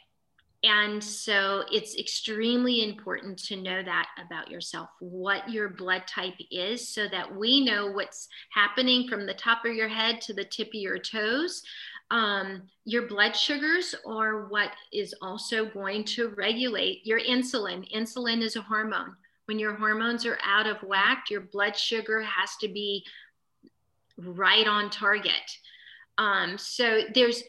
and 0.64 1.04
so 1.04 1.64
it's 1.72 1.98
extremely 1.98 2.84
important 2.84 3.40
to 3.46 3.56
know 3.56 3.82
that 3.82 4.10
about 4.24 4.52
yourself, 4.52 4.90
what 5.00 5.50
your 5.50 5.70
blood 5.70 6.04
type 6.06 6.36
is, 6.52 6.88
so 6.88 7.08
that 7.08 7.36
we 7.36 7.66
know 7.66 7.92
what's 7.92 8.28
happening 8.52 9.08
from 9.08 9.26
the 9.26 9.34
top 9.34 9.66
of 9.66 9.74
your 9.74 9.88
head 9.88 10.22
to 10.22 10.34
the 10.34 10.46
tip 10.46 10.68
of 10.68 10.76
your 10.76 11.00
toes. 11.00 11.64
Um, 12.12 12.64
your 12.86 13.08
blood 13.08 13.36
sugars 13.36 13.96
are 14.06 14.48
what 14.50 14.72
is 14.94 15.16
also 15.20 15.66
going 15.66 16.04
to 16.06 16.30
regulate 16.30 17.08
your 17.08 17.20
insulin. 17.20 17.92
Insulin 17.92 18.44
is 18.44 18.56
a 18.56 18.62
hormone. 18.62 19.16
When 19.46 19.58
your 19.58 19.74
hormones 19.76 20.28
are 20.28 20.38
out 20.46 20.68
of 20.68 20.78
whack, 20.84 21.26
your 21.32 21.42
blood 21.42 21.76
sugar 21.76 22.22
has 22.22 22.56
to 22.58 22.68
be 22.68 23.04
right 24.16 24.68
on 24.68 24.92
target. 24.92 25.58
Um, 26.22 26.58
so 26.60 27.02
there's 27.16 27.44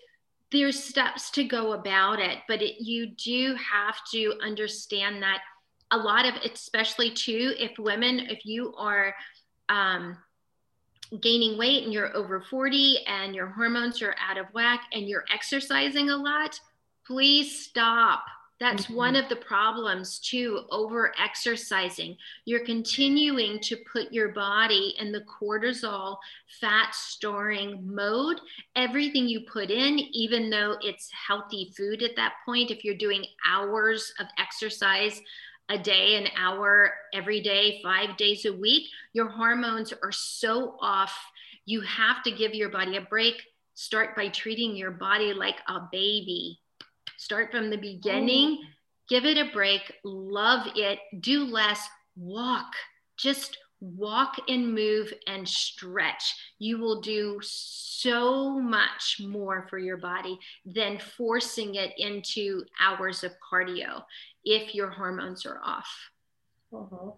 there's 0.51 0.83
steps 0.83 1.31
to 1.31 1.45
go 1.45 1.73
about 1.73 2.21
it, 2.21 2.39
but 2.47 2.61
it, 2.61 2.83
you 2.83 3.07
do 3.17 3.55
have 3.57 3.97
to 4.13 4.35
understand 4.43 5.23
that 5.23 5.41
a 5.93 5.97
lot 5.97 6.27
of, 6.27 6.35
especially 6.51 7.11
too, 7.11 7.55
if 7.59 7.79
women, 7.79 8.21
if 8.29 8.45
you 8.45 8.75
are 8.77 9.15
um, 9.71 10.17
gaining 11.21 11.59
weight 11.59 11.85
and 11.85 11.93
you're 11.93 12.15
over 12.15 12.43
40 12.43 12.99
and 13.07 13.35
your 13.35 13.47
hormones 13.47 14.03
are 14.03 14.15
out 14.21 14.37
of 14.37 14.45
whack 14.53 14.83
and 14.93 15.09
you're 15.09 15.25
exercising 15.33 16.11
a 16.11 16.17
lot, 16.17 16.59
please 17.07 17.65
stop 17.65 18.23
that's 18.63 18.85
mm-hmm. 18.85 18.95
one 18.95 19.17
of 19.17 19.29
the 19.29 19.37
problems 19.37 20.21
too, 20.21 20.61
over 20.71 21.13
exercising. 21.19 22.17
You're 22.45 22.65
continuing 22.65 23.59
to 23.61 23.77
put 23.93 24.13
your 24.13 24.29
body 24.29 24.95
in 25.01 25.11
the 25.11 25.23
cortisol 25.23 26.19
fat 26.61 26.95
storing 26.95 27.81
mode. 27.85 28.41
Everything 28.77 29.27
you 29.27 29.41
put 29.53 29.71
in, 29.71 29.99
even 29.99 30.49
though 30.49 30.77
it's 30.81 31.11
healthy 31.11 31.73
food 31.77 32.05
at 32.05 32.15
that 32.15 32.35
point, 32.47 32.71
if 32.71 32.85
you're 32.85 32.95
doing 32.95 33.25
hours 33.45 34.15
of 34.21 34.27
exercise 34.39 35.21
a 35.69 35.77
day, 35.77 36.15
an 36.15 36.29
hour 36.37 36.93
every 37.13 37.41
day, 37.41 37.81
five 37.83 38.17
days 38.17 38.45
a 38.45 38.53
week, 38.53 38.87
your 39.13 39.29
hormones 39.29 39.93
are 40.05 40.13
so 40.13 40.77
off. 40.81 41.15
You 41.65 41.81
have 41.81 42.23
to 42.23 42.31
give 42.31 42.55
your 42.55 42.69
body 42.69 42.97
a 42.97 43.01
break. 43.01 43.43
Start 43.75 44.15
by 44.15 44.29
treating 44.29 44.77
your 44.77 44.93
body 44.93 45.33
like 45.33 45.57
a 45.67 45.81
baby 45.91 46.61
Start 47.23 47.53
from 47.53 47.71
the 47.71 47.77
beginning, 47.77 48.59
oh. 48.61 48.67
give 49.09 49.25
it 49.25 49.39
a 49.39 49.53
break, 49.53 49.93
love 50.03 50.67
it, 50.75 50.99
do 51.21 51.45
less, 51.45 51.87
walk. 52.17 52.73
Just 53.17 53.59
walk 53.81 54.35
and 54.49 54.75
move 54.75 55.15
and 55.29 55.49
stretch. 55.49 56.35
You 56.59 56.79
will 56.79 57.01
do 57.01 57.39
so 57.41 58.59
much 58.59 59.21
more 59.21 59.69
for 59.71 59.79
your 59.79 59.99
body 59.99 60.37
than 60.67 60.99
forcing 60.99 61.77
it 61.77 61.93
into 61.97 62.65
hours 62.81 63.23
of 63.23 63.31
cardio 63.39 64.03
if 64.45 64.75
your 64.75 64.91
hormones 64.91 65.47
are 65.47 65.61
off. 65.65 66.11
Uh-huh. 66.75 67.13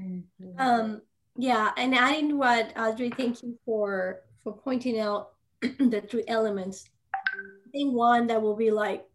Mm-hmm. 0.00 0.58
Um, 0.60 1.02
yeah, 1.36 1.70
and 1.76 1.94
adding 1.94 2.36
what 2.36 2.76
Audrey, 2.76 3.10
thank 3.10 3.44
you 3.44 3.56
for 3.64 4.22
for 4.42 4.52
pointing 4.52 4.98
out 4.98 5.34
the 5.60 6.02
three 6.10 6.24
elements. 6.26 6.88
I 7.14 7.70
think 7.70 7.94
one 7.94 8.26
that 8.26 8.42
will 8.42 8.56
be 8.56 8.72
like 8.72 9.06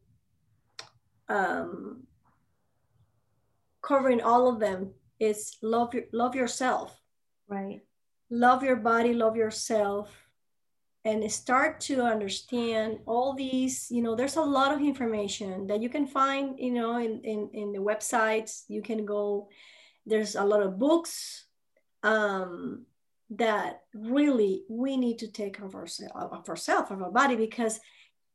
um, 1.29 2.03
covering 3.81 4.21
all 4.21 4.47
of 4.47 4.59
them 4.59 4.91
is 5.19 5.57
love 5.61 5.93
love 6.11 6.35
yourself. 6.35 6.99
Right. 7.47 7.81
Love 8.29 8.63
your 8.63 8.77
body 8.77 9.13
love 9.13 9.35
yourself 9.35 10.09
and 11.03 11.29
start 11.31 11.79
to 11.79 12.01
understand 12.01 12.99
all 13.05 13.33
these 13.33 13.87
you 13.89 14.01
know 14.01 14.15
there's 14.15 14.35
a 14.35 14.41
lot 14.41 14.71
of 14.71 14.81
information 14.81 15.65
that 15.67 15.81
you 15.81 15.89
can 15.89 16.05
find 16.05 16.59
you 16.59 16.71
know 16.71 16.97
in 16.97 17.21
in, 17.23 17.49
in 17.53 17.71
the 17.71 17.79
websites. 17.79 18.63
You 18.67 18.81
can 18.81 19.05
go 19.05 19.49
there's 20.05 20.35
a 20.35 20.43
lot 20.43 20.63
of 20.63 20.79
books 20.79 21.45
um, 22.03 22.85
that 23.31 23.81
really 23.93 24.63
we 24.69 24.97
need 24.97 25.19
to 25.19 25.31
take 25.31 25.59
of 25.59 25.75
ourselves 25.75 26.13
of 26.15 26.49
ourselves 26.49 26.91
of 26.91 27.01
our 27.01 27.11
body 27.11 27.35
because 27.35 27.79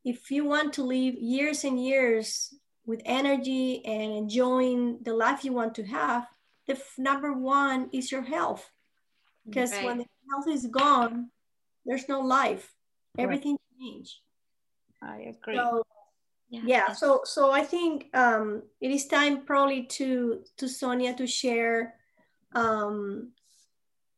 if 0.05 0.31
you 0.31 0.45
want 0.45 0.73
to 0.75 0.85
live 0.85 1.15
years 1.15 1.65
and 1.65 1.85
years 1.85 2.55
with 2.87 3.03
energy 3.05 3.85
and 3.85 4.13
enjoying 4.13 4.99
the 5.03 5.13
life 5.13 5.45
you 5.45 5.53
want 5.53 5.75
to 5.75 5.85
have, 5.85 6.27
the 6.67 6.75
f- 6.75 6.95
number 6.97 7.33
one 7.33 7.91
is 7.93 8.11
your 8.11 8.23
health. 8.23 8.71
Because 9.45 9.73
right. 9.73 9.85
when 9.85 9.99
the 9.99 10.07
health 10.31 10.49
is 10.49 10.67
gone, 10.67 11.31
there's 11.85 12.09
no 12.09 12.21
life. 12.21 12.75
Everything 13.19 13.53
right. 13.53 13.81
changes. 13.81 14.21
I 15.03 15.35
agree. 15.35 15.57
So, 15.57 15.83
yeah. 16.49 16.61
yeah. 16.65 16.93
So 16.93 17.21
so 17.25 17.51
I 17.51 17.63
think 17.63 18.09
um, 18.15 18.63
it 18.81 18.91
is 18.91 19.07
time 19.07 19.45
probably 19.45 19.85
to 19.85 20.43
to 20.57 20.69
Sonia 20.69 21.15
to 21.15 21.27
share 21.27 21.95
um, 22.55 23.33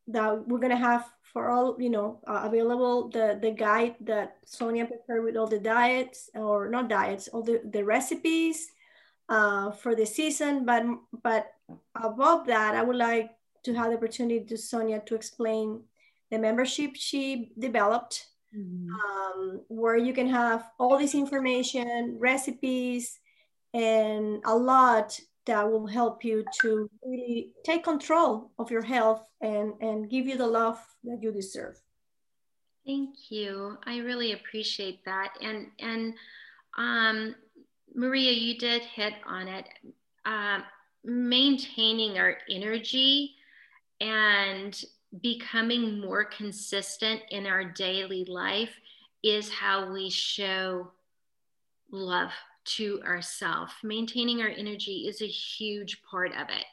that 0.09 0.47
we're 0.47 0.59
gonna 0.59 0.77
have 0.77 1.11
for 1.39 1.51
all 1.51 1.77
you 1.79 1.89
know 1.89 2.19
uh, 2.27 2.43
available 2.51 3.09
the 3.11 3.39
the 3.41 3.53
guide 3.53 3.95
that 4.01 4.39
Sonia 4.45 4.85
prepared 4.85 5.23
with 5.23 5.37
all 5.37 5.47
the 5.47 5.63
diets 5.63 6.29
or 6.35 6.69
not 6.69 6.89
diets 6.89 7.29
all 7.29 7.43
the, 7.43 7.63
the 7.63 7.85
recipes 7.85 8.67
uh, 9.29 9.71
for 9.71 9.95
the 9.95 10.05
season 10.05 10.65
but 10.65 10.83
but 11.23 11.55
above 11.95 12.49
that 12.49 12.75
I 12.75 12.83
would 12.83 12.97
like 12.97 13.31
to 13.63 13.73
have 13.75 13.91
the 13.91 13.97
opportunity 13.99 14.45
to 14.47 14.57
Sonia 14.59 14.99
to 15.07 15.15
explain 15.15 15.83
the 16.33 16.41
membership 16.41 16.97
she 16.97 17.53
developed 17.57 18.27
mm-hmm. 18.51 18.91
um, 18.99 19.63
where 19.69 19.97
you 19.97 20.13
can 20.13 20.29
have 20.29 20.67
all 20.81 20.99
this 20.99 21.15
information 21.15 22.17
recipes 22.19 23.21
and 23.75 24.43
a 24.45 24.57
lot 24.57 25.21
that 25.49 25.69
will 25.69 25.87
help 25.87 26.23
you 26.23 26.45
to 26.61 26.89
really 27.05 27.53
take 27.65 27.83
control 27.83 28.51
of 28.59 28.71
your 28.71 28.83
health 28.83 29.25
and, 29.41 29.73
and 29.81 30.11
give 30.11 30.27
you 30.27 30.37
the 30.37 30.47
love 30.47 30.79
that 31.05 31.23
you 31.23 31.33
deserve. 31.33 31.81
Thank 32.87 33.31
you. 33.31 33.79
I 33.85 33.99
really 33.99 34.33
appreciate 34.33 35.05
that. 35.07 35.31
And 35.43 35.67
and 35.79 36.15
um, 36.77 37.35
Maria, 37.95 38.33
you 38.33 38.59
did 38.59 38.83
hit 38.83 39.15
on 39.27 39.49
it. 39.49 39.67
Uh, 40.25 40.61
maintaining 41.05 42.19
our 42.19 42.37
energy 42.51 43.35
and 44.01 44.85
becoming 45.23 46.01
more 46.01 46.25
consistent 46.25 47.23
in 47.31 47.47
our 47.47 47.65
daily 47.65 48.25
life 48.27 48.75
is 49.23 49.51
how 49.51 49.91
we 49.91 50.11
show 50.11 50.91
love 51.91 52.31
to 52.77 53.01
ourself. 53.05 53.73
Maintaining 53.83 54.41
our 54.41 54.49
energy 54.49 55.07
is 55.09 55.23
a 55.23 55.27
huge 55.27 56.03
part 56.03 56.33
of 56.33 56.49
it. 56.49 56.65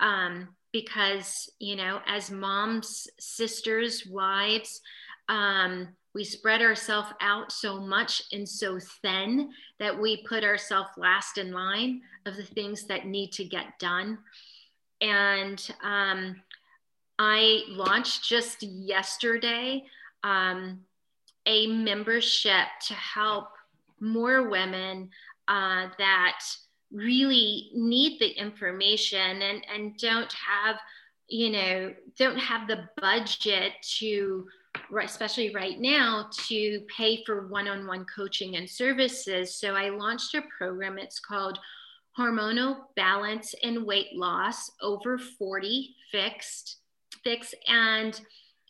Um, 0.00 0.48
because, 0.72 1.50
you 1.58 1.76
know, 1.76 2.00
as 2.06 2.30
moms, 2.30 3.08
sisters, 3.18 4.06
wives, 4.06 4.80
um, 5.28 5.88
we 6.14 6.24
spread 6.24 6.62
ourselves 6.62 7.08
out 7.20 7.52
so 7.52 7.80
much 7.80 8.22
and 8.32 8.48
so 8.48 8.78
thin 9.02 9.50
that 9.78 9.98
we 9.98 10.24
put 10.24 10.44
ourselves 10.44 10.90
last 10.96 11.38
in 11.38 11.52
line 11.52 12.02
of 12.26 12.36
the 12.36 12.44
things 12.44 12.84
that 12.84 13.06
need 13.06 13.32
to 13.32 13.44
get 13.44 13.78
done. 13.78 14.18
And 15.00 15.64
um, 15.82 16.36
I 17.18 17.62
launched 17.68 18.28
just 18.28 18.62
yesterday 18.62 19.84
um, 20.24 20.80
a 21.46 21.66
membership 21.66 22.66
to 22.88 22.94
help 22.94 23.48
more 24.00 24.48
women 24.48 25.10
uh, 25.48 25.88
that 25.98 26.40
really 26.92 27.70
need 27.74 28.18
the 28.18 28.28
information 28.28 29.42
and, 29.42 29.64
and 29.72 29.98
don't 29.98 30.32
have, 30.32 30.76
you 31.28 31.50
know, 31.50 31.94
don't 32.18 32.38
have 32.38 32.68
the 32.68 32.88
budget 33.00 33.72
to, 33.98 34.46
especially 35.02 35.54
right 35.54 35.80
now, 35.80 36.28
to 36.48 36.80
pay 36.96 37.22
for 37.24 37.48
one 37.48 37.68
on 37.68 37.86
one 37.86 38.06
coaching 38.14 38.56
and 38.56 38.68
services. 38.68 39.54
So 39.54 39.74
I 39.74 39.90
launched 39.90 40.34
a 40.34 40.42
program. 40.56 40.98
It's 40.98 41.20
called 41.20 41.58
Hormonal 42.18 42.76
Balance 42.96 43.54
and 43.62 43.84
Weight 43.84 44.14
Loss 44.14 44.70
Over 44.80 45.18
40 45.18 45.94
Fixed. 46.10 46.76
Fix 47.24 47.54
and 47.66 48.20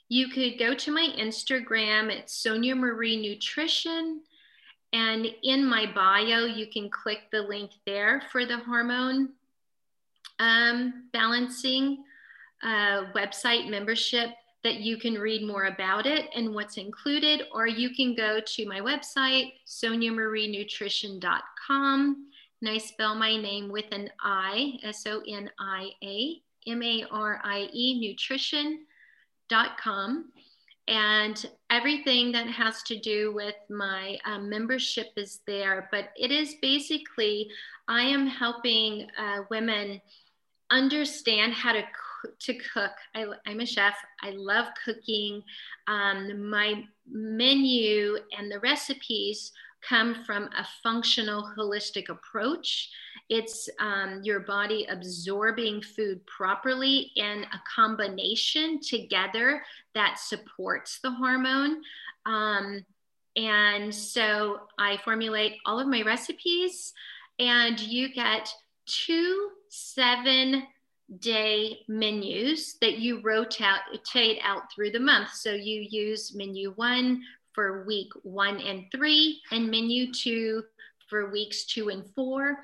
you 0.09 0.29
could 0.29 0.59
go 0.59 0.74
to 0.74 0.91
my 0.91 1.09
Instagram. 1.18 2.11
It's 2.11 2.43
Sonia 2.43 2.74
Marie 2.74 3.20
Nutrition. 3.20 4.22
And 4.93 5.26
in 5.43 5.64
my 5.64 5.86
bio, 5.95 6.45
you 6.47 6.66
can 6.66 6.89
click 6.89 7.30
the 7.30 7.43
link 7.43 7.72
there 7.84 8.22
for 8.32 8.47
the 8.47 8.59
hormone 8.59 9.30
um, 10.39 11.11
balancing 11.12 12.05
uh, 12.62 13.05
website 13.14 13.68
membership 13.68 14.30
that 14.64 14.80
you 14.80 14.97
can 14.97 15.14
read 15.14 15.47
more 15.47 15.66
about 15.66 16.07
it 16.07 16.30
and 16.34 16.55
what's 16.55 16.78
included, 16.78 17.43
or 17.53 17.66
you 17.66 17.91
can 17.95 18.14
go 18.14 18.41
to 18.45 18.66
my 18.66 18.80
website, 18.80 19.53
soniamarienutrition.com. 19.66 22.24
And 22.61 22.70
I 22.70 22.78
spell 22.78 23.14
my 23.14 23.36
name 23.36 23.68
with 23.68 23.84
an 23.93 24.11
I, 24.20 24.80
S 24.82 25.07
O 25.07 25.22
N 25.28 25.49
I 25.61 25.91
A 26.03 26.43
M 26.66 26.82
A 26.82 27.05
R 27.11 27.41
I 27.45 27.68
E, 27.72 28.01
nutrition.com 28.01 30.32
and 30.89 31.47
everything 31.70 32.32
that 32.32 32.47
has 32.47 32.82
to 32.84 32.99
do 32.99 33.32
with 33.34 33.55
my 33.68 34.18
um, 34.24 34.49
membership 34.49 35.09
is 35.16 35.41
there. 35.47 35.89
But 35.93 36.09
it 36.16 36.32
is 36.32 36.57
basically, 36.62 37.51
I 37.86 38.03
am 38.03 38.26
helping 38.26 39.07
uh, 39.18 39.43
women 39.51 40.01
understand 40.70 41.53
how 41.53 41.72
to 41.72 41.82
to 42.41 42.55
cook. 42.55 42.91
I, 43.14 43.26
am 43.47 43.61
a 43.61 43.66
chef. 43.66 43.95
I 44.22 44.30
love 44.30 44.66
cooking. 44.84 45.43
Um, 45.86 46.51
my 46.51 46.84
menu 47.09 48.16
and 48.36 48.51
the 48.51 48.59
recipes 48.61 49.53
come 49.81 50.24
from 50.24 50.45
a 50.45 50.66
functional, 50.83 51.51
holistic 51.57 52.09
approach. 52.09 52.91
It's 53.29 53.68
um, 53.79 54.20
your 54.22 54.41
body 54.41 54.87
absorbing 54.89 55.83
food 55.83 56.24
properly 56.26 57.12
in 57.16 57.45
a 57.45 57.61
combination 57.74 58.81
together 58.81 59.62
that 59.95 60.18
supports 60.18 61.01
the 61.01 61.11
hormone. 61.11 61.83
Um, 62.26 62.85
and 63.37 63.95
so 63.95 64.61
I 64.79 64.97
formulate 64.99 65.59
all 65.66 65.79
of 65.79 65.87
my 65.87 66.03
recipes, 66.03 66.93
and 67.39 67.79
you 67.79 68.12
get 68.12 68.53
two 68.87 69.51
seven 69.68 70.64
day 71.20 71.79
menus 71.89 72.76
that 72.81 72.99
you 72.99 73.20
rotate 73.22 74.39
out 74.43 74.62
through 74.74 74.91
the 74.91 75.01
month. 75.01 75.31
So 75.33 75.53
you 75.53 75.87
use 75.89 76.35
menu 76.35 76.72
one 76.76 77.22
for 77.59 77.82
week 77.86 78.12
one 78.22 78.61
and 78.61 78.84
three, 78.94 79.40
and 79.50 79.68
menu 79.68 80.12
two 80.12 80.62
for 81.09 81.28
weeks 81.32 81.64
two 81.64 81.88
and 81.88 82.04
four. 82.14 82.56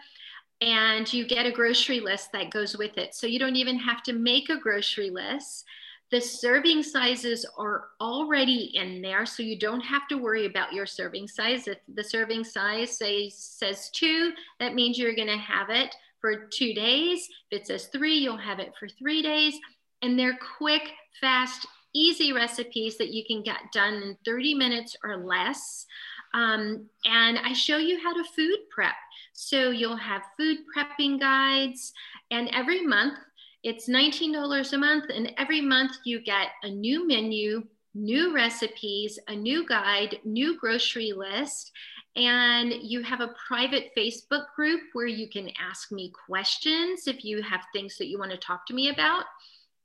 And 0.60 1.12
you 1.12 1.26
get 1.26 1.46
a 1.46 1.50
grocery 1.50 1.98
list 1.98 2.30
that 2.30 2.52
goes 2.52 2.78
with 2.78 2.96
it. 2.96 3.12
So 3.12 3.26
you 3.26 3.40
don't 3.40 3.56
even 3.56 3.76
have 3.76 4.04
to 4.04 4.12
make 4.12 4.50
a 4.50 4.56
grocery 4.56 5.10
list. 5.10 5.64
The 6.12 6.20
serving 6.20 6.84
sizes 6.84 7.44
are 7.58 7.86
already 8.00 8.70
in 8.76 9.02
there, 9.02 9.26
so 9.26 9.42
you 9.42 9.58
don't 9.58 9.80
have 9.80 10.06
to 10.10 10.16
worry 10.18 10.46
about 10.46 10.72
your 10.72 10.86
serving 10.86 11.26
size. 11.26 11.66
If 11.66 11.78
the 11.92 12.04
serving 12.04 12.44
size 12.44 12.96
say, 12.96 13.30
says 13.30 13.90
two, 13.92 14.30
that 14.60 14.76
means 14.76 14.96
you're 14.96 15.16
going 15.16 15.26
to 15.26 15.36
have 15.36 15.70
it 15.70 15.92
for 16.20 16.46
two 16.52 16.72
days. 16.72 17.28
If 17.50 17.62
it 17.62 17.66
says 17.66 17.86
three, 17.86 18.18
you'll 18.18 18.36
have 18.36 18.60
it 18.60 18.74
for 18.78 18.86
three 18.86 19.22
days. 19.22 19.54
And 20.02 20.16
they're 20.16 20.38
quick, 20.56 20.92
fast, 21.20 21.66
easy 21.94 22.32
recipes 22.32 22.98
that 22.98 23.12
you 23.12 23.24
can 23.24 23.42
get 23.42 23.72
done 23.72 23.94
in 23.94 24.16
30 24.24 24.54
minutes 24.54 24.96
or 25.04 25.16
less. 25.16 25.86
Um, 26.34 26.86
and 27.04 27.38
I 27.38 27.52
show 27.52 27.76
you 27.76 27.98
how 28.02 28.12
to 28.12 28.28
food 28.34 28.58
prep. 28.70 28.94
So 29.32 29.70
you'll 29.70 29.96
have 29.96 30.22
food 30.36 30.58
prepping 30.76 31.20
guides, 31.20 31.92
and 32.30 32.48
every 32.52 32.84
month 32.84 33.18
it's 33.62 33.88
$19 33.88 34.72
a 34.72 34.78
month, 34.78 35.04
and 35.14 35.32
every 35.38 35.60
month 35.60 35.92
you 36.04 36.20
get 36.20 36.48
a 36.62 36.68
new 36.68 37.08
menu, 37.08 37.64
new 37.94 38.34
recipes, 38.34 39.18
a 39.28 39.34
new 39.34 39.66
guide, 39.66 40.18
new 40.24 40.58
grocery 40.58 41.12
list. 41.12 41.72
And 42.16 42.72
you 42.80 43.02
have 43.02 43.20
a 43.20 43.34
private 43.48 43.90
Facebook 43.96 44.46
group 44.54 44.82
where 44.92 45.06
you 45.06 45.28
can 45.28 45.50
ask 45.58 45.90
me 45.90 46.12
questions 46.26 47.08
if 47.08 47.24
you 47.24 47.42
have 47.42 47.62
things 47.72 47.96
that 47.98 48.06
you 48.06 48.18
want 48.18 48.30
to 48.30 48.36
talk 48.36 48.66
to 48.66 48.74
me 48.74 48.90
about. 48.90 49.24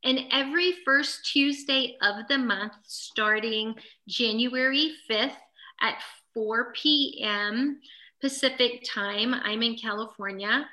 And 0.04 0.20
every 0.32 0.74
first 0.86 1.26
Tuesday 1.26 1.98
of 2.02 2.28
the 2.28 2.38
month, 2.38 2.74
starting 2.84 3.76
January 4.08 4.94
5th 5.10 5.36
at 5.82 5.96
4 6.34 6.74
p.m. 6.74 7.80
Pacific 8.22 8.84
time, 8.86 9.34
I'm 9.34 9.62
in 9.62 9.76
California. 9.76 10.66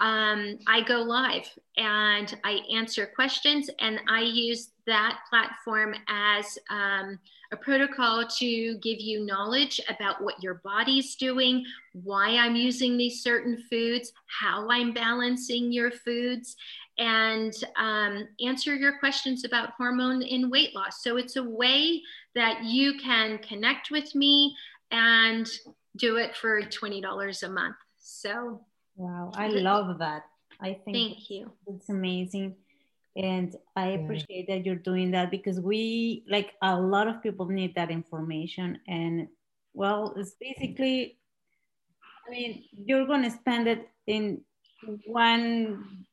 Um, 0.00 0.58
I 0.66 0.82
go 0.82 0.96
live 0.96 1.48
and 1.76 2.36
I 2.44 2.60
answer 2.72 3.06
questions, 3.14 3.70
and 3.78 4.00
I 4.08 4.20
use 4.20 4.70
that 4.86 5.20
platform 5.30 5.94
as 6.08 6.58
um, 6.70 7.18
a 7.52 7.56
protocol 7.56 8.26
to 8.38 8.78
give 8.78 9.00
you 9.00 9.24
knowledge 9.24 9.80
about 9.88 10.22
what 10.22 10.42
your 10.42 10.60
body's 10.64 11.14
doing, 11.16 11.64
why 11.92 12.36
I'm 12.36 12.56
using 12.56 12.96
these 12.96 13.22
certain 13.22 13.62
foods, 13.70 14.12
how 14.26 14.68
I'm 14.70 14.92
balancing 14.92 15.72
your 15.72 15.90
foods, 15.90 16.56
and 16.98 17.52
um, 17.76 18.28
answer 18.44 18.74
your 18.74 18.98
questions 18.98 19.44
about 19.44 19.70
hormone 19.76 20.22
and 20.22 20.50
weight 20.50 20.74
loss. 20.74 21.02
So 21.02 21.16
it's 21.16 21.36
a 21.36 21.42
way 21.42 22.02
that 22.34 22.64
you 22.64 22.98
can 22.98 23.38
connect 23.38 23.90
with 23.90 24.14
me 24.14 24.56
and 24.90 25.48
do 25.96 26.16
it 26.16 26.36
for 26.36 26.62
$20 26.62 27.42
a 27.42 27.48
month. 27.48 27.76
So, 27.98 28.60
wow, 28.96 29.32
I 29.34 29.48
love 29.48 29.98
that. 29.98 30.24
I 30.60 30.78
think 30.84 30.96
thank 30.96 31.30
you. 31.30 31.52
It's 31.66 31.88
amazing. 31.88 32.56
And 33.16 33.56
I 33.74 33.88
appreciate 33.88 34.46
that 34.48 34.66
you're 34.66 34.74
doing 34.74 35.10
that 35.12 35.30
because 35.30 35.58
we, 35.58 36.24
like 36.28 36.52
a 36.60 36.78
lot 36.78 37.08
of 37.08 37.22
people, 37.22 37.46
need 37.46 37.74
that 37.74 37.90
information. 37.90 38.78
And 38.86 39.28
well, 39.72 40.14
it's 40.16 40.34
basically, 40.38 41.18
I 42.26 42.30
mean, 42.30 42.64
you're 42.72 43.06
going 43.06 43.22
to 43.22 43.30
spend 43.30 43.68
it 43.68 43.88
in 44.06 44.42
one 45.06 46.06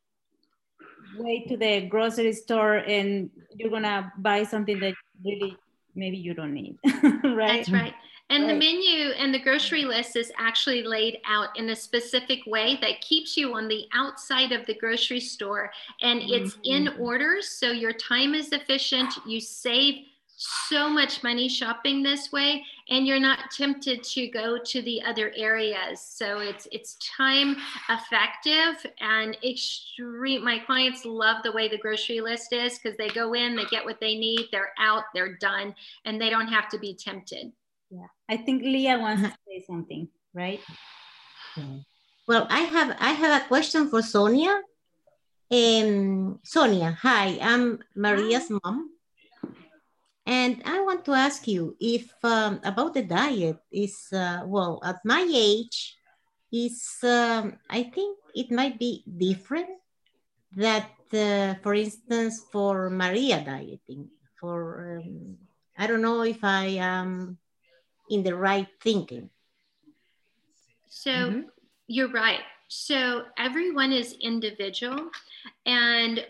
way 1.17 1.45
to 1.47 1.57
the 1.57 1.81
grocery 1.87 2.33
store 2.33 2.77
and 2.77 3.29
you're 3.55 3.69
gonna 3.69 4.11
buy 4.17 4.43
something 4.43 4.79
that 4.79 4.93
really 5.23 5.57
maybe 5.95 6.17
you 6.17 6.33
don't 6.33 6.53
need 6.53 6.77
right 7.23 7.57
that's 7.57 7.69
right 7.69 7.93
and 8.29 8.43
right. 8.43 8.53
the 8.53 8.59
menu 8.59 9.09
and 9.11 9.33
the 9.33 9.39
grocery 9.39 9.83
list 9.83 10.15
is 10.15 10.31
actually 10.39 10.83
laid 10.83 11.19
out 11.25 11.49
in 11.57 11.69
a 11.69 11.75
specific 11.75 12.39
way 12.47 12.77
that 12.81 13.01
keeps 13.01 13.37
you 13.37 13.53
on 13.53 13.67
the 13.67 13.85
outside 13.93 14.51
of 14.51 14.65
the 14.65 14.73
grocery 14.73 15.19
store 15.19 15.71
and 16.01 16.21
it's 16.23 16.55
mm-hmm. 16.55 16.87
in 16.87 16.87
orders 16.99 17.49
so 17.49 17.71
your 17.71 17.93
time 17.93 18.33
is 18.33 18.51
efficient 18.51 19.13
you 19.27 19.39
save 19.39 20.05
so 20.35 20.89
much 20.89 21.23
money 21.23 21.47
shopping 21.47 22.01
this 22.01 22.31
way 22.31 22.63
and 22.89 23.05
you're 23.07 23.19
not 23.19 23.51
tempted 23.51 24.03
to 24.03 24.27
go 24.27 24.57
to 24.57 24.81
the 24.81 25.01
other 25.03 25.31
areas. 25.35 26.01
So 26.01 26.39
it's 26.39 26.67
it's 26.71 26.97
time 27.17 27.55
effective 27.89 28.85
and 28.99 29.37
extreme 29.43 30.43
my 30.43 30.59
clients 30.59 31.05
love 31.05 31.43
the 31.43 31.51
way 31.51 31.67
the 31.67 31.77
grocery 31.77 32.21
list 32.21 32.53
is 32.53 32.77
because 32.77 32.97
they 32.97 33.09
go 33.09 33.33
in 33.33 33.55
they 33.55 33.65
get 33.65 33.85
what 33.85 33.99
they 33.99 34.15
need 34.15 34.47
they're 34.51 34.73
out 34.79 35.03
they're 35.13 35.37
done 35.37 35.73
and 36.05 36.19
they 36.19 36.29
don't 36.29 36.47
have 36.47 36.69
to 36.69 36.79
be 36.79 36.95
tempted. 36.95 37.51
Yeah 37.89 38.07
i 38.27 38.37
think 38.37 38.63
leah 38.63 38.99
wants 38.99 39.21
to 39.21 39.33
say 39.47 39.63
something 39.65 40.07
right? 40.33 40.59
Well 42.27 42.47
i 42.49 42.61
have 42.61 42.97
i 42.99 43.11
have 43.11 43.41
a 43.41 43.47
question 43.47 43.89
for 43.89 44.01
sonia. 44.01 44.61
Um, 45.51 46.39
sonia 46.43 46.97
hi 46.99 47.37
i'm 47.41 47.79
maria's 47.95 48.49
hi. 48.49 48.57
mom 48.63 48.92
and 50.25 50.61
I 50.65 50.79
want 50.81 51.03
to 51.05 51.13
ask 51.13 51.47
you 51.47 51.75
if 51.79 52.13
um, 52.23 52.59
about 52.63 52.93
the 52.93 53.03
diet 53.03 53.59
is, 53.71 54.07
uh, 54.13 54.43
well, 54.45 54.79
at 54.83 55.03
my 55.03 55.27
age, 55.29 55.97
is 56.51 56.81
um, 57.03 57.57
I 57.69 57.83
think 57.83 58.17
it 58.35 58.51
might 58.51 58.79
be 58.79 59.03
different 59.05 59.69
that, 60.55 60.91
uh, 61.11 61.55
for 61.61 61.73
instance, 61.73 62.45
for 62.51 62.89
Maria 62.89 63.43
dieting, 63.43 64.09
for, 64.39 65.01
um, 65.03 65.37
I 65.77 65.87
don't 65.87 66.01
know 66.01 66.21
if 66.21 66.43
I 66.43 66.77
am 66.79 67.37
in 68.09 68.23
the 68.23 68.35
right 68.35 68.67
thinking. 68.81 69.29
So 70.87 71.11
mm 71.11 71.33
-hmm. 71.33 71.43
you're 71.87 72.13
right. 72.13 72.52
So 72.75 73.25
everyone 73.37 73.91
is 73.91 74.15
individual. 74.19 75.11
And 75.67 76.25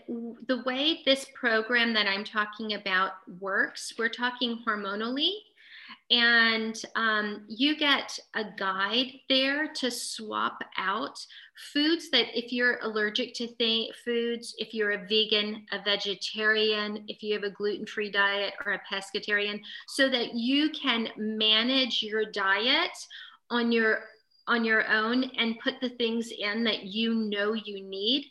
the 0.46 0.62
way 0.66 1.00
this 1.06 1.26
program 1.34 1.94
that 1.94 2.06
I'm 2.06 2.22
talking 2.22 2.74
about 2.74 3.12
works, 3.40 3.94
we're 3.98 4.10
talking 4.10 4.62
hormonally. 4.66 5.30
And 6.10 6.80
um, 6.96 7.46
you 7.48 7.78
get 7.78 8.18
a 8.34 8.44
guide 8.58 9.12
there 9.30 9.72
to 9.72 9.90
swap 9.90 10.62
out 10.76 11.18
foods 11.72 12.10
that, 12.10 12.26
if 12.38 12.52
you're 12.52 12.78
allergic 12.82 13.32
to 13.34 13.46
th- 13.46 13.94
foods, 14.04 14.54
if 14.58 14.74
you're 14.74 14.92
a 14.92 15.06
vegan, 15.08 15.64
a 15.72 15.82
vegetarian, 15.82 17.04
if 17.08 17.22
you 17.22 17.32
have 17.32 17.44
a 17.44 17.50
gluten 17.50 17.86
free 17.86 18.10
diet 18.10 18.52
or 18.66 18.74
a 18.74 18.82
pescatarian, 18.92 19.62
so 19.88 20.10
that 20.10 20.34
you 20.34 20.68
can 20.70 21.08
manage 21.16 22.02
your 22.02 22.26
diet 22.26 22.92
on 23.48 23.72
your 23.72 24.02
on 24.46 24.64
your 24.64 24.86
own 24.88 25.24
and 25.38 25.58
put 25.60 25.74
the 25.80 25.90
things 25.90 26.30
in 26.36 26.64
that 26.64 26.84
you 26.84 27.14
know 27.14 27.52
you 27.52 27.82
need 27.82 28.26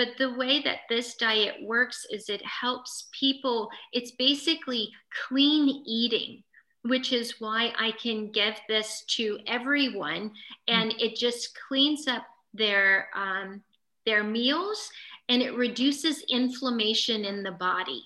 but 0.00 0.16
the 0.16 0.32
way 0.32 0.62
that 0.62 0.88
this 0.88 1.14
diet 1.16 1.56
works 1.62 2.06
is 2.10 2.30
it 2.30 2.40
helps 2.42 3.10
people, 3.12 3.68
it's 3.92 4.12
basically 4.12 4.90
clean 5.28 5.84
eating, 5.86 6.42
which 6.84 7.12
is 7.12 7.38
why 7.38 7.74
I 7.78 7.90
can 8.02 8.32
give 8.32 8.54
this 8.66 9.04
to 9.16 9.38
everyone. 9.46 10.32
And 10.68 10.94
it 10.98 11.16
just 11.16 11.54
cleans 11.68 12.08
up 12.08 12.24
their, 12.54 13.10
um, 13.14 13.60
their 14.06 14.24
meals 14.24 14.88
and 15.28 15.42
it 15.42 15.54
reduces 15.54 16.24
inflammation 16.30 17.26
in 17.26 17.42
the 17.42 17.52
body. 17.52 18.02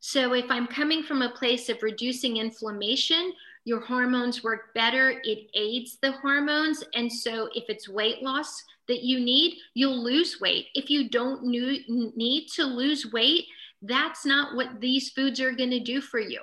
So 0.00 0.32
if 0.32 0.50
I'm 0.50 0.66
coming 0.66 1.02
from 1.02 1.20
a 1.20 1.36
place 1.36 1.68
of 1.68 1.82
reducing 1.82 2.38
inflammation, 2.38 3.34
your 3.64 3.80
hormones 3.80 4.44
work 4.44 4.74
better. 4.74 5.20
It 5.24 5.50
aids 5.54 5.98
the 6.02 6.12
hormones. 6.12 6.84
And 6.94 7.10
so 7.10 7.48
if 7.54 7.64
it's 7.68 7.88
weight 7.88 8.22
loss, 8.22 8.62
that 8.88 9.02
you 9.02 9.20
need, 9.20 9.58
you'll 9.74 10.02
lose 10.02 10.40
weight. 10.40 10.66
If 10.74 10.90
you 10.90 11.08
don't 11.08 11.44
need 11.44 12.48
to 12.54 12.64
lose 12.64 13.12
weight, 13.12 13.46
that's 13.82 14.24
not 14.24 14.54
what 14.56 14.80
these 14.80 15.10
foods 15.10 15.40
are 15.40 15.52
going 15.52 15.70
to 15.70 15.80
do 15.80 16.00
for 16.00 16.20
you. 16.20 16.40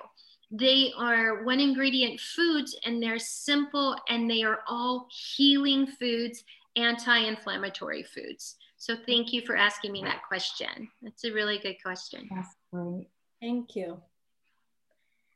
They 0.52 0.92
are 0.98 1.44
one 1.44 1.60
ingredient 1.60 2.20
foods 2.20 2.76
and 2.86 3.02
they're 3.02 3.20
simple 3.20 3.96
and 4.10 4.30
they 4.30 4.44
are 4.44 4.60
all 4.68 5.08
healing 5.10 5.88
foods, 5.88 6.44
anti 6.76 7.18
inflammatory 7.20 8.04
foods. 8.04 8.58
So 8.78 8.98
thank 9.06 9.32
you 9.32 9.46
for 9.46 9.56
asking 9.56 9.92
me 9.92 10.02
that 10.04 10.24
question. 10.28 10.90
That's 11.02 11.24
a 11.24 11.32
really 11.32 11.60
good 11.60 11.76
question. 11.82 12.28
That's 12.34 12.56
great. 12.74 13.08
Thank 13.40 13.76
you. 13.76 14.02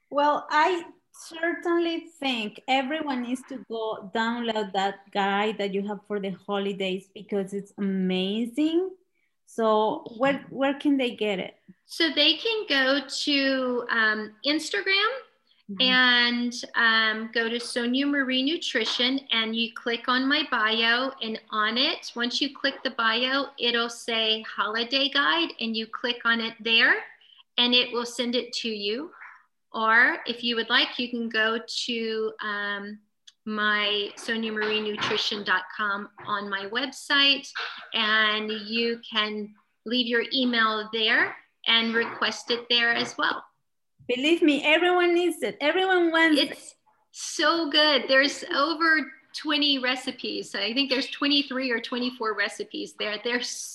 Well, 0.09 0.47
I 0.49 0.83
certainly 1.15 2.07
think 2.19 2.61
everyone 2.67 3.23
needs 3.23 3.41
to 3.49 3.63
go 3.69 4.11
download 4.13 4.73
that 4.73 5.11
guide 5.11 5.57
that 5.57 5.73
you 5.73 5.87
have 5.87 5.99
for 6.07 6.19
the 6.19 6.31
holidays 6.45 7.07
because 7.13 7.53
it's 7.53 7.73
amazing. 7.77 8.91
So 9.45 10.03
where 10.17 10.45
where 10.49 10.73
can 10.73 10.97
they 10.97 11.11
get 11.15 11.39
it? 11.39 11.55
So 11.85 12.09
they 12.09 12.35
can 12.35 12.65
go 12.67 13.01
to 13.07 13.85
um, 13.89 14.33
Instagram 14.45 15.11
mm-hmm. 15.71 15.81
and 15.81 16.53
um, 16.75 17.29
go 17.33 17.47
to 17.47 17.59
Sonia 17.59 18.05
Marie 18.05 18.43
Nutrition 18.43 19.19
and 19.31 19.55
you 19.55 19.71
click 19.73 20.07
on 20.07 20.27
my 20.27 20.43
bio 20.51 21.11
and 21.21 21.39
on 21.51 21.77
it, 21.77 22.11
once 22.15 22.41
you 22.41 22.53
click 22.53 22.75
the 22.83 22.91
bio, 22.91 23.45
it'll 23.59 23.89
say 23.89 24.41
holiday 24.41 25.09
guide 25.09 25.49
and 25.59 25.75
you 25.75 25.87
click 25.87 26.21
on 26.25 26.41
it 26.41 26.55
there 26.59 26.95
and 27.57 27.73
it 27.73 27.91
will 27.93 28.05
send 28.05 28.35
it 28.35 28.51
to 28.53 28.69
you. 28.69 29.11
Or 29.75 30.17
if 30.25 30.41
you 30.41 30.55
would 30.55 30.69
like, 30.69 30.97
you 30.97 31.09
can 31.09 31.27
go 31.27 31.59
to 31.85 32.31
um, 32.41 32.97
my 33.45 34.09
soniamarienutrition.com 34.17 36.09
on 36.25 36.49
my 36.49 36.67
website 36.67 37.47
and 37.93 38.49
you 38.49 38.99
can 39.11 39.53
leave 39.85 40.07
your 40.07 40.23
email 40.33 40.89
there 40.93 41.35
and 41.67 41.93
request 41.93 42.51
it 42.51 42.61
there 42.69 42.93
as 42.93 43.17
well. 43.17 43.43
Believe 44.07 44.41
me, 44.41 44.63
everyone 44.63 45.13
needs 45.13 45.43
it. 45.43 45.57
Everyone 45.59 46.09
wants 46.09 46.39
it. 46.39 46.51
it's 46.51 46.67
it. 46.67 46.73
so 47.11 47.69
good. 47.69 48.05
There's 48.07 48.45
over 48.55 49.11
20 49.41 49.79
recipes. 49.79 50.55
I 50.55 50.73
think 50.73 50.89
there's 50.89 51.07
23 51.07 51.69
or 51.69 51.81
24 51.81 52.33
recipes 52.35 52.93
there. 52.97 53.17
They're 53.23 53.41
so 53.41 53.74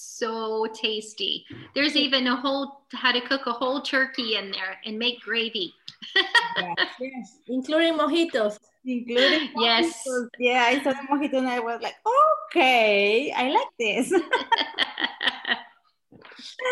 tasty. 0.74 1.44
There's 1.74 1.96
even 1.96 2.26
a 2.26 2.36
whole 2.36 2.82
how 2.92 3.12
to 3.12 3.20
cook 3.20 3.46
a 3.46 3.52
whole 3.52 3.80
turkey 3.80 4.36
in 4.36 4.50
there 4.50 4.78
and 4.84 4.98
make 4.98 5.20
gravy 5.20 5.74
yes, 6.14 6.76
yes, 7.00 7.38
including 7.48 7.94
mojitos. 7.94 8.58
Including 8.84 9.48
mojitos. 9.56 9.60
yes. 9.62 10.04
Yeah, 10.38 10.64
I 10.66 10.82
saw 10.82 10.92
the 10.92 11.06
mojito 11.10 11.38
and 11.38 11.48
I 11.48 11.60
was 11.60 11.80
like, 11.82 11.96
okay, 12.50 13.32
I 13.32 13.50
like 13.50 13.68
this. 13.78 14.10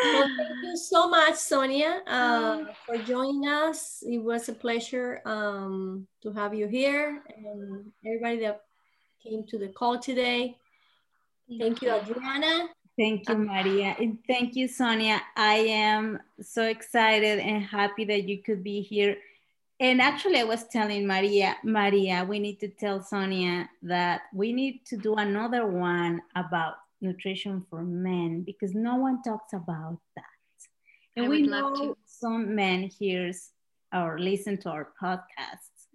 well, 0.05 0.28
thank 0.36 0.62
you 0.62 0.76
so 0.76 1.09
much, 1.09 1.36
Sonia, 1.36 2.03
uh, 2.07 2.64
for 2.86 2.99
joining 2.99 3.49
us. 3.49 4.03
It 4.07 4.18
was 4.18 4.49
a 4.49 4.55
pleasure 4.55 5.20
um, 5.24 6.07
to 6.22 6.32
have 6.32 6.55
you 6.55 6.66
here 6.66 7.22
and 7.36 7.92
everybody 8.07 8.40
that 8.40 8.62
came 9.22 9.44
to 9.49 9.59
the 9.59 9.68
call 9.68 9.99
today. 9.99 10.57
Thank 11.59 11.80
you, 11.80 11.90
Adriana. 11.90 12.68
Thank 12.99 13.28
you, 13.28 13.36
Maria. 13.36 13.94
And 14.01 14.18
thank 14.26 14.57
you, 14.57 14.66
Sonia. 14.66 15.22
I 15.36 15.55
am 15.55 16.18
so 16.40 16.64
excited 16.64 17.38
and 17.38 17.62
happy 17.62 18.05
that 18.07 18.24
you 18.24 18.42
could 18.42 18.64
be 18.64 18.82
here. 18.82 19.16
And 19.78 20.03
actually, 20.03 20.40
I 20.40 20.44
was 20.44 20.64
telling 20.64 21.07
Maria, 21.07 21.57
Maria, 21.62 22.26
we 22.28 22.40
need 22.40 22.59
to 22.59 22.68
tell 22.68 23.01
Sonia 23.01 23.70
that 23.82 24.22
we 24.34 24.53
need 24.53 24.84
to 24.86 24.96
do 24.96 25.14
another 25.14 25.64
one 25.64 26.20
about 26.34 26.74
nutrition 27.01 27.64
for 27.70 27.84
men 27.84 28.42
because 28.42 28.74
no 28.74 28.96
one 28.96 29.22
talks 29.22 29.53
about 29.53 30.01
that. 30.16 30.24
And 31.14 31.26
I 31.26 31.28
we 31.28 31.42
know 31.42 31.96
some 32.05 32.57
men 32.57 32.90
hears 32.99 33.51
or 33.94 34.18
listen 34.18 34.59
to 34.59 34.70
our 34.70 34.88
podcasts. 35.01 35.86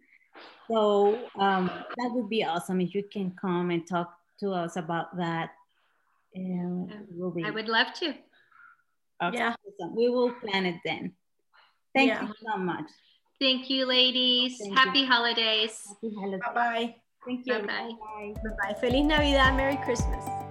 So 0.72 1.20
um, 1.38 1.70
that 1.97 2.12
would 2.14 2.30
be 2.30 2.45
awesome 2.45 2.80
if 2.80 2.95
you 2.95 3.04
can 3.12 3.34
come 3.39 3.72
and 3.72 3.86
talk 3.86 4.18
to 4.39 4.51
us 4.51 4.78
about 4.78 5.18
that 5.18 5.51
and 6.36 6.91
we'll 7.11 7.31
be. 7.31 7.43
I 7.43 7.51
would 7.51 7.67
love 7.67 7.93
to. 7.99 8.13
Okay. 9.23 9.38
Yeah. 9.38 9.55
We 9.95 10.09
will 10.09 10.34
plan 10.34 10.65
it 10.65 10.79
then. 10.84 11.13
Thank 11.95 12.09
yeah. 12.09 12.27
you 12.27 12.34
so 12.45 12.57
much. 12.57 12.86
Thank 13.39 13.69
you, 13.69 13.86
ladies. 13.86 14.57
Thank 14.59 14.77
Happy 14.77 14.99
you. 14.99 15.07
holidays. 15.07 15.86
Happy 15.88 16.13
holidays. 16.15 16.41
Bye-bye. 16.45 16.95
Thank 17.25 17.45
you. 17.45 17.53
Bye-bye. 17.59 18.34
Bye-bye. 18.43 18.79
Feliz 18.79 19.05
Navidad. 19.05 19.55
Merry 19.55 19.77
Christmas. 19.77 20.43